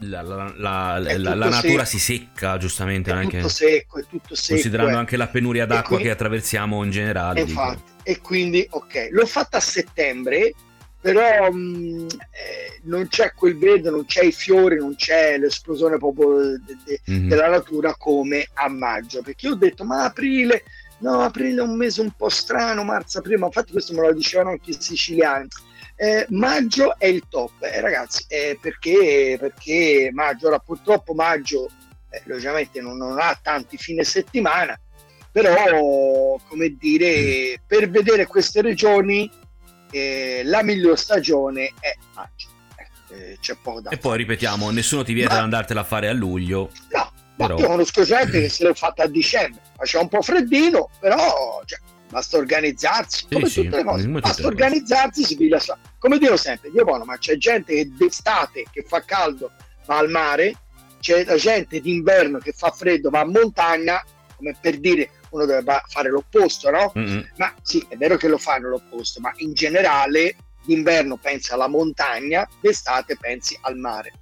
la, 0.05 0.23
la- 0.23 0.53
la- 0.57 0.99
la- 0.99 1.35
natura 1.35 1.85
secco. 1.85 1.85
si 1.85 1.99
secca, 1.99 2.57
giustamente, 2.57 3.11
È 3.13 3.19
è 3.19 3.27
tutto 3.29 3.49
secco, 3.49 3.99
è 3.99 4.05
tutto 4.09 4.35
secco. 4.35 4.55
considerando 4.55 4.95
eh. 4.95 4.99
anche 4.99 5.17
la 5.17 5.29
penuria 5.29 5.67
d'acqua 5.67 5.87
quindi- 5.89 6.05
che 6.05 6.11
attraversiamo 6.11 6.83
in 6.85 6.91
generale. 6.91 7.41
E 7.41 7.43
infatti, 7.43 7.83
e 8.05 8.21
quindi 8.21 8.67
ok, 8.71 9.09
l'ho 9.11 9.27
fatta 9.27 9.57
a 9.59 9.61
settembre, 9.61 10.55
però 11.01 11.51
mh, 11.51 12.07
eh, 12.31 12.81
non 12.85 13.07
c'è 13.09 13.33
quel 13.35 13.57
verde, 13.59 13.91
non 13.91 14.05
c'è 14.07 14.23
i 14.25 14.33
fiori, 14.33 14.77
non 14.77 14.95
c'è 14.97 15.37
l'esplosione 15.39 15.99
proprio 15.99 16.59
de- 16.59 16.77
de- 16.85 17.01
Mhm. 17.07 17.29
della 17.29 17.49
natura 17.49 17.95
come 17.97 18.49
a 18.55 18.69
maggio. 18.69 19.21
Perché 19.23 19.47
io 19.47 19.53
ho 19.53 19.57
detto, 19.57 19.85
ma 19.85 20.05
aprile, 20.05 20.63
no, 21.03 21.21
aprile 21.21 21.61
è 21.61 21.65
un 21.65 21.77
mese 21.77 22.01
un 22.01 22.11
po' 22.13 22.29
strano, 22.29 22.85
marzo, 22.85 23.19
aprile, 23.19 23.39
ma 23.39 23.47
infatti 23.47 23.73
questo 23.73 23.93
me 23.93 24.01
lo 24.01 24.13
dicevano 24.13 24.51
anche 24.51 24.71
i 24.71 24.77
siciliani. 24.79 25.49
Eh, 25.97 26.27
maggio 26.31 26.99
è 26.99 27.07
il 27.07 27.25
top, 27.29 27.63
eh, 27.63 27.81
ragazzi, 27.81 28.25
eh, 28.29 28.59
perché, 28.61 29.37
perché 29.39 30.11
maggio, 30.13 30.49
ora 30.49 30.59
purtroppo 30.59 31.13
maggio 31.13 31.69
eh, 32.11 32.23
logicamente 32.25 32.81
non, 32.81 32.97
non 32.97 33.19
ha 33.21 33.39
tanti 33.41 33.77
fine 33.77 34.03
settimana, 34.03 34.79
però 35.31 36.41
come 36.49 36.77
dire, 36.79 37.61
per 37.67 37.89
vedere 37.89 38.27
queste 38.27 38.63
regioni 38.63 39.31
eh, 39.91 40.43
la 40.45 40.63
miglior 40.63 40.99
stagione 40.99 41.73
è 41.79 41.95
maggio. 42.15 42.49
Eh, 43.11 43.37
c'è 43.41 43.57
poco 43.63 43.83
da 43.83 43.91
E 43.91 43.99
poi 43.99 44.17
ripetiamo, 44.17 44.71
nessuno 44.71 45.05
ti 45.05 45.13
vieta 45.13 45.33
Ma- 45.33 45.37
di 45.37 45.43
andartela 45.45 45.81
a 45.81 45.85
fare 45.85 46.09
a 46.09 46.13
luglio. 46.13 46.71
No, 46.91 47.13
Però- 47.37 47.59
io 47.59 47.67
conosco 47.67 48.05
gente 48.05 48.41
che 48.41 48.49
se 48.49 48.65
l'è 48.65 48.75
fatta 48.75 49.05
a 49.05 49.09
dicembre, 49.09 49.61
faceva 49.77 50.03
un 50.03 50.09
po' 50.09 50.23
freddino, 50.23 50.91
però 51.01 51.63
cioè, 51.65 51.79
basta 52.09 52.37
organizzarsi, 52.37 53.27
come 53.31 53.49
sì, 53.49 53.63
tutte 53.63 53.77
le 53.77 53.85
cose, 53.85 54.07
basta 54.09 54.47
organizzarsi, 54.47 55.25
si 55.25 55.37
piglia 55.37 55.61
Come 55.99 56.19
dico 56.19 56.37
sempre, 56.37 56.69
io 56.69 56.85
buono, 56.85 57.05
ma 57.05 57.17
c'è 57.17 57.37
gente 57.37 57.75
che 57.75 57.91
d'estate, 57.91 58.67
che 58.71 58.85
fa 58.87 59.03
caldo, 59.03 59.51
va 59.87 59.97
al 59.97 60.11
mare, 60.11 60.55
c'è 61.01 61.25
la 61.25 61.37
gente 61.37 61.81
d'inverno 61.81 62.39
che 62.39 62.53
fa 62.53 62.71
freddo, 62.71 63.11
va 63.11 63.21
a 63.21 63.25
montagna, 63.25 64.05
come 64.37 64.55
per 64.61 64.79
dire 64.79 65.11
uno 65.31 65.47
dovrebbe 65.47 65.83
fare 65.89 66.11
l'opposto, 66.11 66.71
no? 66.71 66.93
Mm-hmm. 66.97 67.21
Ma 67.37 67.55
sì, 67.63 67.85
è 67.89 67.97
vero 67.97 68.17
che 68.17 68.29
lo 68.29 68.39
fanno 68.39 68.69
l'opposto, 68.69 69.19
ma 69.21 69.33
in 69.37 69.55
generale 69.55 70.37
d'inverno 70.65 71.17
pensi 71.17 71.53
alla 71.53 71.67
montagna, 71.67 72.47
d'estate 72.61 73.17
pensi 73.17 73.59
al 73.63 73.77
mare 73.77 74.13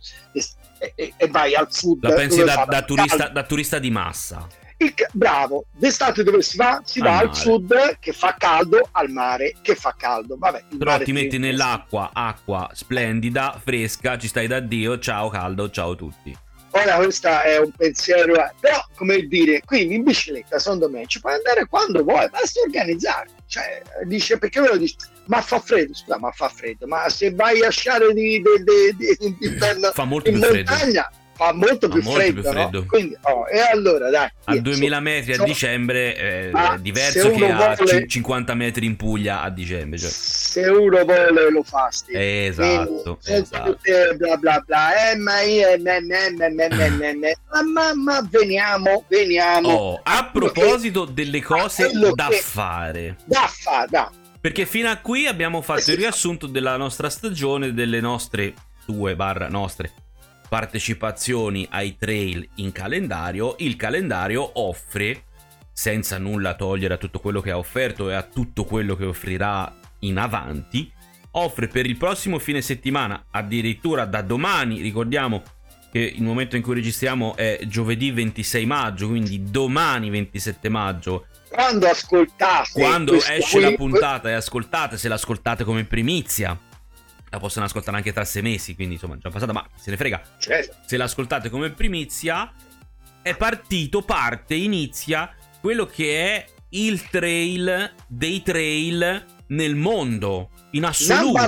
e, 0.94 1.12
e, 1.16 1.28
vai 1.28 1.54
al 1.54 1.72
sud. 1.72 2.02
La 2.02 2.14
pensi 2.14 2.42
da, 2.42 2.64
da, 2.66 2.82
turista, 2.82 3.28
da, 3.28 3.42
turista, 3.44 3.78
di 3.78 3.90
massa. 3.90 4.46
Il, 4.78 4.94
bravo, 5.12 5.66
d'estate 5.72 6.22
dove 6.22 6.40
si 6.40 6.56
va? 6.56 6.80
Si 6.84 7.00
al 7.00 7.04
va 7.04 7.12
mare. 7.12 7.26
al 7.26 7.36
sud 7.36 7.98
che 8.00 8.12
fa 8.12 8.34
caldo, 8.38 8.88
al 8.92 9.10
mare 9.10 9.54
che 9.60 9.74
fa 9.74 9.94
caldo. 9.96 10.36
Vabbè, 10.38 10.64
Però 10.78 10.98
ti 10.98 11.12
metti 11.12 11.36
nell'acqua, 11.38 12.10
acqua 12.14 12.70
splendida, 12.72 13.60
fresca, 13.62 14.16
ci 14.16 14.28
stai 14.28 14.46
da 14.46 14.60
Dio, 14.60 14.98
ciao 14.98 15.28
caldo, 15.28 15.68
ciao 15.68 15.92
a 15.92 15.96
tutti. 15.96 16.38
Ora 16.72 16.96
questo 16.96 17.28
è 17.28 17.58
un 17.58 17.72
pensiero, 17.72 18.34
però 18.60 18.84
come 18.94 19.26
dire, 19.26 19.60
quindi 19.64 19.96
in 19.96 20.04
bicicletta 20.04 20.58
secondo 20.60 20.88
me 20.88 21.04
ci 21.06 21.18
puoi 21.18 21.34
andare 21.34 21.66
quando 21.66 22.04
vuoi, 22.04 22.28
basta 22.30 22.60
organizzarti. 22.60 23.32
Cioè, 23.46 23.82
dice 24.04 24.38
perché 24.38 24.60
me 24.60 24.68
lo 24.68 24.76
dici? 24.76 24.94
Ma 25.30 25.40
fa 25.40 25.60
freddo, 25.60 25.94
scusa, 25.94 26.18
ma 26.18 26.32
fa 26.32 26.48
freddo, 26.48 26.86
ma 26.88 27.08
se 27.08 27.32
vai 27.32 27.62
a 27.62 27.70
sciare 27.70 28.12
di, 28.12 28.42
di, 28.42 28.96
di, 28.96 29.36
di, 29.38 29.58
fa 29.92 30.04
molto 30.04 30.28
in 30.28 30.40
più 30.40 30.48
montagna, 30.48 31.02
freddo 31.02 31.18
fa 31.40 31.54
molto, 31.54 31.88
più, 31.88 32.02
molto 32.02 32.20
freddo, 32.20 32.40
più 32.40 32.50
freddo. 32.50 32.78
No? 32.80 32.86
Quindi, 32.86 33.16
oh, 33.22 33.48
e 33.48 33.60
allora 33.60 34.10
dai 34.10 34.28
a 34.44 34.58
2000 34.58 34.96
so, 34.96 35.02
metri 35.02 35.34
so, 35.34 35.42
a 35.42 35.44
dicembre 35.46 36.16
eh, 36.16 36.50
è 36.50 36.78
diverso 36.80 37.30
che 37.30 37.50
a 37.50 37.74
vuole, 37.74 38.06
50 38.06 38.54
metri 38.54 38.84
in 38.84 38.96
Puglia 38.96 39.40
a 39.40 39.48
dicembre 39.48 39.98
cioè. 39.98 40.10
se 40.10 40.66
uno 40.66 41.02
vuole 41.04 41.50
lo 41.50 41.62
fa 41.62 41.88
sì. 41.90 42.12
esatto, 42.12 43.18
Quindi, 43.22 43.40
esatto. 43.40 43.78
bla 44.16 44.36
bla 44.36 44.64
bla 44.66 45.10
eh, 45.10 45.16
ma 45.16 45.40
io 45.40 45.68
me, 45.80 46.00
me, 46.02 46.30
me, 46.36 46.50
me, 46.50 46.68
me, 46.68 46.90
me, 46.90 47.14
me. 47.14 47.34
Ma, 47.94 48.26
veniamo 48.28 49.04
veniamo 49.08 49.68
oh, 49.68 50.00
a 50.02 50.28
proposito 50.30 51.06
che, 51.06 51.14
delle 51.14 51.40
cose 51.40 51.90
da 52.14 52.28
fare 52.32 53.16
da 53.24 53.50
fare 53.50 53.86
da 53.88 54.12
perché 54.40 54.66
fino 54.66 54.88
a 54.88 54.96
qui 54.96 55.26
abbiamo 55.26 55.60
fatto 55.60 55.90
il 55.90 55.96
riassunto 55.96 56.46
della 56.46 56.76
nostra 56.76 57.10
stagione 57.10 57.74
delle 57.74 58.00
nostre 58.00 58.54
due 58.86 59.14
barra 59.14 59.48
nostre 59.48 59.92
partecipazioni 60.48 61.66
ai 61.70 61.96
trail 61.96 62.46
in 62.56 62.72
calendario, 62.72 63.54
il 63.58 63.76
calendario 63.76 64.50
offre, 64.60 65.26
senza 65.72 66.18
nulla 66.18 66.54
togliere 66.54 66.94
a 66.94 66.96
tutto 66.96 67.20
quello 67.20 67.40
che 67.40 67.52
ha 67.52 67.56
offerto 67.56 68.10
e 68.10 68.14
a 68.14 68.22
tutto 68.22 68.64
quello 68.64 68.96
che 68.96 69.04
offrirà 69.04 69.72
in 70.00 70.18
avanti, 70.18 70.90
offre 71.32 71.68
per 71.68 71.86
il 71.86 71.96
prossimo 71.96 72.40
fine 72.40 72.62
settimana, 72.62 73.26
addirittura 73.30 74.06
da 74.06 74.22
domani, 74.22 74.80
ricordiamo 74.80 75.42
che 75.92 76.00
il 76.00 76.22
momento 76.22 76.56
in 76.56 76.62
cui 76.62 76.74
registriamo 76.74 77.36
è 77.36 77.60
giovedì 77.66 78.10
26 78.10 78.66
maggio, 78.66 79.06
quindi 79.06 79.44
domani 79.50 80.10
27 80.10 80.68
maggio. 80.68 81.26
Quando 81.50 81.88
ascoltate, 81.88 82.70
quando 82.72 83.14
esce 83.14 83.40
qui, 83.50 83.60
la 83.60 83.72
puntata 83.72 84.28
e 84.28 84.34
ascoltate, 84.34 84.96
se 84.96 85.08
l'ascoltate 85.08 85.64
come 85.64 85.84
primizia, 85.84 86.56
la 87.28 87.38
possono 87.38 87.64
ascoltare 87.64 87.96
anche 87.96 88.12
tra 88.12 88.24
sei 88.24 88.42
mesi, 88.42 88.76
quindi 88.76 88.94
insomma 88.94 89.18
già 89.18 89.30
passata, 89.30 89.52
ma 89.52 89.66
se 89.74 89.90
ne 89.90 89.96
frega. 89.96 90.22
Certo. 90.38 90.76
Se 90.86 90.96
l'ascoltate 90.96 91.50
come 91.50 91.70
primizia, 91.70 92.52
è 93.20 93.36
partito, 93.36 94.02
parte, 94.02 94.54
inizia 94.54 95.34
quello 95.60 95.86
che 95.86 96.34
è 96.34 96.46
il 96.70 97.08
trail 97.08 97.94
dei 98.06 98.42
trail 98.42 99.24
nel 99.48 99.74
mondo 99.74 100.50
in 100.70 100.84
assoluto. 100.84 101.42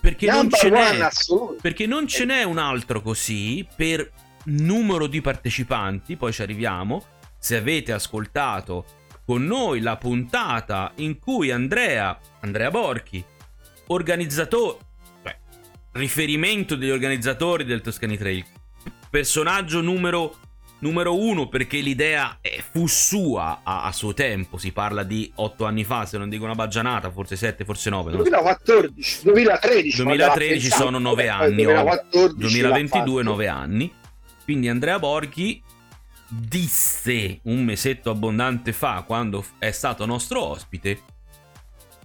Perché 0.00 0.30
non, 0.30 0.50
ce 0.50 0.68
n'è, 0.68 1.08
perché 1.60 1.86
non 1.86 2.06
ce 2.06 2.24
n'è 2.26 2.42
un 2.42 2.58
altro 2.58 3.00
così 3.00 3.66
per 3.76 4.10
numero 4.44 5.06
di 5.06 5.20
partecipanti. 5.22 6.16
Poi 6.16 6.32
ci 6.32 6.42
arriviamo. 6.42 7.04
Se 7.38 7.56
avete 7.56 7.92
ascoltato 7.92 8.84
con 9.28 9.44
noi 9.44 9.82
la 9.82 9.98
puntata 9.98 10.92
in 10.96 11.18
cui 11.18 11.50
Andrea 11.50 12.18
Andrea 12.40 12.70
Borchi 12.70 13.22
organizzatore 13.88 14.78
riferimento 15.92 16.76
degli 16.76 16.88
organizzatori 16.88 17.64
del 17.64 17.82
Toscani 17.82 18.16
Trail. 18.16 18.42
Personaggio 19.10 19.82
numero, 19.82 20.36
numero 20.78 21.14
uno 21.14 21.46
perché 21.46 21.80
l'idea 21.80 22.38
fu 22.72 22.86
sua 22.86 23.60
a, 23.62 23.82
a, 23.82 23.92
suo 23.92 24.14
tempo. 24.14 24.56
Si 24.56 24.72
parla 24.72 25.02
di 25.02 25.30
otto 25.34 25.66
anni 25.66 25.84
fa, 25.84 26.06
se 26.06 26.16
non 26.16 26.30
dico 26.30 26.44
una 26.44 26.54
baggianata, 26.54 27.10
forse 27.10 27.36
sette, 27.36 27.66
forse 27.66 27.90
nove. 27.90 28.12
2014, 28.12 29.24
2013. 29.24 29.96
2013 30.04 30.70
sono 30.70 30.98
nove 30.98 31.28
anni. 31.28 31.64
2014 31.64 32.34
2022, 32.34 33.22
nove 33.22 33.46
anni. 33.46 33.92
Quindi 34.42 34.70
Andrea 34.70 34.98
Borghi 34.98 35.62
disse 36.28 37.40
un 37.44 37.64
mesetto 37.64 38.10
abbondante 38.10 38.72
fa, 38.72 39.02
quando 39.02 39.44
è 39.58 39.70
stato 39.70 40.06
nostro 40.06 40.42
ospite, 40.44 41.02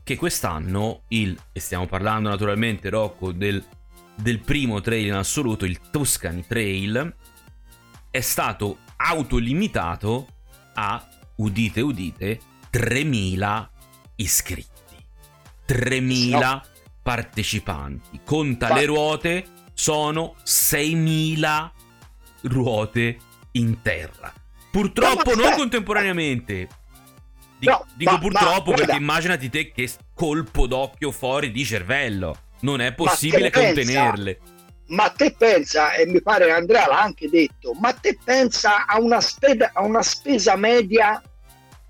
che 0.04 0.16
quest'anno 0.16 1.04
il, 1.10 1.38
e 1.52 1.60
stiamo 1.60 1.86
parlando 1.88 2.30
naturalmente 2.30 2.90
Rocco 2.90 3.32
del 3.32 3.64
del 4.16 4.40
primo 4.40 4.82
trail 4.82 5.08
in 5.08 5.14
assoluto, 5.14 5.66
il 5.66 5.80
Tuscany 5.90 6.44
Trail, 6.48 7.16
è 8.10 8.22
stato 8.22 8.80
autolimitato 8.98 10.28
a, 10.76 11.08
udite 11.38 11.82
udite, 11.82 12.40
3.000 12.72 13.68
iscritti. 14.18 14.72
3.000 15.68 16.30
no. 16.30 16.62
partecipanti. 17.02 18.22
Conta 18.24 18.68
Fa- 18.68 18.76
le 18.76 18.86
ruote, 18.86 19.46
sono 19.74 20.36
6.000 20.46 21.72
ruote 22.44 23.18
in 23.54 23.82
terra. 23.82 24.34
Purtroppo 24.72 25.36
non 25.36 25.54
contemporaneamente. 25.54 26.68
Dico, 27.58 27.72
no, 27.72 27.86
dico 27.96 28.12
ma, 28.12 28.20
purtroppo 28.20 28.72
ma, 28.72 28.76
perché 28.78 28.96
immaginati 28.96 29.50
te 29.50 29.72
che 29.72 29.90
colpo 30.14 30.68
d'occhio 30.68 31.12
fuori 31.12 31.52
di 31.52 31.64
cervello 31.64 32.38
non 32.62 32.82
è 32.82 32.94
possibile 32.94 33.52
contenerle. 33.52 34.36
Pensa, 34.36 34.54
ma 34.88 35.10
te 35.10 35.34
pensa, 35.38 35.94
e 35.94 36.06
mi 36.06 36.22
pare 36.22 36.52
Andrea 36.52 36.88
l'ha 36.88 37.02
anche 37.02 37.30
detto, 37.30 37.74
ma 37.74 37.94
te 37.94 38.18
pensa 38.24 38.86
a 38.86 39.00
una, 39.00 39.22
spesa, 39.22 39.72
a 39.74 39.82
una 39.82 40.02
spesa 40.02 40.56
media 40.56 41.22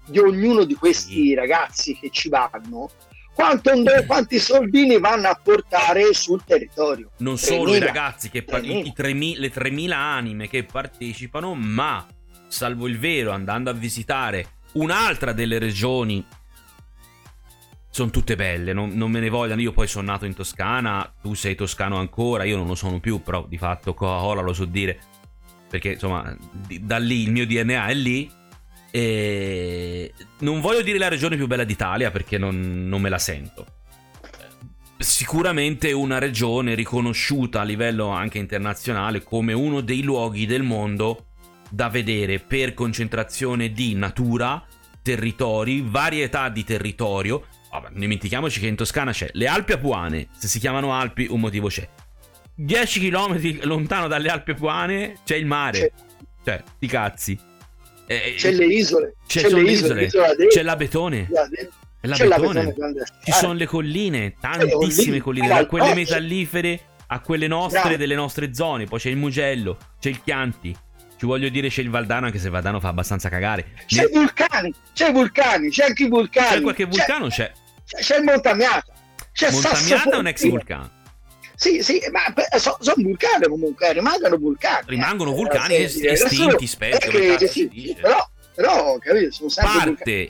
di 0.05 0.19
ognuno 0.19 0.63
di 0.63 0.75
questi 0.75 1.13
sì. 1.13 1.33
ragazzi 1.33 1.97
che 1.97 2.09
ci 2.09 2.29
vanno? 2.29 2.89
Quanto, 3.33 3.71
quanti 4.05 4.39
soldini 4.39 4.99
vanno 4.99 5.27
a 5.27 5.39
portare 5.41 6.13
sul 6.13 6.43
territorio? 6.45 7.11
Non 7.17 7.35
3, 7.35 7.45
solo 7.45 7.71
000, 7.71 7.75
i 7.75 7.79
ragazzi, 7.79 8.29
che 8.29 8.43
par- 8.43 8.63
i 8.63 8.93
3.000, 8.95 9.39
le 9.39 9.51
3.000 9.51 9.91
anime 9.91 10.47
che 10.47 10.63
partecipano, 10.63 11.55
ma 11.55 12.05
salvo 12.47 12.87
il 12.87 12.99
vero, 12.99 13.31
andando 13.31 13.69
a 13.69 13.73
visitare 13.73 14.47
un'altra 14.73 15.33
delle 15.33 15.57
regioni 15.57 16.23
sono 17.93 18.09
tutte 18.09 18.35
belle, 18.35 18.73
non, 18.73 18.89
non, 18.95 19.11
me 19.11 19.19
ne 19.19 19.29
vogliano. 19.29 19.61
Io 19.61 19.71
poi 19.71 19.87
sono 19.87 20.11
nato 20.11 20.25
in 20.25 20.33
Toscana, 20.33 21.13
tu 21.21 21.35
sei 21.35 21.53
toscano 21.53 21.97
ancora, 21.97 22.43
io 22.43 22.57
non 22.57 22.65
lo 22.65 22.73
sono 22.73 22.99
più, 22.99 23.21
però 23.21 23.45
di 23.47 23.57
fatto 23.59 23.93
Coca-Cola 23.93 24.41
lo 24.41 24.53
so 24.53 24.65
dire, 24.65 24.97
perché 25.69 25.91
insomma 25.91 26.35
da 26.79 26.97
lì 26.97 27.21
il 27.21 27.31
mio 27.31 27.45
DNA 27.45 27.85
è 27.85 27.93
lì. 27.93 28.31
E 28.89 29.62
non 30.43 30.61
voglio 30.61 30.81
dire 30.81 30.97
la 30.97 31.07
regione 31.07 31.35
più 31.35 31.47
bella 31.47 31.63
d'Italia 31.63 32.11
perché 32.11 32.37
non, 32.37 32.87
non 32.87 33.01
me 33.01 33.09
la 33.09 33.17
sento. 33.17 33.65
Sicuramente 34.97 35.91
una 35.91 36.19
regione 36.19 36.75
riconosciuta 36.75 37.61
a 37.61 37.63
livello 37.63 38.09
anche 38.09 38.37
internazionale 38.37 39.23
come 39.23 39.53
uno 39.53 39.81
dei 39.81 40.03
luoghi 40.03 40.45
del 40.45 40.63
mondo 40.63 41.25
da 41.69 41.89
vedere 41.89 42.39
per 42.39 42.73
concentrazione 42.73 43.71
di 43.71 43.95
natura, 43.95 44.63
territori, 45.01 45.83
varietà 45.85 46.49
di 46.49 46.63
territorio 46.63 47.45
Vabbè, 47.73 47.89
non 47.89 48.01
dimentichiamoci 48.01 48.59
che 48.59 48.67
in 48.67 48.75
Toscana 48.75 49.11
c'è 49.11 49.29
le 49.31 49.47
Alpi 49.47 49.71
Apuane. 49.71 50.27
Se 50.37 50.47
si 50.47 50.59
chiamano 50.59 50.93
Alpi, 50.93 51.25
un 51.27 51.39
motivo 51.39 51.69
c'è. 51.69 51.89
10 52.53 52.99
km 52.99 53.63
lontano 53.63 54.07
dalle 54.07 54.29
Alpi 54.29 54.51
Apuane 54.51 55.17
c'è 55.25 55.35
il 55.35 55.47
mare. 55.47 55.79
C'è. 55.79 55.91
Cioè, 56.43 56.63
ti 56.77 56.85
cazzi. 56.85 57.39
Eh, 58.07 58.35
c'è 58.37 58.51
le 58.51 58.65
isole. 58.65 59.15
C'è, 59.25 59.41
c'è 59.41 59.49
le 59.49 59.61
isole. 59.61 60.05
isole. 60.05 60.47
C'è 60.47 60.61
la 60.61 60.75
Betone. 60.75 61.27
La 62.05 62.15
c'è 62.15 62.27
betone. 62.27 62.63
La 62.63 62.69
betone 62.69 63.03
Ci 63.23 63.31
sono 63.31 63.53
le 63.53 63.65
colline, 63.65 64.35
tantissime 64.39 65.19
colline, 65.21 65.47
da 65.47 65.65
quelle 65.65 65.93
metallifere 65.93 66.79
a 67.07 67.19
quelle 67.21 67.47
nostre, 67.47 67.79
Bravo. 67.79 67.97
delle 67.97 68.15
nostre 68.15 68.53
zone. 68.53 68.85
Poi 68.85 68.99
c'è 68.99 69.09
il 69.09 69.15
Mugello, 69.15 69.77
c'è 69.99 70.09
il 70.09 70.21
Chianti. 70.21 70.75
Ci 71.17 71.25
voglio 71.25 71.47
dire 71.47 71.69
c'è 71.69 71.81
il 71.81 71.89
Valdano, 71.89 72.25
anche 72.25 72.39
se 72.39 72.47
il 72.47 72.51
Valdano 72.51 72.81
fa 72.81 72.89
abbastanza 72.89 73.29
cagare. 73.29 73.67
C'è 73.85 74.03
i 74.03 74.09
vulcani, 74.11 74.73
c'è 74.93 75.11
vulcani, 75.13 75.69
c'è 75.69 75.85
anche 75.85 76.03
i 76.03 76.09
vulcani. 76.09 76.55
C'è 76.55 76.61
qualche 76.61 76.85
vulcano? 76.85 77.27
C'è. 77.29 77.51
C'è 77.85 78.17
il 78.17 78.23
Montamiata. 78.23 78.93
C'è 79.31 79.51
Montamiata 79.51 80.09
è 80.09 80.17
un 80.17 80.27
ex 80.27 80.49
vulcano. 80.49 80.91
Sì, 81.63 81.81
sì, 81.81 82.01
ma 82.11 82.19
sono 82.59 82.75
so 82.81 82.93
vulcani 82.97 83.47
comunque, 83.47 83.93
rimangono 83.93 84.35
vulcani. 84.35 84.83
Rimangono 84.85 85.31
eh, 85.31 85.35
vulcani 85.35 85.75
eh, 85.75 85.83
estinti 85.83 86.67
spesso. 86.67 87.09
Che, 87.09 87.37
sì, 87.47 87.69
sì, 87.71 87.95
però, 88.01 88.29
però, 88.53 88.97
capito, 88.97 89.31
sono 89.31 89.47
sempre 89.47 89.93
Parte, 89.95 90.27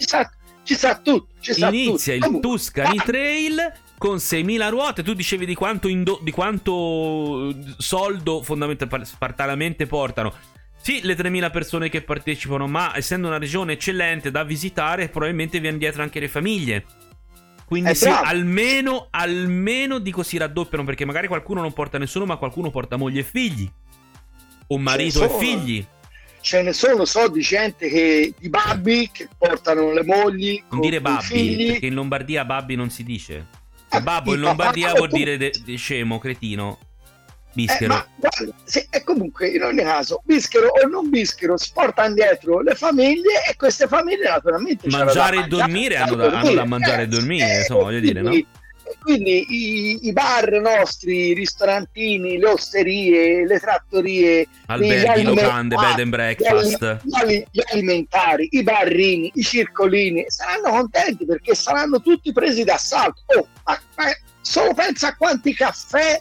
ci 0.63 0.75
sa 0.75 0.95
tutto. 0.97 1.33
Ci 1.39 1.53
sa 1.53 1.69
Inizia 1.69 2.13
tutto. 2.19 2.27
il 2.27 2.39
Tuscany 2.39 2.97
Trail 2.97 3.73
con 3.97 4.17
6.000 4.17 4.69
ruote. 4.69 5.01
Tu 5.01 5.13
dicevi 5.13 5.47
di 5.47 5.55
quanto, 5.55 5.87
indo- 5.87 6.19
di 6.21 6.29
quanto 6.29 7.51
soldo 7.77 8.43
fondamentalmente 8.43 9.09
spartanamente 9.09 9.87
portano. 9.87 10.35
Sì, 10.79 11.01
le 11.01 11.15
3.000 11.15 11.49
persone 11.49 11.89
che 11.89 12.03
partecipano, 12.03 12.67
ma 12.67 12.95
essendo 12.95 13.25
una 13.25 13.39
regione 13.39 13.73
eccellente 13.73 14.29
da 14.29 14.43
visitare, 14.43 15.09
probabilmente 15.09 15.59
viene 15.59 15.79
dietro 15.79 16.03
anche 16.03 16.19
le 16.19 16.27
famiglie. 16.27 16.85
Quindi 17.65 17.95
sì, 17.95 18.07
almeno, 18.07 19.07
almeno 19.09 19.99
dico 19.99 20.21
si 20.23 20.37
raddoppiano, 20.37 20.83
perché 20.83 21.05
magari 21.05 21.27
qualcuno 21.27 21.61
non 21.61 21.73
porta 21.73 21.97
nessuno, 21.97 22.25
ma 22.25 22.37
qualcuno 22.37 22.69
porta 22.69 22.97
moglie 22.97 23.21
e 23.21 23.23
figli. 23.23 23.69
O 24.67 24.77
marito 24.77 25.23
e 25.23 25.29
figli. 25.29 25.85
Ce 26.41 26.61
ne 26.61 26.73
sono, 26.73 27.05
so 27.05 27.29
di 27.29 27.41
gente 27.41 27.87
che, 27.87 28.33
di 28.37 28.49
babbi 28.49 29.09
che 29.11 29.29
portano 29.37 29.93
le 29.93 30.03
mogli. 30.03 30.61
Non 30.71 30.81
dire 30.81 30.97
i 30.97 30.99
babbi, 30.99 31.65
perché 31.67 31.85
in 31.85 31.93
Lombardia 31.93 32.43
babbi 32.43 32.75
non 32.75 32.89
si 32.89 33.03
dice. 33.03 33.61
Eh, 33.89 34.01
Babbo 34.01 34.33
in 34.33 34.39
Lombardia 34.41 34.87
papà, 34.87 34.97
vuol 34.97 35.09
dire 35.11 35.37
de- 35.37 35.53
de- 35.63 35.77
scemo, 35.77 36.17
cretino, 36.17 36.79
Eh, 37.53 37.65
bischero. 37.65 37.93
ma 37.93 38.07
guarda, 38.15 38.53
se- 38.63 38.87
e 38.89 39.03
comunque 39.03 39.47
in 39.49 39.61
ogni 39.61 39.83
caso, 39.83 40.21
bischero 40.25 40.69
o 40.69 40.87
non 40.87 41.09
bischero, 41.09 41.55
portano 41.73 42.15
dietro 42.15 42.61
le 42.61 42.73
famiglie 42.73 43.43
e 43.47 43.55
queste 43.55 43.87
famiglie 43.87 44.27
naturalmente 44.27 44.87
Mangiare 44.89 45.43
e 45.43 45.47
dormire, 45.47 45.97
hanno 45.97 46.15
da- 46.15 46.39
hanno 46.39 46.53
da 46.53 46.65
mangiare 46.65 47.01
e 47.01 47.05
eh, 47.05 47.07
dormire, 47.07 47.53
eh, 47.53 47.57
insomma, 47.59 47.83
voglio 47.83 47.99
dire, 47.99 48.21
no? 48.21 48.29
quindi- 48.29 48.47
Quindi 48.99 49.45
i, 49.49 50.07
i 50.07 50.13
bar 50.13 50.51
nostri, 50.61 51.29
i 51.29 51.33
ristorantini, 51.33 52.37
le 52.37 52.47
osterie, 52.47 53.45
le 53.45 53.59
trattorie, 53.59 54.45
Alberghi, 54.67 55.23
locande, 55.23 55.75
bed 55.75 55.99
and 55.99 56.09
breakfast. 56.09 56.99
gli 57.25 57.43
gli 57.51 57.61
alimentari, 57.71 58.47
i 58.51 58.61
barrini, 58.63 59.31
i 59.35 59.41
circolini 59.41 60.25
saranno 60.27 60.69
contenti 60.69 61.25
perché 61.25 61.55
saranno 61.55 62.01
tutti 62.01 62.31
presi 62.33 62.63
d'assalto. 62.63 63.21
Oh, 63.37 63.47
ma, 63.65 63.79
ma 63.95 64.05
solo 64.41 64.73
pensa 64.73 65.07
a 65.09 65.15
quanti 65.15 65.53
caffè 65.53 66.19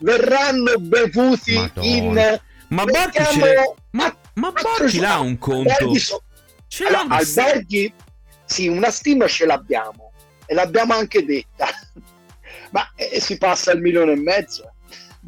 verranno 0.00 0.78
bevuti 0.78 1.54
Madonna. 1.54 1.86
in 1.86 2.40
Ma 2.68 2.84
l'è- 2.84 3.72
Ma, 3.90 4.16
ma 4.34 4.52
Borchi 4.52 4.98
l'ha 5.00 5.18
un 5.18 5.38
conto. 5.38 5.70
alberghi 5.70 5.98
so- 5.98 6.22
Ce 6.68 6.84
l'ha 6.84 7.00
allora, 7.00 7.04
una- 7.04 7.16
alberghi, 7.16 7.92
sì, 8.44 8.68
una 8.68 8.90
stima 8.90 9.26
ce 9.26 9.44
l'abbiamo 9.46 10.12
e 10.46 10.54
l'abbiamo 10.54 10.94
anche 10.94 11.24
detta, 11.24 11.66
ma 12.70 12.88
eh, 12.94 13.20
si 13.20 13.38
passa 13.38 13.72
il 13.72 13.80
milione 13.80 14.12
e 14.12 14.16
mezzo. 14.16 14.69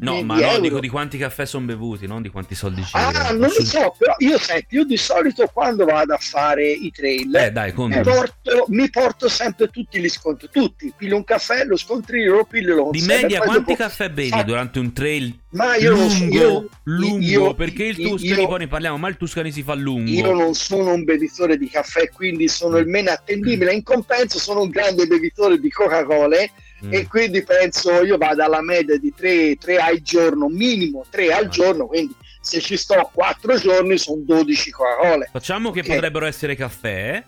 No, 0.03 0.15
di- 0.17 0.23
ma 0.23 0.35
di 0.35 0.41
no, 0.41 0.47
euro. 0.49 0.61
dico 0.61 0.79
di 0.79 0.89
quanti 0.89 1.17
caffè 1.17 1.45
sono 1.45 1.65
bevuti, 1.65 2.05
non 2.07 2.21
di 2.21 2.29
quanti 2.29 2.55
soldi 2.55 2.83
ci 2.83 2.91
Ah, 2.93 3.31
non 3.31 3.39
lo 3.55 3.63
so, 3.63 3.95
però 3.97 4.13
io 4.19 4.37
senti, 4.37 4.75
io 4.75 4.83
di 4.85 4.97
solito 4.97 5.47
quando 5.51 5.85
vado 5.85 6.13
a 6.13 6.17
fare 6.17 6.69
i 6.69 6.91
trail 6.91 7.33
Eh, 7.35 7.51
dai, 7.51 7.73
mi, 7.75 8.01
porto, 8.01 8.65
mi 8.67 8.89
porto 8.89 9.29
sempre 9.29 9.67
tutti 9.69 9.99
gli 9.99 10.09
sconti, 10.09 10.47
tutti, 10.51 10.93
piglio 10.95 11.15
un 11.15 11.23
caffè, 11.23 11.63
lo 11.65 11.77
scontrino, 11.77 12.35
lo 12.35 12.45
piglio, 12.45 12.75
lo 12.75 12.89
Di 12.91 13.01
media, 13.01 13.39
quanti 13.39 13.59
dopo- 13.71 13.75
caffè 13.75 14.09
bevi 14.09 14.29
fa- 14.29 14.43
durante 14.43 14.79
un 14.79 14.91
trail 14.93 15.39
Ma 15.51 15.75
io 15.75 15.95
non 15.95 16.09
so- 16.09 16.19
lungo? 16.19 16.35
io- 16.35 16.69
lungo, 16.83 17.25
io- 17.25 17.53
perché 17.53 17.83
il 17.85 17.95
Tuscany, 17.97 18.45
poi 18.47 18.59
ne 18.59 18.67
parliamo, 18.67 18.97
ma 18.97 19.07
il 19.07 19.17
Tuscany 19.17 19.51
si 19.51 19.63
fa 19.63 19.73
lungo. 19.75 20.09
Io 20.09 20.33
non 20.33 20.53
sono 20.53 20.93
un 20.93 21.03
bevitore 21.03 21.57
di 21.57 21.69
caffè, 21.69 22.09
quindi 22.09 22.47
sono 22.47 22.77
il 22.77 22.87
meno 22.87 23.11
attendibile. 23.11 23.73
In 23.73 23.83
compenso 23.83 24.39
sono 24.39 24.61
un 24.61 24.69
grande 24.69 25.05
bevitore 25.05 25.59
di 25.59 25.69
Coca-Cola 25.69 26.37
Mm. 26.85 26.93
e 26.93 27.07
quindi 27.07 27.43
penso 27.43 28.03
io 28.03 28.17
vado 28.17 28.43
alla 28.43 28.61
media 28.61 28.97
di 28.97 29.13
3, 29.15 29.57
al 29.79 29.99
giorno, 30.01 30.47
minimo 30.49 31.05
3 31.09 31.31
al 31.33 31.45
Ah. 31.45 31.47
giorno, 31.47 31.87
quindi 31.87 32.13
se 32.41 32.59
ci 32.59 32.75
sto 32.75 33.09
4 33.13 33.57
giorni 33.57 33.97
sono 33.97 34.21
12 34.25 34.69
Coca-Cola. 34.71 35.27
Facciamo 35.31 35.71
che 35.71 35.79
Ok. 35.79 35.87
potrebbero 35.87 36.25
essere 36.25 36.55
caffè. 36.55 37.23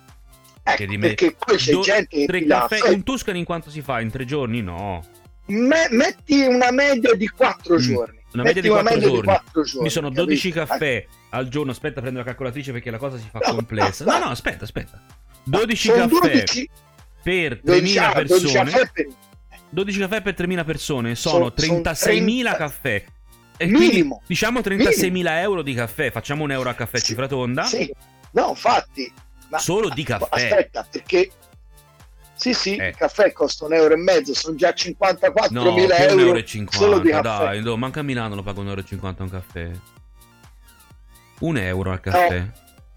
Ecco, 0.68 0.76
Che 0.78 0.88
di 0.88 0.98
me- 0.98 1.08
perché 1.08 1.36
poi 1.38 1.58
c'è 1.58 1.72
Do- 1.72 1.82
gente 1.82 2.18
che 2.18 2.26
tre 2.26 2.44
caffè. 2.46 2.90
Un 2.92 3.04
Tuscany 3.04 3.38
in 3.40 3.46
quanto 3.46 3.70
si 3.70 3.82
fa? 3.82 4.02
In 4.02 4.10
tre 4.10 4.26
giorni? 4.26 4.62
No. 4.62 5.04
Me- 5.48 5.88
metti 5.92 6.42
una 6.42 6.72
media 6.72 7.14
di 7.14 7.28
4 7.30 7.76
Mm, 7.76 7.78
giorni. 7.78 8.20
una 8.34 8.44
media 8.44 8.62
di 8.64 8.68
quattro 8.70 9.00
giorni. 9.00 9.22
quattro 9.22 9.62
giorni, 9.64 9.84
Mi 9.84 9.90
sono 9.92 10.10
12 10.10 10.50
capito? 10.52 10.66
caffè 10.74 11.06
al 11.30 11.48
giorno. 11.50 11.70
Aspetta, 11.72 12.02
prendo 12.02 12.18
la 12.20 12.26
calcolatrice 12.26 12.72
perché 12.72 12.90
la 12.90 12.98
cosa 12.98 13.18
si 13.18 13.28
fa 13.32 13.40
No, 13.46 13.54
complessa. 13.54 14.04
no, 14.06 14.18
No, 14.18 14.26
aspetta, 14.32 14.64
aspetta. 14.64 15.00
12 15.44 15.90
Sono 15.90 16.08
caffè 16.08 16.30
12, 16.32 16.70
per 17.22 17.60
12, 17.62 17.94
3.000 17.94 18.10
ah, 18.10 18.24
12 18.24 18.52
persone. 18.54 18.72
caffè 18.72 18.92
per 18.92 19.08
12 19.70 20.00
caffè 20.00 20.22
per 20.22 20.36
3.000 20.36 20.64
persone 20.66 21.16
sono 21.16 21.52
Sono- 21.52 21.54
sono 21.56 21.82
36.000 21.82 22.52
30 22.52 22.56
caffè. 22.56 23.04
E 23.58 23.68
quindi 23.70 23.88
minimo. 23.88 24.22
diciamo 24.28 24.60
36.000 24.60 25.40
euro 25.42 25.62
di 25.62 25.74
caffè. 25.74 26.12
Facciamo 26.12 26.44
un 26.44 26.52
euro 26.52 26.70
a 26.70 26.74
caffè 26.74 26.98
Sì, 27.00 27.06
cifra 27.06 27.28
tonda. 27.28 27.64
Sì. 27.64 27.92
No, 28.32 28.50
infatti. 28.50 29.12
ma- 29.50 29.60
Solo 29.60 29.90
di 29.90 30.04
caffè. 30.04 30.28
Aspetta, 30.30 30.86
perché 30.90 31.30
sì, 32.34 32.54
sì, 32.54 32.76
Eh. 32.76 32.90
il 32.90 32.96
caffè 32.98 33.32
costa 33.32 33.64
un 33.66 33.74
euro 33.74 33.94
e 33.94 33.98
mezzo, 33.98 34.34
sono 34.34 34.56
già 34.58 34.74
54.000 34.74 35.52
No, 35.52 35.78
euro, 36.04 36.22
euro 36.22 36.38
e 36.38 36.46
50. 36.46 36.78
solo 36.86 37.00
di 37.00 37.10
caffè. 37.10 37.22
Dai, 37.22 37.62
no, 37.64 37.78
manca 37.78 38.02
a 38.02 38.04
Milano 38.04 38.36
lo 38.36 38.44
pago 38.44 38.60
un 38.62 38.68
euro 38.68 38.82
e 38.82 38.86
50 38.86 39.24
un 39.24 39.30
caffè. 39.30 39.72
Un 41.40 41.58
euro 41.58 41.92
al 41.92 42.02
caffè. 42.02 42.46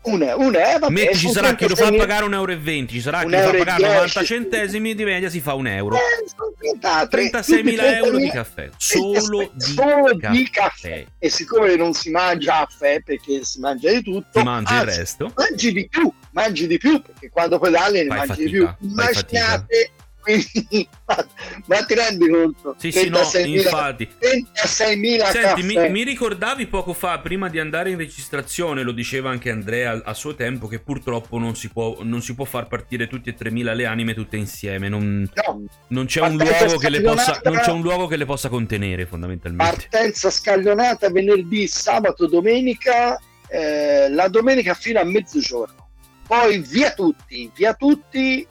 Un, 0.01 0.23
un 0.37 0.55
eh, 0.55 0.79
vabbè, 0.79 0.91
Metti, 0.93 1.19
ci 1.19 1.29
sarà 1.29 1.55
chi 1.55 1.69
lo 1.69 1.75
fa 1.75 1.89
36.000 1.89 1.97
pagare 1.99 2.25
un 2.25 2.33
euro 2.33 2.53
e 2.53 2.57
20, 2.57 2.95
ci 2.95 3.01
sarà 3.01 3.19
chi 3.19 3.25
Un 3.27 3.31
lo 3.33 3.39
fa 3.39 3.51
pagare 3.51 3.77
10. 3.79 3.93
90 3.95 4.25
centesimi, 4.25 4.95
di 4.95 5.05
media 5.05 5.29
si 5.29 5.41
fa 5.41 5.55
un 5.55 5.67
euro. 5.67 5.97
Eh, 5.97 6.01
sono 6.35 6.53
30, 6.57 7.09
36.000 7.41 7.95
euro 7.97 8.17
di 8.17 8.25
30.000 8.29 8.33
caffè. 8.33 8.71
Solo 8.77 9.51
di 9.53 9.61
solo 9.73 10.15
di 10.15 10.21
caffè. 10.21 10.51
caffè. 10.51 11.07
E 11.19 11.29
siccome 11.29 11.77
non 11.77 11.93
si 11.93 12.11
mangia 12.11 12.53
caffè 12.67 13.03
perché 13.03 13.45
si 13.45 13.59
mangia 13.61 13.91
di 13.91 14.03
tutto, 14.03 14.39
Si 14.39 14.45
mangia 14.45 14.75
il 14.83 14.89
anzi, 14.89 14.99
resto. 14.99 15.33
mangi 15.35 15.73
di 15.73 15.89
più, 15.89 16.13
mangi 16.31 16.67
di 16.67 16.79
più 16.79 17.03
perché 17.03 17.29
quando 17.29 17.59
pedali 17.59 18.03
ne 18.03 18.07
Fai 18.07 18.17
mangi 18.19 18.29
fatica, 18.29 18.45
di 18.45 18.51
più. 18.51 18.69
Immaginate, 18.89 19.91
quindi, 20.29 20.89
ma, 21.07 21.27
ma 21.67 21.85
ti 21.85 21.95
rendi 21.95 22.29
conto? 22.29 22.75
Sì, 22.79 22.91
sì, 22.91 23.09
no, 23.09 23.21
36.000 23.21 23.49
infatti. 23.49 24.09
36.000 24.21 25.31
Senti, 25.31 25.63
mi, 25.63 25.91
mi 25.91 26.03
ricordavi 26.03 26.67
poco 26.67 26.93
fa, 26.93 27.19
prima 27.21 27.49
di 27.49 27.59
andare 27.59 27.91
in 27.91 27.97
registrazione, 27.97 28.83
lo 28.83 28.93
diceva 28.93 29.31
anche 29.31 29.51
Andrea 29.51 30.03
a, 30.05 30.15
suo 30.15 30.35
tempo, 30.35 30.67
che 30.67 30.81
purtroppo 30.81 31.39
non 31.39 31.55
si, 31.55 31.69
può, 31.69 31.99
non 32.03 32.21
si 32.23 32.35
può 32.35 32.45
far 32.45 32.67
partire 32.67 33.07
tutte 33.07 33.31
e 33.31 33.37
3.000 33.37 33.75
le 33.75 33.87
anime 33.87 34.15
tutte 34.15 34.37
insieme. 34.37 34.89
Non, 34.89 35.29
No, 35.47 35.65
non 35.89 36.07
c'è, 36.07 36.21
un 36.21 36.37
Partenza 36.37 36.65
luogo 36.65 36.79
che 36.79 36.91
le 36.91 37.01
possa, 37.01 37.41
non 37.45 37.59
c'è 37.59 37.71
un 37.71 37.81
luogo 37.83 38.07
che 38.07 38.17
le 38.17 38.25
possa 38.25 38.49
contenere, 38.49 39.07
fondamentalmente. 39.07 39.89
partenza 39.89 40.31
scaglionata 40.31 41.11
venerdì, 41.11 41.67
sabato, 41.67 42.27
domenica, 42.27 43.19
eh, 43.49 44.09
la 44.11 44.29
domenica 44.29 44.75
fino 44.75 45.01
a 45.01 45.05
mezzogiorno. 45.05 45.89
Poi 46.27 46.59
via 46.59 46.93
tutti, 46.93 47.51
via 47.55 47.75
tutti. 47.75 48.47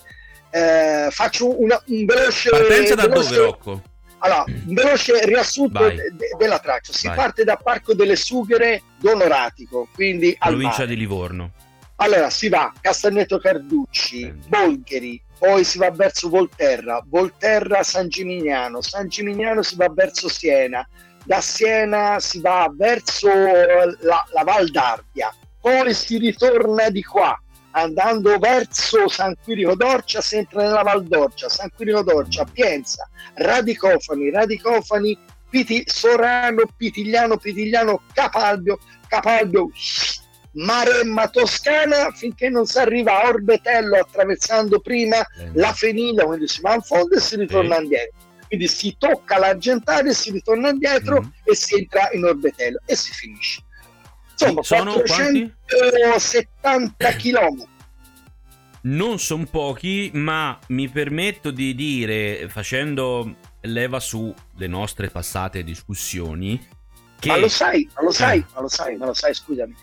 Eh, 0.58 1.12
faccio 1.12 1.60
una- 1.62 1.82
un 1.88 2.06
veloce. 2.06 2.50
Partenza 2.50 2.96
da 2.96 3.08
veloce- 3.08 3.36
dove, 3.36 3.46
Rocco? 3.46 3.82
Allora, 4.20 4.44
un 4.48 4.74
veloce 4.74 5.24
riassunto 5.26 5.88
de- 5.88 6.12
de- 6.14 6.36
della 6.38 6.58
traccia. 6.60 6.92
Si 6.92 7.08
Vai. 7.08 7.16
parte 7.16 7.44
da 7.44 7.56
Parco 7.56 7.94
delle 7.94 8.16
Sughere 8.16 8.82
Donoratico, 9.00 9.88
quindi 9.94 10.36
al 10.40 10.50
Provincia 10.50 10.80
mare. 10.80 10.88
di 10.90 10.96
Livorno. 10.98 11.52
Allora 11.98 12.30
si 12.30 12.50
va 12.50 12.72
Castagneto 12.80 13.38
Carducci, 13.40 14.22
Prendi. 14.22 14.48
Bolgheri, 14.48 15.22
poi 15.38 15.64
si 15.64 15.78
va 15.78 15.90
verso 15.92 16.30
Volterra, 16.30 17.04
Volterra 17.08 17.84
San 17.84 18.08
Gimignano, 18.10 18.82
San 18.82 19.08
Gimignano 19.08 19.62
si 19.64 19.76
va 19.76 19.88
verso 19.92 20.30
Siena, 20.30 20.88
da 21.24 21.42
Siena 21.42 22.20
si 22.20 22.40
va 22.40 22.72
verso 22.76 23.28
la, 23.30 24.24
la 24.32 24.44
Val 24.44 24.70
d'Ardia, 24.70 25.34
poi 25.60 25.94
si 25.94 26.18
ritorna 26.20 26.90
di 26.90 27.04
qua, 27.04 27.40
andando 27.82 28.38
verso 28.38 29.08
San 29.08 29.36
Quirico 29.44 29.76
d'Orcia, 29.76 30.22
si 30.22 30.38
entra 30.38 30.64
nella 30.64 30.82
Val 30.84 31.04
d'Orcia, 31.04 31.50
San 31.50 31.70
Quirico 31.76 32.02
d'Orcia, 32.04 32.46
Pienza, 32.46 33.08
Radicofani, 33.36 34.30
Radicofani, 34.32 35.18
Piti- 35.50 35.84
Sorano, 35.86 36.64
Pitigliano, 36.76 37.38
Pitigliano, 37.38 38.02
Capalbio, 38.14 38.80
Capalbio, 39.08 39.70
Maremma 40.54 41.28
Toscana 41.28 42.12
finché 42.12 42.50
non 42.50 42.66
si 42.66 42.80
arriva 42.80 43.22
a 43.22 43.28
Orbetello 43.30 43.98
attraversando 43.98 44.80
prima 44.80 45.24
la 45.54 45.72
Feniglia, 45.74 46.26
quindi 46.26 46.48
si 46.48 46.62
va 46.62 46.74
in 46.74 46.82
fondo 46.82 47.16
e 47.16 47.20
si 47.20 47.36
ritorna 47.36 47.76
Sì. 47.78 47.82
indietro. 47.84 48.18
Quindi 48.48 48.68
si 48.68 48.96
tocca 48.98 49.38
l'Argentaria, 49.38 50.14
si 50.14 50.32
ritorna 50.32 50.70
indietro 50.70 51.22
Mhm. 51.22 51.32
e 51.44 51.54
si 51.56 51.78
entra 51.78 52.10
in 52.14 52.24
Orbetello 52.24 52.80
e 52.86 52.96
si 52.96 53.14
finisce. 53.14 53.62
Insomma, 54.40 54.62
Sono 54.64 55.02
quanti? 55.02 55.54
470 55.66 57.16
km. 57.16 57.68
Non 58.80 59.20
sono 59.20 59.44
pochi, 59.46 60.12
ma 60.14 60.58
mi 60.68 60.88
permetto 60.88 61.52
di 61.52 61.76
dire, 61.76 62.48
facendo 62.48 63.36
leva 63.62 64.00
sulle 64.00 64.68
nostre 64.68 65.10
passate 65.10 65.62
discussioni, 65.64 66.66
che 67.20 67.28
Ma 67.28 67.38
lo 67.38 67.50
sai, 67.50 67.90
ma 67.96 68.02
lo 68.04 68.12
sai, 68.12 68.38
Eh. 68.38 68.46
ma 68.54 68.62
lo 68.62 68.70
sai, 68.70 68.96
ma 68.96 69.06
lo 69.08 69.14
sai, 69.14 69.34
scusami. 69.34 69.76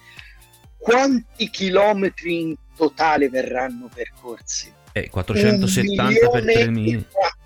Quanti 0.78 1.50
chilometri 1.50 2.40
in 2.40 2.56
totale 2.74 3.28
verranno 3.28 3.90
percorsi? 3.92 4.72
Eh, 4.92 5.10
470 5.10 6.30
per 6.30 6.44
3.000. 6.44 7.04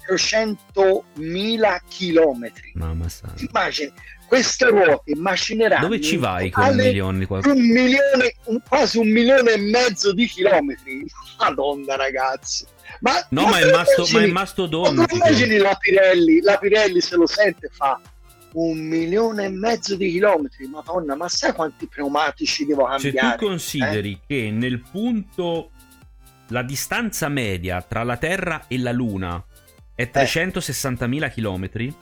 400.000 0.09 1.81
chilometri. 1.89 2.73
Mamma 2.75 3.09
santa. 3.09 3.43
Immagini, 3.43 3.93
queste 4.29 4.67
ruote 4.67 5.15
macineranno 5.17 5.83
Dove 5.87 6.01
ci 6.01 6.17
vai 6.19 6.51
con 6.51 6.69
un 6.69 6.77
milione 6.77 7.27
un 7.29 7.61
milione, 7.61 8.35
un- 8.45 8.61
quasi 8.69 8.99
un 8.99 9.09
milione 9.11 9.53
e 9.53 9.57
mezzo 9.59 10.13
di 10.13 10.27
chilometri. 10.27 11.05
Madonna, 11.39 11.97
ragazzi. 11.97 12.65
Ma, 13.01 13.27
No, 13.31 13.47
ma 13.47 13.59
è, 13.59 13.71
masto, 13.71 14.03
ma 14.03 14.07
è 14.07 14.11
immagini- 14.11 14.33
ma 14.33 14.41
mastodontico. 14.41 15.07
te 15.07 15.17
lo 15.19 15.25
immagini 15.25 15.57
la 15.57 15.75
Pirelli, 15.81 16.41
la 16.43 16.57
Pirelli 16.59 17.01
se 17.01 17.17
lo 17.17 17.27
sente 17.27 17.69
fa 17.73 18.01
un 18.53 18.79
milione 18.79 19.45
e 19.45 19.49
mezzo 19.49 19.97
di 19.97 20.11
chilometri. 20.11 20.67
Madonna, 20.67 21.15
ma 21.15 21.29
sai 21.29 21.53
quanti 21.53 21.87
pneumatici 21.87 22.65
devo 22.67 22.87
Se 22.99 23.11
cambiare? 23.13 23.39
tu 23.39 23.47
consideri 23.47 24.13
Eh? 24.13 24.21
che 24.27 24.51
nel 24.51 24.81
punto 24.91 25.71
la 26.49 26.63
distanza 26.63 27.29
media 27.29 27.83
tra 27.83 28.03
la 28.05 28.17
Terra 28.17 28.65
e 28.69 28.79
la 28.79 28.93
Luna 28.93 29.43
è 29.95 30.09
360.000 30.11 31.29
km, 31.31 31.95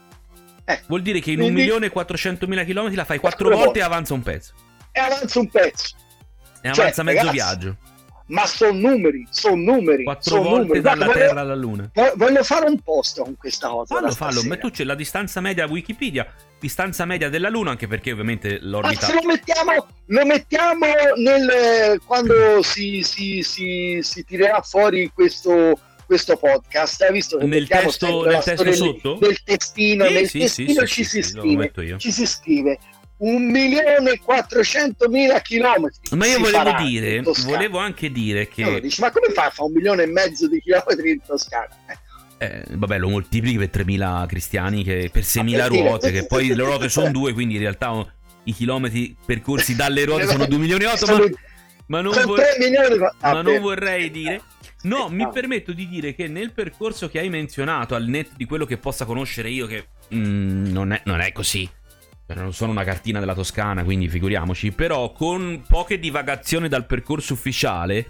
Eh, 0.69 0.81
vuol 0.87 1.01
dire 1.01 1.19
che 1.21 1.31
in 1.31 1.39
quindi- 1.39 1.65
1.400.000 1.69 2.65
km 2.65 2.93
la 2.93 3.05
fai 3.05 3.19
4 3.19 3.19
Quattro 3.19 3.47
volte 3.49 3.63
volte. 3.65 3.79
e 3.79 3.81
avanza 3.83 4.13
un 4.13 4.21
pezzo. 4.23 4.53
E 4.91 4.99
avanza 4.99 5.39
un 5.39 5.49
pezzo. 5.49 5.95
E 6.61 6.73
Cioè, 6.73 6.81
avanza 6.83 7.03
mezzo 7.03 7.17
ragazzi, 7.19 7.35
viaggio. 7.35 7.77
Ma 8.29 8.45
sono 8.45 8.73
numeri, 8.73 9.25
sono 9.29 9.55
numeri. 9.55 10.03
4 10.03 10.29
son 10.29 10.43
volte 10.43 10.59
numeri. 10.63 10.81
dalla 10.81 11.05
Guarda, 11.05 11.13
Terra 11.21 11.27
voglio- 11.33 11.41
alla 11.45 11.55
Luna. 11.55 11.89
vo- 11.93 12.11
Voglio 12.15 12.43
fare 12.43 12.65
un 12.65 12.79
post 12.81 13.21
con 13.21 13.37
questa 13.37 13.69
cosa. 13.69 13.95
Fallo, 13.95 14.11
fallo, 14.11 14.43
ma 14.43 14.57
tu 14.57 14.69
c'è 14.69 14.83
la 14.83 14.95
distanza 14.95 15.39
media 15.39 15.65
Wikipedia, 15.65 16.27
distanza 16.59 17.05
media 17.05 17.29
della 17.29 17.47
Luna, 17.47 17.69
anche 17.71 17.87
perché 17.87 18.11
ovviamente 18.11 18.59
Ma 18.61 18.67
l'orbita... 18.67 19.05
se 19.05 19.13
lo 19.13 19.21
mettiamo, 19.25 19.87
lo 20.07 20.25
mettiamo 20.25 20.85
nel, 21.15 22.01
quando 22.05 22.61
si, 22.63 23.01
si, 23.01 23.41
si, 23.43 23.99
si 24.01 24.25
tirerà 24.25 24.59
fuori 24.61 25.09
questo, 25.13 25.79
questo 26.07 26.35
podcast, 26.37 27.01
hai 27.03 27.11
visto 27.11 27.37
che 27.37 27.45
Nel 27.45 27.67
testo- 27.67 28.25
nel 28.25 28.41
testo 28.43 28.73
sotto? 28.73 29.17
del 29.19 29.43
testino, 29.43 30.05
Sì, 30.07 30.13
nel 30.13 30.27
sì, 30.29 30.39
testino 30.39 30.85
sì, 30.85 30.87
ci, 30.87 31.03
si 31.03 31.21
scrive, 31.21 31.71
ci 31.97 32.11
si 32.11 32.25
scrive 32.25 32.79
un 33.17 33.49
milione 33.51 34.11
e 34.11 34.19
quattrocentomila 34.23 35.39
chilometri. 35.41 36.15
Ma 36.15 36.25
io 36.27 36.39
volevo 36.39 36.71
dire, 36.83 37.21
volevo 37.45 37.77
anche 37.79 38.11
dire 38.11 38.49
Allora 38.57 38.75
che... 38.75 38.81
dici, 38.81 39.01
ma 39.01 39.11
come 39.11 39.31
fa 39.33 39.45
a 39.45 39.49
fare 39.49 39.67
un 39.67 39.73
milione 39.73 40.03
e 40.03 40.07
mezzo 40.07 40.47
di 40.47 40.59
chilometri 40.61 41.11
in 41.11 41.19
Toscana? 41.25 41.69
Eh, 41.87 41.97
Eh, 42.39 42.63
vabbè, 42.69 42.99
lo 42.99 43.09
moltiplichi 43.09 43.57
per 43.57 43.69
3.000 43.83 44.27
cristiani, 44.27 44.83
che, 44.83 45.09
per 45.11 45.23
6.000 45.23 45.57
per 45.57 45.69
dire- 45.69 45.81
ruote, 45.81 46.11
che 46.11 46.25
poi 46.27 46.47
le 46.53 46.63
ruote 46.63 46.87
sono 46.89 47.09
due, 47.11 47.33
quindi 47.33 47.55
in 47.55 47.61
realtà 47.61 48.05
i 48.43 48.53
chilometri 48.53 49.15
percorsi 49.25 49.75
dalle 49.75 50.05
ruote 50.05 50.27
sono 50.27 50.45
2 50.45 50.57
milioni 50.59 50.83
e 50.83 50.87
8, 50.87 51.05
ma, 51.17 51.19
ma 51.87 52.01
non, 52.01 52.13
vor- 52.25 52.43
milioni 52.59 52.97
ma 53.21 53.41
non 53.41 53.59
vorrei 53.59 54.11
dire... 54.11 54.41
No, 54.83 55.09
mi 55.09 55.23
Ah. 55.23 55.29
permetto 55.29 55.73
di 55.73 55.87
dire 55.87 56.13
che 56.13 56.27
nel 56.27 56.51
percorso 56.51 57.09
che 57.09 57.19
hai 57.19 57.29
menzionato, 57.29 57.95
al 57.95 58.05
netto 58.05 58.31
di 58.37 58.45
quello 58.45 58.65
che 58.65 58.77
possa 58.77 59.05
conoscere 59.05 59.49
io, 59.49 59.65
che 59.65 59.87
mm, 60.13 60.67
non, 60.71 60.91
è, 60.93 61.01
non 61.05 61.19
è 61.19 61.31
così, 61.31 61.67
Cioè, 62.27 62.35
non 62.37 62.53
sono 62.53 62.71
una 62.71 62.83
cartina 62.83 63.19
della 63.19 63.33
Toscana, 63.33 63.83
quindi 63.83 64.07
figuriamoci, 64.09 64.71
però 64.71 65.11
con 65.13 65.63
poche 65.67 65.97
divagazioni 65.97 66.67
dal 66.67 66.85
percorso 66.85 67.33
ufficiale, 67.33 68.09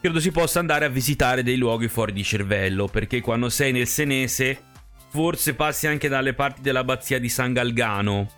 credo 0.00 0.20
si 0.20 0.30
possa 0.30 0.60
andare 0.60 0.84
a 0.84 0.88
visitare 0.88 1.42
dei 1.42 1.56
luoghi 1.56 1.88
fuori 1.88 2.12
di 2.12 2.22
cervello, 2.22 2.86
perché 2.86 3.20
quando 3.20 3.48
sei 3.48 3.72
nel 3.72 3.86
Senese, 3.88 4.62
forse 5.10 5.54
passi 5.54 5.86
anche 5.86 6.08
dalle 6.08 6.32
parti 6.32 6.60
dell'abbazia 6.62 7.18
di 7.18 7.28
San 7.28 7.52
Galgano. 7.52 8.30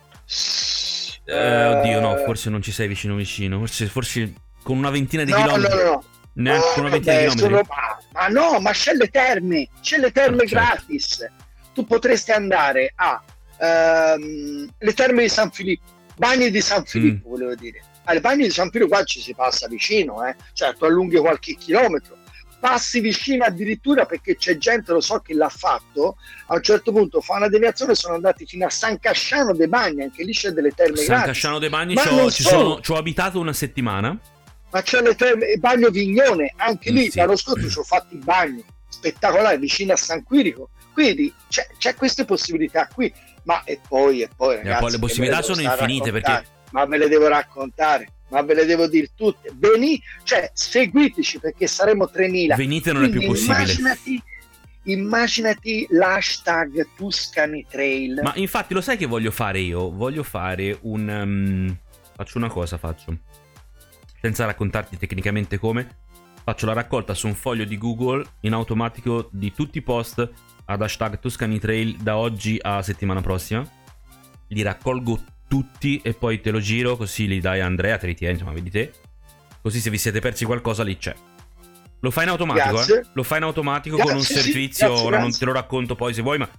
Eh, 1.25 1.65
oddio, 1.67 1.99
no, 2.01 2.15
forse 2.25 2.49
non 2.49 2.61
ci 2.61 2.71
sei 2.71 2.87
vicino 2.87 3.15
vicino, 3.15 3.59
forse, 3.59 3.85
forse 3.87 4.33
con 4.63 4.77
una 4.77 4.89
ventina 4.89 5.23
di 5.23 5.31
no, 5.31 5.37
chilometri. 5.37 5.77
No, 5.77 5.83
no, 5.83 5.89
no. 5.91 6.03
Neanche 6.33 6.79
una 6.79 6.89
ventina 6.89 7.19
di 7.33 7.37
sono- 7.37 7.61
ma, 8.13 8.27
no, 8.29 8.59
ma 8.59 8.71
c'è 8.71 8.93
le 8.93 9.07
terme, 9.09 9.67
c'è 9.81 9.97
le 9.97 10.11
terme 10.11 10.43
Ah, 10.43 10.47
certo. 10.47 10.55
gratis. 10.55 11.29
Tu 11.73 11.85
potresti 11.85 12.31
andare 12.31 12.91
a 12.95 13.21
ehm, 13.63 14.69
le 14.77 14.93
terme 14.93 15.21
di 15.23 15.29
San 15.29 15.51
Filippo, 15.51 15.85
bagni 16.15 16.49
di 16.49 16.61
San 16.61 16.83
Filippo, 16.85 17.27
Mm. 17.27 17.31
volevo 17.31 17.55
dire. 17.55 17.81
Alle 18.05 18.19
bagni 18.19 18.43
di 18.45 18.49
San 18.49 18.71
Filippo 18.71 18.89
qua 18.95 19.03
ci 19.03 19.19
si 19.21 19.33
passa 19.35 19.67
vicino, 19.67 20.25
eh. 20.25 20.35
tu 20.77 20.85
allunghi 20.85 21.17
qualche 21.17 21.55
chilometro. 21.55 22.17
Passi 22.59 22.99
vicino 22.99 23.43
addirittura 23.43 24.05
perché 24.05 24.35
c'è 24.35 24.57
gente, 24.57 24.91
lo 24.91 24.99
so 25.01 25.19
che 25.19 25.33
l'ha 25.33 25.49
fatto, 25.49 26.17
a 26.47 26.55
un 26.55 26.61
certo 26.61 26.91
punto 26.91 27.19
fa 27.21 27.35
una 27.37 27.47
deviazione, 27.49 27.95
sono 27.95 28.13
andati 28.15 28.45
fino 28.45 28.65
a 28.67 28.69
San 28.69 28.99
Casciano 28.99 29.53
dei 29.53 29.67
Bagni, 29.67 30.03
anche 30.03 30.23
lì 30.23 30.31
c'è 30.31 30.49
delle 30.51 30.71
terme 30.71 30.97
San 30.97 31.05
gratis. 31.07 31.25
Casciano 31.25 31.57
dei 31.59 31.69
Bagni 31.69 31.95
sono, 31.97 32.79
ci 32.81 32.91
ho 32.91 32.95
abitato 32.97 33.39
una 33.39 33.53
settimana. 33.53 34.15
Ma 34.71 34.81
c'è 34.81 35.01
le 35.01 35.15
terme, 35.15 35.45
il 35.51 35.59
bagno 35.59 35.89
Vignone, 35.89 36.53
anche 36.57 36.91
Mm, 36.91 36.95
lì 36.95 37.11
sì. 37.11 37.17
l'anno 37.17 37.35
scorso 37.35 37.69
ci 37.69 37.77
ho 37.79 37.83
fatto 37.83 38.13
il 38.13 38.23
bagno 38.23 38.63
spettacolare 38.87 39.57
vicino 39.57 39.93
a 39.93 39.97
San 39.97 40.23
Quirico, 40.23 40.69
quindi 40.93 41.33
c'è, 41.49 41.67
c'è 41.77 41.95
queste 41.95 42.25
possibilità 42.25 42.87
qui, 42.93 43.11
ma 43.43 43.63
e 43.63 43.79
poi, 43.87 44.21
e 44.21 44.29
poi 44.35 44.57
ragazzi, 44.57 44.81
poi 44.81 44.91
le 44.91 44.99
possibilità 44.99 45.41
sono 45.41 45.61
infinite, 45.61 46.11
raccontare? 46.11 46.45
ma 46.71 46.85
ve 46.85 46.97
le 46.97 47.07
devo 47.07 47.27
raccontare, 47.27 48.07
ma 48.29 48.41
ve 48.41 48.53
le 48.53 48.65
devo 48.65 48.87
dire 48.87 49.09
tutte, 49.15 49.51
Veni, 49.55 50.01
cioè 50.23 50.49
seguiteci 50.53 51.39
perché 51.39 51.67
saremo 51.67 52.09
3000, 52.09 52.55
Venite 52.55 52.91
non 52.93 53.03
è 53.05 53.09
più 53.09 53.25
possibile. 53.25 53.55
Immaginati, 53.57 54.23
immaginati 54.83 55.87
l'hashtag 55.89 56.87
Tuscany 56.95 57.65
Trail. 57.69 58.19
Ma 58.23 58.33
infatti 58.35 58.73
lo 58.73 58.81
sai 58.81 58.97
che 58.97 59.05
voglio 59.05 59.31
fare 59.31 59.59
io? 59.59 59.91
Voglio 59.91 60.23
fare 60.23 60.77
un... 60.81 61.07
um, 61.07 61.77
faccio 62.15 62.37
una 62.37 62.49
cosa, 62.49 62.77
faccio. 62.77 63.17
Senza 64.21 64.45
raccontarti 64.45 64.97
tecnicamente 64.97 65.57
come. 65.57 65.87
Faccio 66.43 66.65
la 66.65 66.73
raccolta 66.73 67.13
su 67.13 67.27
un 67.27 67.35
foglio 67.35 67.65
di 67.65 67.77
Google 67.77 68.23
in 68.41 68.53
automatico 68.53 69.27
di 69.31 69.53
tutti 69.53 69.79
i 69.79 69.81
post 69.81 70.29
ad 70.65 70.81
hashtag 70.81 71.19
Tuscany 71.19 71.59
Trail 71.59 71.97
da 71.97 72.17
oggi 72.17 72.57
a 72.61 72.81
settimana 72.81 73.21
prossima. 73.21 73.67
Li 74.47 74.61
raccolgo 74.61 75.19
tutti 75.47 75.99
e 76.03 76.13
poi 76.13 76.39
te 76.41 76.51
lo 76.51 76.59
giro 76.59 76.95
così 76.97 77.27
li 77.27 77.39
dai 77.39 77.59
a 77.61 77.65
Andrea, 77.65 77.97
te 77.97 78.07
li 78.07 78.15
tieni, 78.15 78.33
insomma, 78.33 78.53
vedi 78.53 78.69
te. 78.69 78.91
Così 79.61 79.79
se 79.79 79.89
vi 79.89 79.97
siete 79.97 80.19
persi 80.19 80.45
qualcosa 80.45 80.83
lì 80.83 80.97
c'è. 80.97 81.15
Lo 81.99 82.09
fai 82.09 82.23
in 82.23 82.29
automatico, 82.31 82.73
Grazie. 82.75 82.99
eh? 82.99 83.05
Lo 83.13 83.23
fai 83.23 83.37
in 83.37 83.43
automatico 83.43 83.97
con 83.97 84.07
un 84.07 84.17
Grazie, 84.21 84.41
servizio, 84.41 84.87
grazie, 84.87 85.05
ora 85.05 85.15
non 85.17 85.25
grazie. 85.27 85.39
te 85.39 85.45
lo 85.45 85.51
racconto 85.53 85.95
poi 85.95 86.13
se 86.13 86.21
vuoi, 86.23 86.37
ma 86.39 86.49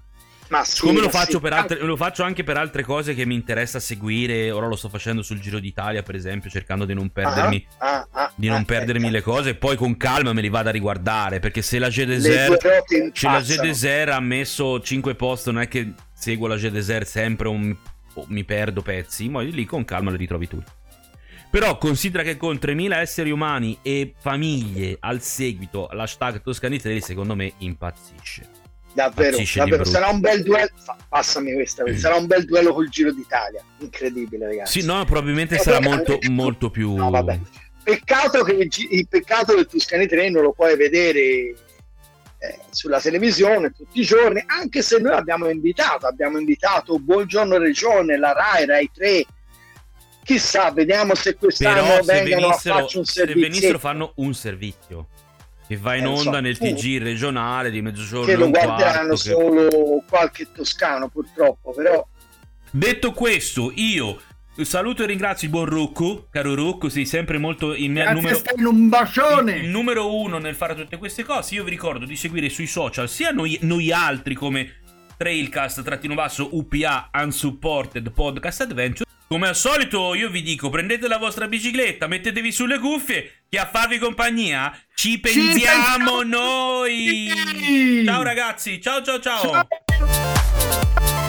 Ma 0.53 0.65
sì, 0.65 0.77
Siccome 0.77 0.99
lo 0.99 1.07
ma 1.07 1.11
faccio, 1.13 1.31
sì. 1.31 1.41
per 1.41 1.53
altre- 1.55 1.79
lo 1.79 1.97
faccio 1.97 2.23
anche 2.25 2.45
per 2.45 2.59
altre 2.59 2.83
cose 2.83 3.15
che 3.15 3.25
mi 3.25 3.35
interessa 3.35 3.81
seguire, 3.81 4.51
ora 4.51 4.67
lo 4.67 4.77
sto 4.77 4.91
facendo 4.91 5.23
sul 5.23 5.41
Giro 5.41 5.59
d'Italia, 5.59 6.03
per 6.03 6.15
esempio, 6.15 6.51
cercando 6.51 6.85
di 6.85 6.93
non 6.93 7.09
perdermi, 7.09 7.67
Ah, 7.79 8.01
ah, 8.01 8.09
ah, 8.11 8.33
di 8.35 8.49
non 8.49 8.61
ah, 8.61 8.65
perdermi 8.65 9.07
eh, 9.07 9.11
le 9.13 9.23
cose, 9.23 9.51
e 9.51 9.55
poi 9.55 9.77
con 9.77 9.97
calma 9.97 10.35
me 10.35 10.43
li 10.43 10.51
vado 10.51 10.69
a 10.69 10.73
riguardare, 10.73 11.41
perché 11.41 11.63
se 11.63 11.79
la 11.79 11.89
G 11.89 12.01
le 12.01 12.05
Desert, 12.05 12.49
due 12.49 12.57
ruote 12.59 13.11
se 13.15 13.27
la 13.27 13.41
G 13.41 13.49
impazzano. 13.49 13.63
Desert 13.63 14.11
ha 14.11 14.21
messo 14.21 14.79
5 14.79 15.15
post, 15.15 15.47
non 15.47 15.63
è 15.63 15.69
che 15.69 15.95
seguo 16.13 16.47
la 16.49 16.57
G 16.57 16.69
Desert 16.69 17.07
sempre 17.07 17.49
o 17.49 17.57
mi, 17.57 17.75
o 18.13 18.27
mi 18.29 18.45
perdo 18.45 18.83
pezzi, 18.83 19.31
ma 19.31 19.41
lì 19.41 19.65
con 19.65 19.87
calma 19.87 20.11
li 20.11 20.19
ritrovi 20.19 20.49
tutti. 20.49 20.71
Però 21.51 21.79
considera 21.79 22.23
che 22.23 22.37
con 22.37 22.57
3.000 22.57 22.93
esseri 22.93 23.31
umani 23.31 23.79
e 23.81 24.13
famiglie 24.19 24.99
al 25.01 25.23
seguito, 25.23 25.89
l'hashtag 25.93 26.43
Toscani 26.43 26.79
Trail 26.79 27.03
secondo 27.03 27.35
me 27.35 27.55
impazzisce. 27.59 28.52
Davvero, 28.93 29.37
davvero. 29.55 29.85
sarà 29.85 30.09
un 30.09 30.21
bel 30.21 30.43
duello. 30.43 30.71
Passami 31.09 31.53
questa 31.55 31.85
sarà 31.97 32.17
un 32.17 32.27
bel 32.27 32.45
duello 32.45 32.73
col 32.73 32.89
Giro 32.89 33.13
d'Italia. 33.13 33.63
Incredibile 33.79 34.47
ragazzi. 34.47 34.81
Sì, 34.81 34.87
no, 34.87 35.05
probabilmente 35.05 35.57
Eh, 35.57 35.59
sarà 35.59 35.81
molto, 35.81 36.19
molto 36.31 36.71
più... 36.71 36.95
No, 36.95 37.11
vabbè. 37.11 37.39
peccato 37.83 38.43
che 38.45 38.53
il, 38.53 38.71
il 38.91 39.09
peccato 39.09 39.55
del 39.55 39.67
Tuscany 39.67 40.07
Train 40.07 40.33
non 40.33 40.43
lo 40.43 40.53
puoi 40.53 40.77
vedere 40.77 41.21
eh, 41.21 41.57
sulla 42.71 43.01
televisione 43.01 43.73
tutti 43.73 44.01
i 44.01 44.05
giorni 44.05 44.43
anche 44.47 44.83
se 44.83 44.99
noi 44.99 45.13
abbiamo 45.15 45.49
invitato 45.49 46.07
abbiamo 46.07 46.39
invitato 46.39 46.99
Buongiorno 46.99 47.57
Regione 47.59 48.17
la 48.19 48.33
RAI 48.33 48.67
Rai 48.67 48.91
3 48.93 49.25
chissà 50.25 50.71
vediamo 50.71 51.15
se 51.15 51.35
quest'anno 51.37 51.83
Però 51.83 52.03
se 52.03 52.13
vengano 52.23 52.49
a 52.49 52.53
farci 52.53 52.99
un 52.99 53.05
se 53.05 53.13
servizio. 53.13 53.43
venissero 53.49 53.79
fanno 53.79 54.13
un 54.17 54.35
servizio 54.35 55.09
che 55.67 55.77
va 55.77 55.95
in 55.95 56.05
Eh, 56.05 56.09
lo 56.09 56.17
so. 56.17 56.27
onda 56.27 56.41
nel. 56.41 56.59
TG 56.59 56.99
regionale 57.03 57.71
di 57.71 57.81
mezzogiorno 57.83 58.27
che 58.27 58.37
lo 58.37 58.49
guarderanno 58.51 59.15
quarto, 59.15 59.15
che- 59.15 59.17
solo 59.17 60.05
qualche 60.09 60.49
toscano 60.53 61.09
purtroppo 61.09 61.73
però 61.73 62.07
Detto 62.75 63.13
questo, 63.13 63.71
io 63.75 64.19
saluto 64.63 65.03
e 65.03 65.07
ringrazio 65.07 65.47
il 65.49 65.53
buon 65.53 65.67
Rucco, 65.67 66.29
caro 66.31 66.55
Rucco, 66.55 66.89
sei 66.89 67.05
sempre 67.05 67.37
molto 67.39 67.75
in 67.75 67.93
mia 67.93 68.05
Grazie 68.05 68.21
numero 68.21 68.39
Stan, 68.39 68.65
un 68.65 68.89
bacione. 68.89 69.53
il, 69.57 69.65
il 69.65 69.69
numero 69.71 70.15
uno 70.17 70.39
nel 70.39 70.55
fare 70.55 70.75
tutte 70.75 70.97
queste 70.97 71.23
cose. 71.23 71.55
Io 71.55 71.65
vi 71.65 71.71
ricordo 71.71 72.07
di 72.07 72.17
seguire 72.17 72.49
sui 72.49 72.67
social 72.67 73.09
sia 73.11 73.31
noi, 73.31 73.59
noi 73.63 73.93
altri 73.93 74.35
come 74.35 74.77
Trailcast 75.19 75.83
trattino 75.83 76.15
basso 76.15 76.49
UPA 76.53 77.11
Unsupported 77.13 78.11
Podcast 78.11 78.63
Adventure. 78.63 79.09
Come 79.29 79.49
al 79.49 79.57
solito 79.57 80.15
io 80.15 80.29
vi 80.31 80.43
dico 80.43 80.69
prendete 80.71 81.09
la 81.09 81.19
vostra 81.19 81.47
bicicletta, 81.49 82.07
mettetevi 82.07 82.51
sulle 82.53 82.79
cuffie 82.79 83.31
che 83.53 83.59
a 83.59 83.67
farvi 83.67 83.99
compagnia 83.99 84.75
ci 84.95 85.21
pensiamo, 85.21 85.53
ci 85.53 85.61
pensiamo 85.61 86.23
noi. 86.23 88.03
Ciao 88.03 88.23
ragazzi, 88.23 88.81
ciao 88.81 89.03
ciao. 89.03 89.21
ciao. 89.21 89.41
ciao. 89.43 91.22